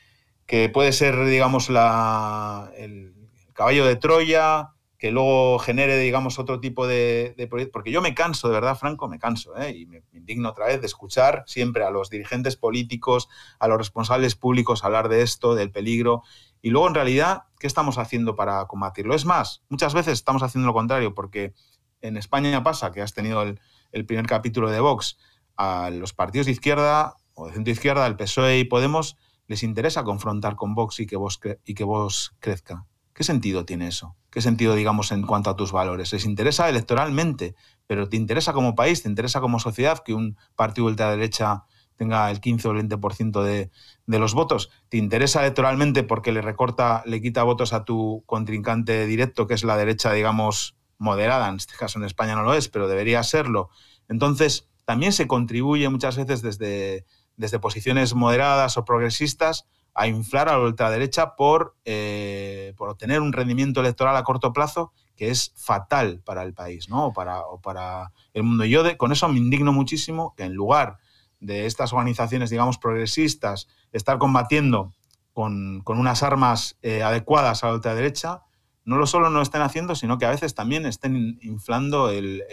puede 0.73 0.91
ser, 0.91 1.23
digamos, 1.25 1.69
la, 1.69 2.71
el 2.75 3.13
caballo 3.53 3.85
de 3.85 3.95
Troya? 3.95 4.71
Que 4.97 5.11
luego 5.11 5.59
genere, 5.59 5.97
digamos, 5.97 6.39
otro 6.39 6.59
tipo 6.59 6.87
de, 6.87 7.35
proyecto. 7.49 7.73
Porque 7.73 7.91
yo 7.91 8.01
me 8.01 8.13
canso, 8.13 8.47
de 8.47 8.53
verdad, 8.53 8.77
Franco, 8.77 9.07
me 9.07 9.19
canso, 9.19 9.55
¿eh? 9.57 9.71
y 9.71 9.85
me, 9.85 10.03
indigno 10.13 10.49
otra 10.49 10.67
vez 10.67 10.79
de 10.79 10.87
escuchar 10.87 11.43
siempre 11.47 11.83
a 11.83 11.89
los 11.89 12.09
dirigentes 12.09 12.55
políticos, 12.55 13.27
a 13.59 13.67
los 13.67 13.77
responsables 13.77 14.35
públicos 14.35 14.83
hablar 14.83 15.09
de 15.09 15.21
esto, 15.21 15.55
del 15.55 15.71
peligro, 15.71 16.23
y 16.61 16.71
luego, 16.71 16.87
en 16.87 16.95
realidad, 16.95 17.43
¿qué 17.59 17.67
estamos 17.67 17.99
haciendo 17.99 18.35
para 18.35 18.65
combatirlo? 18.65 19.13
Es 19.13 19.25
más, 19.25 19.63
muchas 19.69 19.93
veces 19.93 20.13
estamos 20.13 20.41
haciendo 20.41 20.65
lo 20.65 20.73
contrario, 20.73 21.13
porque 21.13 21.53
en 22.01 22.17
España 22.17 22.63
pasa 22.63 22.91
que 22.91 23.01
has 23.01 23.13
tenido 23.13 23.43
el, 23.43 24.05
primer 24.07 24.25
capítulo 24.25 24.71
de 24.71 24.79
Vox, 24.79 25.17
a 25.57 25.89
los 25.91 26.13
partidos 26.13 26.47
de 26.47 26.53
izquierda 26.53 27.17
o 27.33 27.47
de 27.47 27.53
centro 27.53 27.71
izquierda, 27.71 28.07
el 28.07 28.15
PSOE 28.15 28.57
y 28.59 28.63
Podemos, 28.63 29.15
les 29.45 29.61
interesa 29.61 30.03
confrontar 30.03 30.55
con 30.55 30.73
Vox 30.73 30.99
y 30.99 31.05
que 31.05 31.17
Vox, 31.17 31.39
y 31.65 31.75
que 31.75 31.83
Vox 31.83 32.33
crezca. 32.39 32.87
¿Qué 33.15 33.23
sentido 33.23 33.63
tiene 33.63 33.87
eso? 33.87 34.17
¿Qué 34.29 34.41
sentido, 34.41 34.75
digamos, 34.75 35.13
en 35.13 35.25
cuanto 35.25 35.49
a 35.49 35.55
tus 35.55 35.71
valores? 35.71 36.11
Les 36.11 36.25
interesa 36.25 36.67
electoralmente, 36.67 37.55
pero 37.87 38.09
te 38.09 38.17
interesa 38.17 38.51
como 38.51 38.75
país, 38.75 39.03
te 39.03 39.07
interesa 39.07 39.39
como 39.39 39.57
sociedad 39.57 40.03
que 40.03 40.13
un 40.13 40.37
partido 40.57 40.87
de 40.87 40.91
ultraderecha 40.91 41.63
tenga 41.95 42.29
el 42.29 42.41
15 42.41 42.67
o 42.67 42.71
el 42.71 42.89
20% 42.89 43.41
de, 43.41 43.71
de 44.05 44.19
los 44.19 44.33
votos, 44.33 44.69
te 44.89 44.97
interesa 44.97 45.39
electoralmente 45.39 46.03
porque 46.03 46.33
le 46.33 46.41
recorta, 46.41 47.03
le 47.05 47.21
quita 47.21 47.43
votos 47.43 47.71
a 47.71 47.85
tu 47.85 48.21
contrincante 48.25 49.05
directo, 49.05 49.47
que 49.47 49.53
es 49.53 49.63
la 49.63 49.77
derecha, 49.77 50.11
digamos, 50.11 50.75
moderada, 50.97 51.47
en 51.47 51.55
este 51.55 51.75
caso 51.75 51.97
en 51.97 52.03
España 52.03 52.35
no 52.35 52.43
lo 52.43 52.53
es, 52.53 52.67
pero 52.67 52.89
debería 52.89 53.23
serlo. 53.23 53.69
Entonces, 54.09 54.67
también 54.83 55.13
se 55.13 55.25
contribuye 55.25 55.87
muchas 55.87 56.17
veces 56.17 56.41
desde, 56.41 57.05
desde 57.37 57.59
posiciones 57.59 58.13
moderadas 58.13 58.75
o 58.77 58.83
progresistas 58.83 59.67
a 59.95 60.07
inflar 60.07 60.49
a 60.49 60.57
la 60.57 60.63
ultraderecha 60.63 61.35
por, 61.35 61.75
eh, 61.85 62.73
por 62.77 62.89
obtener 62.89 63.21
un 63.21 63.33
rendimiento 63.33 63.79
electoral 63.79 64.15
a 64.15 64.23
corto 64.23 64.53
plazo 64.53 64.93
que 65.15 65.29
es 65.29 65.53
fatal 65.55 66.21
para 66.23 66.43
el 66.43 66.53
país 66.53 66.89
¿no? 66.89 67.07
o, 67.07 67.13
para, 67.13 67.41
o 67.41 67.61
para 67.61 68.11
el 68.33 68.43
mundo. 68.43 68.65
Y 68.65 68.69
yo 68.69 68.83
de, 68.83 68.97
con 68.97 69.11
eso 69.11 69.27
me 69.29 69.37
indigno 69.37 69.71
muchísimo 69.71 70.35
que 70.35 70.43
en 70.43 70.53
lugar 70.53 70.97
de 71.39 71.65
estas 71.65 71.93
organizaciones, 71.93 72.49
digamos, 72.49 72.77
progresistas, 72.77 73.67
estar 73.91 74.17
combatiendo 74.17 74.93
con, 75.33 75.83
unas 75.85 76.23
armas 76.23 76.77
eh, 76.81 77.03
adecuadas 77.03 77.63
a 77.63 77.67
la 77.67 77.73
ultraderecha, 77.73 78.41
no 78.83 78.97
lo 78.97 79.07
solo 79.07 79.29
no 79.29 79.41
estén 79.41 79.61
haciendo, 79.61 79.95
sino 79.95 80.17
que 80.17 80.25
a 80.25 80.29
veces 80.29 80.55
también 80.55 80.85
estén 80.85 81.39
inflando 81.41 82.09
el, 82.09 82.43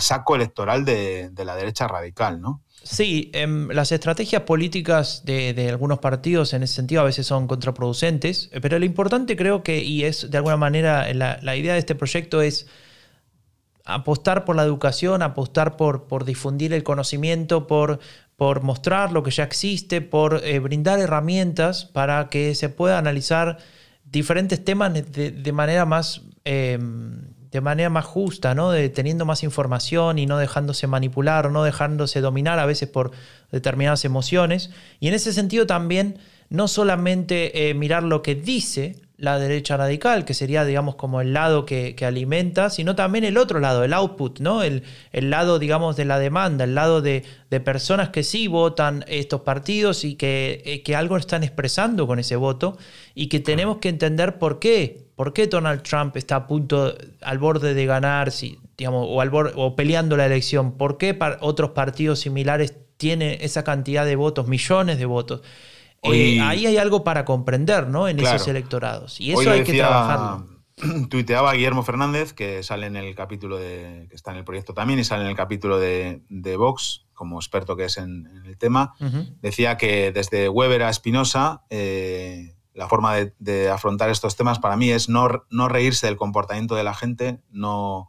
saco 0.00 0.36
electoral 0.36 0.84
de, 0.84 1.30
la 1.36 1.54
derecha 1.56 1.86
radical, 1.88 2.40
¿no? 2.40 2.62
Sí, 2.82 3.30
em, 3.34 3.68
las 3.68 3.92
estrategias 3.92 4.42
políticas 4.42 5.24
de, 5.24 5.68
algunos 5.68 5.98
partidos 5.98 6.54
en 6.54 6.62
ese 6.62 6.74
sentido 6.74 7.02
a 7.02 7.04
veces 7.04 7.26
son 7.26 7.46
contraproducentes, 7.46 8.50
pero 8.62 8.78
lo 8.78 8.84
importante 8.84 9.36
creo 9.36 9.62
que, 9.62 9.82
y 9.82 10.04
es 10.04 10.30
de 10.30 10.38
alguna 10.38 10.56
manera 10.56 11.12
la, 11.12 11.56
idea 11.56 11.74
de 11.74 11.80
este 11.80 11.94
proyecto 11.94 12.40
es 12.40 12.66
apostar 13.84 14.44
por 14.44 14.56
la 14.56 14.62
educación, 14.62 15.22
apostar 15.22 15.76
por, 15.76 16.24
difundir 16.24 16.72
el 16.72 16.82
conocimiento, 16.82 17.66
por, 17.66 18.00
por, 18.36 18.62
mostrar 18.62 19.12
lo 19.12 19.22
que 19.22 19.32
ya 19.32 19.44
existe, 19.44 20.00
por 20.00 20.40
eh, 20.44 20.58
brindar 20.58 20.98
herramientas 20.98 21.84
para 21.84 22.28
que 22.28 22.54
se 22.54 22.68
pueda 22.68 22.98
analizar 22.98 23.58
diferentes 24.04 24.64
temas 24.64 24.92
de, 24.92 25.52
manera 25.52 25.84
más... 25.84 26.22
Em, 26.44 27.37
de 27.50 27.60
manera 27.60 27.90
más 27.90 28.04
justa, 28.04 28.54
¿no? 28.54 28.70
De, 28.70 28.88
teniendo 28.88 29.24
más 29.24 29.42
información 29.42 30.18
y 30.18 30.26
no 30.26 30.38
dejándose 30.38 30.86
manipular, 30.86 31.50
no 31.50 31.64
dejándose 31.64 32.20
dominar 32.20 32.58
a 32.58 32.66
veces 32.66 32.88
por 32.88 33.12
determinadas 33.50 34.04
emociones. 34.04 34.70
Y 35.00 35.08
en 35.08 35.14
ese 35.14 35.32
sentido 35.32 35.66
también 35.66 36.18
no 36.50 36.68
solamente 36.68 37.68
eh, 37.68 37.74
mirar 37.74 38.02
lo 38.02 38.22
que 38.22 38.34
dice 38.34 38.96
la 39.18 39.36
derecha 39.40 39.76
radical, 39.76 40.24
que 40.24 40.32
sería, 40.32 40.64
digamos, 40.64 40.94
como 40.94 41.20
el 41.20 41.32
lado 41.32 41.66
que, 41.66 41.96
alimenta, 42.06 42.70
sino 42.70 42.94
también 42.94 43.24
el 43.24 43.36
otro 43.36 43.58
lado, 43.58 43.82
el 43.82 43.92
output, 43.92 44.38
¿no? 44.38 44.62
El, 44.62 44.84
el 45.10 45.28
lado, 45.28 45.58
digamos, 45.58 45.96
de 45.96 46.04
la 46.04 46.20
demanda, 46.20 46.62
el 46.62 46.76
lado 46.76 47.02
de, 47.02 47.24
personas 47.64 48.10
que 48.10 48.22
sí 48.22 48.46
votan 48.46 49.04
estos 49.08 49.40
partidos 49.40 50.04
y 50.04 50.14
que, 50.14 50.62
eh, 50.64 50.82
que, 50.84 50.94
algo 50.94 51.16
están 51.16 51.42
expresando 51.42 52.06
con 52.06 52.20
ese 52.20 52.36
voto 52.36 52.78
y 53.12 53.26
que 53.26 53.40
tenemos 53.40 53.78
que 53.78 53.88
entender 53.88 54.38
por 54.38 54.60
qué, 54.60 55.07
por 55.18 55.32
qué 55.32 55.48
Donald 55.48 55.82
Trump 55.82 56.16
está 56.16 56.36
a 56.36 56.46
punto, 56.46 56.94
al 57.22 57.38
borde 57.38 57.74
de 57.74 57.86
ganar, 57.86 58.30
si, 58.30 58.60
digamos, 58.76 59.04
o, 59.10 59.20
al 59.20 59.32
o 59.34 59.74
peleando 59.74 60.16
la 60.16 60.26
elección, 60.26 60.78
por 60.78 60.96
qué 60.96 61.18
otros 61.40 61.70
partidos 61.70 62.20
similares 62.20 62.76
tienen 62.98 63.36
esa 63.40 63.64
cantidad 63.64 64.06
de 64.06 64.14
votos, 64.14 64.46
millones 64.46 64.96
de 64.96 65.06
votos. 65.06 65.40
Eh, 66.04 66.40
ahí 66.40 66.66
hay 66.66 66.76
algo 66.76 67.02
para 67.02 67.24
comprender, 67.24 67.88
¿no? 67.88 68.06
En 68.06 68.20
esos 68.20 68.46
electorados. 68.46 69.20
Y 69.20 69.32
eso 69.32 69.50
hay 69.50 69.64
que 69.64 69.72
trabajarlo. 69.72 70.46
Tuiteaba 71.10 71.52
Guillermo 71.52 71.82
Fernández, 71.82 72.32
que 72.32 72.62
sale 72.62 72.86
en 72.86 72.94
el 72.94 73.12
capítulo 73.16 73.58
de. 73.58 74.06
que 74.08 74.14
está 74.14 74.30
en 74.30 74.36
el 74.36 74.44
proyecto 74.44 74.72
también 74.72 75.00
y 75.00 75.04
sale 75.04 75.24
en 75.24 75.30
el 75.30 75.36
capítulo 75.36 75.80
de, 75.80 76.22
Vox, 76.56 77.06
como 77.12 77.40
experto 77.40 77.74
que 77.74 77.86
es 77.86 77.96
en, 77.96 78.28
el 78.46 78.56
tema. 78.56 78.94
Decía 79.42 79.76
que 79.78 80.12
desde 80.12 80.48
Weber 80.48 80.84
a 80.84 80.90
Espinosa. 80.90 81.64
Eh, 81.70 82.54
la 82.78 82.88
forma 82.88 83.16
de, 83.16 83.70
afrontar 83.70 84.08
estos 84.08 84.36
temas 84.36 84.60
para 84.60 84.76
mí 84.76 84.90
es 84.90 85.08
no, 85.08 85.44
no 85.50 85.68
reírse 85.68 86.06
del 86.06 86.16
comportamiento 86.16 86.76
de 86.76 86.84
la 86.84 86.94
gente, 86.94 87.42
no, 87.50 88.08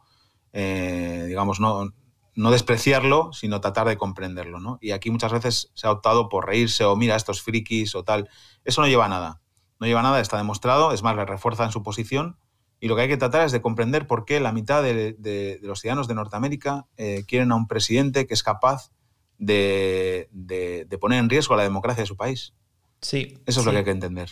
eh, 0.52 1.24
digamos, 1.26 1.58
no, 1.58 1.92
no 2.36 2.50
despreciarlo, 2.52 3.32
sino 3.32 3.60
tratar 3.60 3.88
de 3.88 3.96
comprenderlo. 3.96 4.60
¿no? 4.60 4.78
Y 4.80 4.92
aquí 4.92 5.10
muchas 5.10 5.32
veces 5.32 5.72
se 5.74 5.88
ha 5.88 5.90
optado 5.90 6.28
por 6.28 6.46
reírse 6.46 6.84
o 6.84 6.94
mira 6.94 7.16
estos 7.16 7.42
frikis 7.42 7.96
o 7.96 8.04
tal. 8.04 8.28
Eso 8.64 8.80
no 8.80 8.86
lleva 8.86 9.06
a 9.06 9.08
nada. 9.08 9.40
No 9.80 9.88
lleva 9.88 10.00
a 10.00 10.04
nada, 10.04 10.20
está 10.20 10.36
demostrado, 10.36 10.92
es 10.92 11.02
más, 11.02 11.16
le 11.16 11.24
refuerza 11.24 11.64
en 11.64 11.72
su 11.72 11.82
posición. 11.82 12.36
Y 12.78 12.86
lo 12.86 12.94
que 12.94 13.02
hay 13.02 13.08
que 13.08 13.16
tratar 13.16 13.44
es 13.44 13.50
de 13.50 13.60
comprender 13.60 14.06
por 14.06 14.24
qué 14.24 14.38
la 14.38 14.52
mitad 14.52 14.84
de, 14.84 15.58
los 15.62 15.80
ciudadanos 15.80 16.06
de 16.06 16.14
Norteamérica 16.14 16.86
eh, 16.96 17.24
quieren 17.26 17.50
a 17.50 17.56
un 17.56 17.66
presidente 17.66 18.28
que 18.28 18.34
es 18.34 18.44
capaz 18.44 18.92
de, 19.36 20.28
poner 21.00 21.18
en 21.18 21.28
riesgo 21.28 21.56
la 21.56 21.64
democracia 21.64 22.04
de 22.04 22.06
su 22.06 22.16
país. 22.16 22.54
Sí. 23.00 23.36
Eso 23.46 23.60
es 23.60 23.66
lo 23.66 23.72
que 23.72 23.78
hay 23.78 23.84
que 23.84 23.90
entender. 23.90 24.30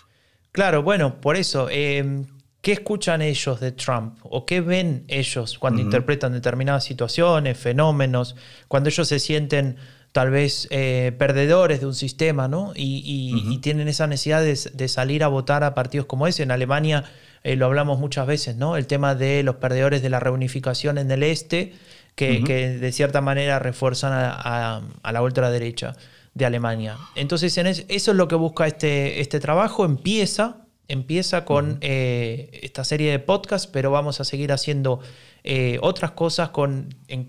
Claro, 0.52 0.82
bueno, 0.82 1.20
por 1.20 1.36
eso. 1.36 1.68
Eh, 1.70 2.24
¿Qué 2.60 2.72
escuchan 2.72 3.22
ellos 3.22 3.60
de 3.60 3.72
Trump? 3.72 4.18
¿O 4.22 4.44
qué 4.44 4.60
ven 4.60 5.04
ellos 5.06 5.58
cuando 5.58 5.80
interpretan 5.80 6.32
determinadas 6.32 6.84
situaciones, 6.84 7.56
fenómenos, 7.56 8.34
cuando 8.66 8.88
ellos 8.88 9.06
se 9.06 9.20
sienten 9.20 9.76
tal 10.12 10.30
vez 10.30 10.66
eh, 10.70 11.12
perdedores 11.16 11.80
de 11.80 11.86
un 11.86 11.94
sistema, 11.94 12.48
¿no? 12.48 12.72
Y, 12.74 13.58
tienen 13.62 13.88
esa 13.88 14.06
necesidad 14.06 14.42
de, 14.42 14.88
salir 14.88 15.22
a 15.22 15.28
votar 15.28 15.62
a 15.62 15.74
partidos 15.74 16.06
como 16.06 16.26
ese. 16.26 16.42
En 16.42 16.50
Alemania 16.50 17.04
eh, 17.44 17.56
lo 17.56 17.66
hablamos 17.66 18.00
muchas 18.00 18.26
veces, 18.26 18.56
¿no? 18.56 18.76
El 18.76 18.86
tema 18.86 19.14
de 19.14 19.42
los 19.42 19.56
perdedores 19.56 20.02
de 20.02 20.10
la 20.10 20.18
reunificación 20.18 20.98
en 20.98 21.10
el 21.10 21.22
este, 21.22 21.74
que, 22.16 22.40
de 22.80 22.92
cierta 22.92 23.20
manera 23.20 23.60
refuerzan 23.60 24.12
a, 24.12 24.82
la 25.12 25.22
ultraderecha 25.22 25.94
de 26.38 26.46
Alemania. 26.46 26.96
Entonces, 27.14 27.58
eso 27.58 28.10
es 28.10 28.16
lo 28.16 28.28
que 28.28 28.36
busca 28.36 28.66
este, 28.66 29.20
este 29.20 29.40
trabajo. 29.40 29.84
Empieza 29.84 30.68
Empieza 30.90 31.44
con 31.44 31.76
eh, 31.82 32.48
esta 32.62 32.82
serie 32.82 33.10
de 33.10 33.18
podcasts, 33.18 33.66
pero 33.70 33.90
vamos 33.90 34.22
a 34.22 34.24
seguir 34.24 34.52
haciendo 34.52 35.00
eh, 35.44 35.78
otras 35.82 36.12
cosas 36.12 36.48
con, 36.48 36.94
en, 37.08 37.28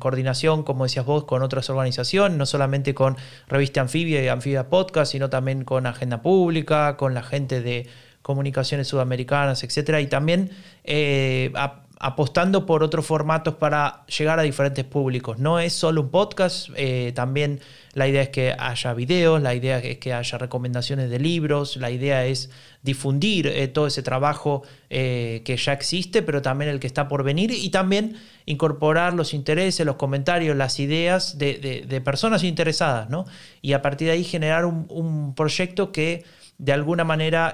coordinación, 0.00 0.64
como 0.64 0.82
decías 0.82 1.06
vos, 1.06 1.22
con 1.22 1.42
otras 1.42 1.70
organizaciones, 1.70 2.36
no 2.36 2.44
solamente 2.44 2.94
con 2.94 3.16
Revista 3.46 3.82
Anfibia 3.82 4.20
y 4.24 4.26
Anfibia 4.26 4.68
Podcast, 4.68 5.12
sino 5.12 5.30
también 5.30 5.62
con 5.62 5.86
Agenda 5.86 6.22
Pública, 6.22 6.96
con 6.96 7.14
la 7.14 7.22
gente 7.22 7.62
de 7.62 7.86
comunicaciones 8.22 8.88
sudamericanas, 8.88 9.62
etc. 9.62 10.00
Y 10.00 10.08
también 10.08 10.50
eh, 10.82 11.52
apostando 12.00 12.64
por 12.64 12.84
otros 12.84 13.04
formatos 13.06 13.54
para 13.54 14.06
llegar 14.06 14.38
a 14.38 14.42
diferentes 14.42 14.84
públicos. 14.84 15.38
No 15.38 15.58
es 15.58 15.72
solo 15.72 16.02
un 16.02 16.10
podcast, 16.10 16.68
eh, 16.76 17.12
también 17.14 17.60
la 17.94 18.06
idea 18.06 18.22
es 18.22 18.28
que 18.28 18.54
haya 18.56 18.94
videos, 18.94 19.42
la 19.42 19.54
idea 19.54 19.78
es 19.78 19.98
que 19.98 20.12
haya 20.12 20.38
recomendaciones 20.38 21.10
de 21.10 21.18
libros, 21.18 21.76
la 21.76 21.90
idea 21.90 22.24
es 22.24 22.50
difundir 22.82 23.48
eh, 23.48 23.66
todo 23.66 23.88
ese 23.88 24.04
trabajo 24.04 24.62
eh, 24.90 25.42
que 25.44 25.56
ya 25.56 25.72
existe, 25.72 26.22
pero 26.22 26.40
también 26.40 26.70
el 26.70 26.78
que 26.78 26.86
está 26.86 27.08
por 27.08 27.24
venir 27.24 27.50
y 27.50 27.70
también 27.70 28.16
incorporar 28.46 29.14
los 29.14 29.34
intereses, 29.34 29.84
los 29.84 29.96
comentarios, 29.96 30.56
las 30.56 30.78
ideas 30.78 31.36
de, 31.36 32.02
personas 32.04 32.44
interesadas, 32.44 33.10
¿no? 33.10 33.24
Y 33.60 33.72
a 33.72 33.82
partir 33.82 34.06
de 34.06 34.12
ahí 34.12 34.24
generar 34.24 34.64
un 34.66 35.34
proyecto 35.34 35.90
que 35.90 36.24
de 36.58 36.72
alguna 36.72 37.04
manera 37.04 37.52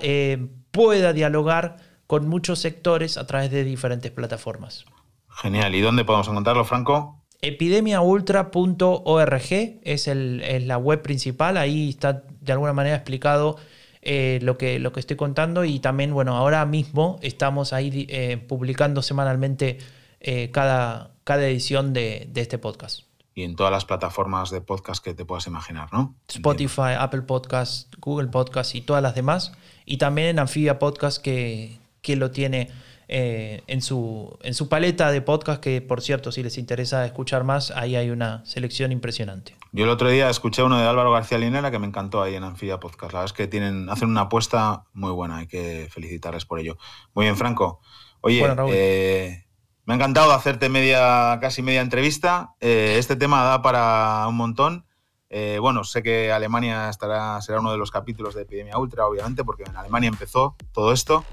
pueda 0.70 1.12
dialogar 1.12 1.93
con 2.07 2.29
muchos 2.29 2.59
sectores 2.59 3.17
a 3.17 3.27
través 3.27 3.51
de 3.51 3.65
diferentes 3.65 4.11
plataformas. 4.11 4.85
Genial. 5.29 5.75
¿Y 5.75 5.81
dónde 5.81 6.05
podemos 6.05 6.29
encontrarlo, 6.29 6.65
Franco? 6.65 7.25
Epidemiaultra.org 7.41 9.53
es, 9.83 10.07
la 10.07 10.79
web 10.79 11.03
principal. 11.03 11.57
Ahí 11.57 11.91
está 11.91 12.23
de 12.41 12.53
alguna 12.53 12.73
manera 12.73 12.97
explicado 12.97 13.57
eh, 14.01 14.39
lo, 14.43 14.57
que, 14.57 14.79
lo 14.79 14.93
que 14.93 15.01
estoy 15.01 15.17
contando. 15.17 15.65
Y 15.65 15.81
también, 15.81 16.15
bueno, 16.15 16.37
ahora 16.37 16.65
mismo 16.65 17.19
estamos 17.23 17.73
ahí 17.73 18.07
eh, 18.09 18.39
publicando 18.49 19.03
semanalmente 19.03 19.79
eh, 20.21 20.51
cada, 20.53 21.11
cada 21.25 21.47
edición 21.47 21.93
de, 21.93 22.31
este 22.35 22.59
podcast. 22.59 23.01
Y 23.35 23.43
en 23.43 23.57
todas 23.57 23.73
las 23.73 23.85
plataformas 23.85 24.51
de 24.51 24.61
podcast 24.61 25.05
que 25.05 25.13
te 25.13 25.25
puedas 25.25 25.49
imaginar, 25.49 25.93
¿no? 25.93 26.15
Spotify, 26.29 26.93
Apple 26.97 27.23
Podcast, 27.23 27.93
Google 27.99 28.29
Podcast 28.29 28.77
y 28.77 28.81
todas 28.81 29.03
las 29.03 29.17
demás. 29.17 29.53
Y 29.85 29.97
también 29.97 30.29
en 30.29 30.39
Amphibia 30.39 30.79
Podcast 30.79 31.21
que, 31.21 31.81
que 32.05 32.15
lo 32.15 32.31
tiene 32.31 32.71
eh, 33.09 33.63
en, 33.67 33.83
su, 33.83 34.39
en 34.43 34.55
su 34.55 34.69
paleta 34.69 35.11
de 35.11 35.21
podcast, 35.21 35.61
que 35.61 35.83
por 35.83 36.01
cierto, 36.01 36.31
si 36.31 36.43
les 36.43 36.59
interesa 36.59 37.05
escuchar 37.05 37.43
más, 37.43 37.71
ahí 37.71 37.97
hay 37.97 38.11
una 38.11 38.45
selección 38.45 38.93
impresionante. 38.93 39.57
Yo 39.73 39.85
el 39.85 39.91
otro 39.91 40.09
día 40.09 40.31
escuché 40.31 40.63
uno 40.63 40.79
de 40.79 40.87
Álvaro 40.87 41.11
García 41.13 41.39
Linera 41.39 41.71
que 41.71 41.79
me 41.79 41.87
encantó 41.87 42.23
ahí 42.23 42.35
en 42.35 42.45
Anfibia 42.45 42.79
Podcast. 42.79 43.13
La 43.13 43.21
verdad 43.21 43.25
es 43.25 43.33
que 43.33 43.49
tienen, 43.49 43.89
hacen 43.91 44.11
una 44.11 44.23
apuesta 44.23 44.85
muy 44.93 45.11
buena, 45.11 45.39
hay 45.39 45.47
que 45.47 45.89
felicitarles 45.91 46.45
por 46.45 46.61
ello. 46.61 46.77
Muy 47.15 47.25
bien, 47.25 47.37
Franco. 47.37 47.81
Oye, 48.21 48.43
eh, 48.69 49.45
me 49.87 49.95
ha 49.95 49.97
encantado 49.97 50.33
hacerte 50.33 50.69
media, 50.69 51.39
casi 51.41 51.63
media 51.63 51.81
entrevista. 51.81 52.55
Eh, 52.61 52.97
este 52.99 53.17
tema 53.17 53.43
da 53.45 53.63
para 53.63 54.27
un 54.29 54.37
montón. 54.37 54.87
bueno, 55.61 55.85
sé 55.85 56.03
que 56.03 56.31
Alemania 56.31 56.91
estará, 56.91 57.41
será 57.41 57.61
uno 57.61 57.73
de 57.73 57.79
los 57.79 57.91
capítulos 57.91 58.35
de 58.35 58.43
Epidemia 58.43 58.79
Ultra, 58.79 59.07
obviamente, 59.07 59.43
porque 59.43 59.65
en 59.65 59.77
Alemania 59.77 60.09
empezó 60.09 60.57
todo 60.73 60.93
esto. 60.93 61.25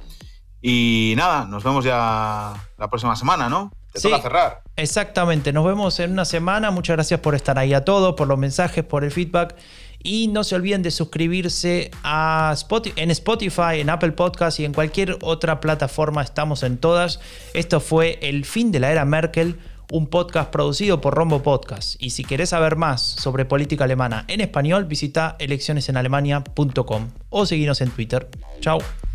Y 0.62 1.14
nada, 1.18 1.45
nos 1.45 1.64
vemos 1.64 1.84
ya 1.84 2.53
la 2.78 2.89
próxima 2.89 3.16
semana, 3.16 3.49
¿no? 3.49 3.72
Te 3.93 3.99
toca 3.99 4.22
cerrar. 4.22 4.62
Exactamente, 4.76 5.51
nos 5.51 5.66
vemos 5.66 5.99
en 5.99 6.12
una 6.12 6.26
semana. 6.26 6.72
Muchas 6.72 6.95
gracias 6.95 7.20
por 7.20 7.36
estar 7.36 7.59
ahí 7.59 7.74
a 7.74 7.84
todos, 7.84 8.16
por 8.16 8.28
los 8.28 8.38
mensajes, 8.38 8.84
por 8.84 9.03
el 9.03 9.12
feedback. 9.12 9.55
Y 10.03 10.30
no 10.30 10.43
se 10.43 10.55
olviden 10.55 10.82
de 10.82 10.89
suscribirse 10.89 11.91
a 12.03 12.51
Spotify, 12.53 12.93
en 13.01 13.12
Spotify, 13.12 13.80
en 13.80 13.89
Apple 13.89 14.14
Podcast 14.14 14.59
y 14.59 14.66
en 14.66 14.74
cualquier 14.74 15.18
otra 15.22 15.59
plataforma. 15.59 16.24
Estamos 16.24 16.64
en 16.64 16.78
todas. 16.78 17.20
Esto 17.53 17.80
fue 17.80 18.18
El 18.22 18.45
fin 18.45 18.72
de 18.72 18.80
la 18.80 18.91
era 18.91 19.05
Merkel, 19.05 19.59
un 19.91 20.07
podcast 20.07 20.49
producido 20.49 21.01
por 21.01 21.14
Rombo 21.14 21.43
Podcast. 21.43 22.01
Y 22.01 22.12
si 22.12 22.24
querés 22.24 22.49
saber 22.49 22.78
más 22.78 23.01
sobre 23.01 23.45
política 23.45 23.84
alemana 23.84 24.26
en 24.28 24.41
español, 24.41 24.86
visita 24.86 25.36
eleccionesenalemania.com 25.38 27.09
o 27.30 27.45
seguinos 27.45 27.82
en 27.82 27.91
Twitter. 27.91 28.28
Chao. 28.62 28.80
Chao. 28.80 29.11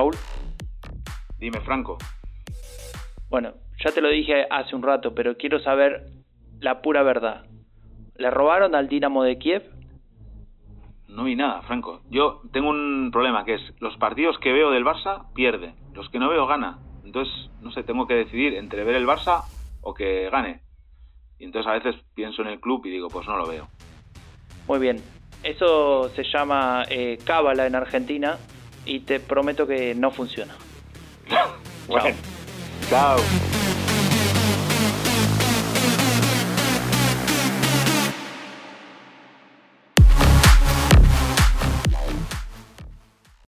Raúl. 0.00 0.14
Dime, 1.38 1.60
Franco. 1.60 1.98
Bueno, 3.28 3.52
ya 3.84 3.92
te 3.92 4.00
lo 4.00 4.08
dije 4.08 4.46
hace 4.50 4.74
un 4.74 4.82
rato, 4.82 5.14
pero 5.14 5.36
quiero 5.36 5.60
saber 5.60 6.06
la 6.58 6.80
pura 6.80 7.02
verdad. 7.02 7.44
¿Le 8.16 8.30
robaron 8.30 8.74
al 8.74 8.88
Dinamo 8.88 9.22
de 9.24 9.36
Kiev? 9.36 9.62
No 11.08 11.24
vi 11.24 11.36
nada, 11.36 11.60
Franco. 11.62 12.00
Yo 12.08 12.40
tengo 12.50 12.70
un 12.70 13.10
problema 13.12 13.44
que 13.44 13.54
es 13.56 13.60
los 13.78 13.94
partidos 13.98 14.38
que 14.38 14.54
veo 14.54 14.70
del 14.70 14.86
Barça 14.86 15.30
pierde, 15.34 15.74
los 15.92 16.08
que 16.08 16.18
no 16.18 16.30
veo 16.30 16.46
gana. 16.46 16.78
Entonces, 17.04 17.50
no 17.60 17.70
sé, 17.70 17.82
tengo 17.82 18.06
que 18.06 18.14
decidir 18.14 18.54
entre 18.54 18.84
ver 18.84 18.94
el 18.94 19.06
Barça 19.06 19.44
o 19.82 19.92
que 19.92 20.30
gane. 20.30 20.62
Y 21.38 21.44
entonces 21.44 21.70
a 21.70 21.74
veces 21.74 21.94
pienso 22.14 22.40
en 22.40 22.48
el 22.48 22.60
club 22.60 22.86
y 22.86 22.90
digo, 22.90 23.08
pues 23.08 23.26
no 23.26 23.36
lo 23.36 23.46
veo. 23.46 23.68
Muy 24.66 24.78
bien. 24.78 25.02
Eso 25.42 26.08
se 26.10 26.24
llama 26.24 26.84
eh, 26.88 27.18
cábala 27.22 27.66
en 27.66 27.74
Argentina 27.74 28.38
y 28.84 29.00
te 29.00 29.20
prometo 29.20 29.66
que 29.66 29.94
no 29.94 30.10
funciona. 30.10 30.54
bueno, 31.88 32.16
chao. 32.88 33.18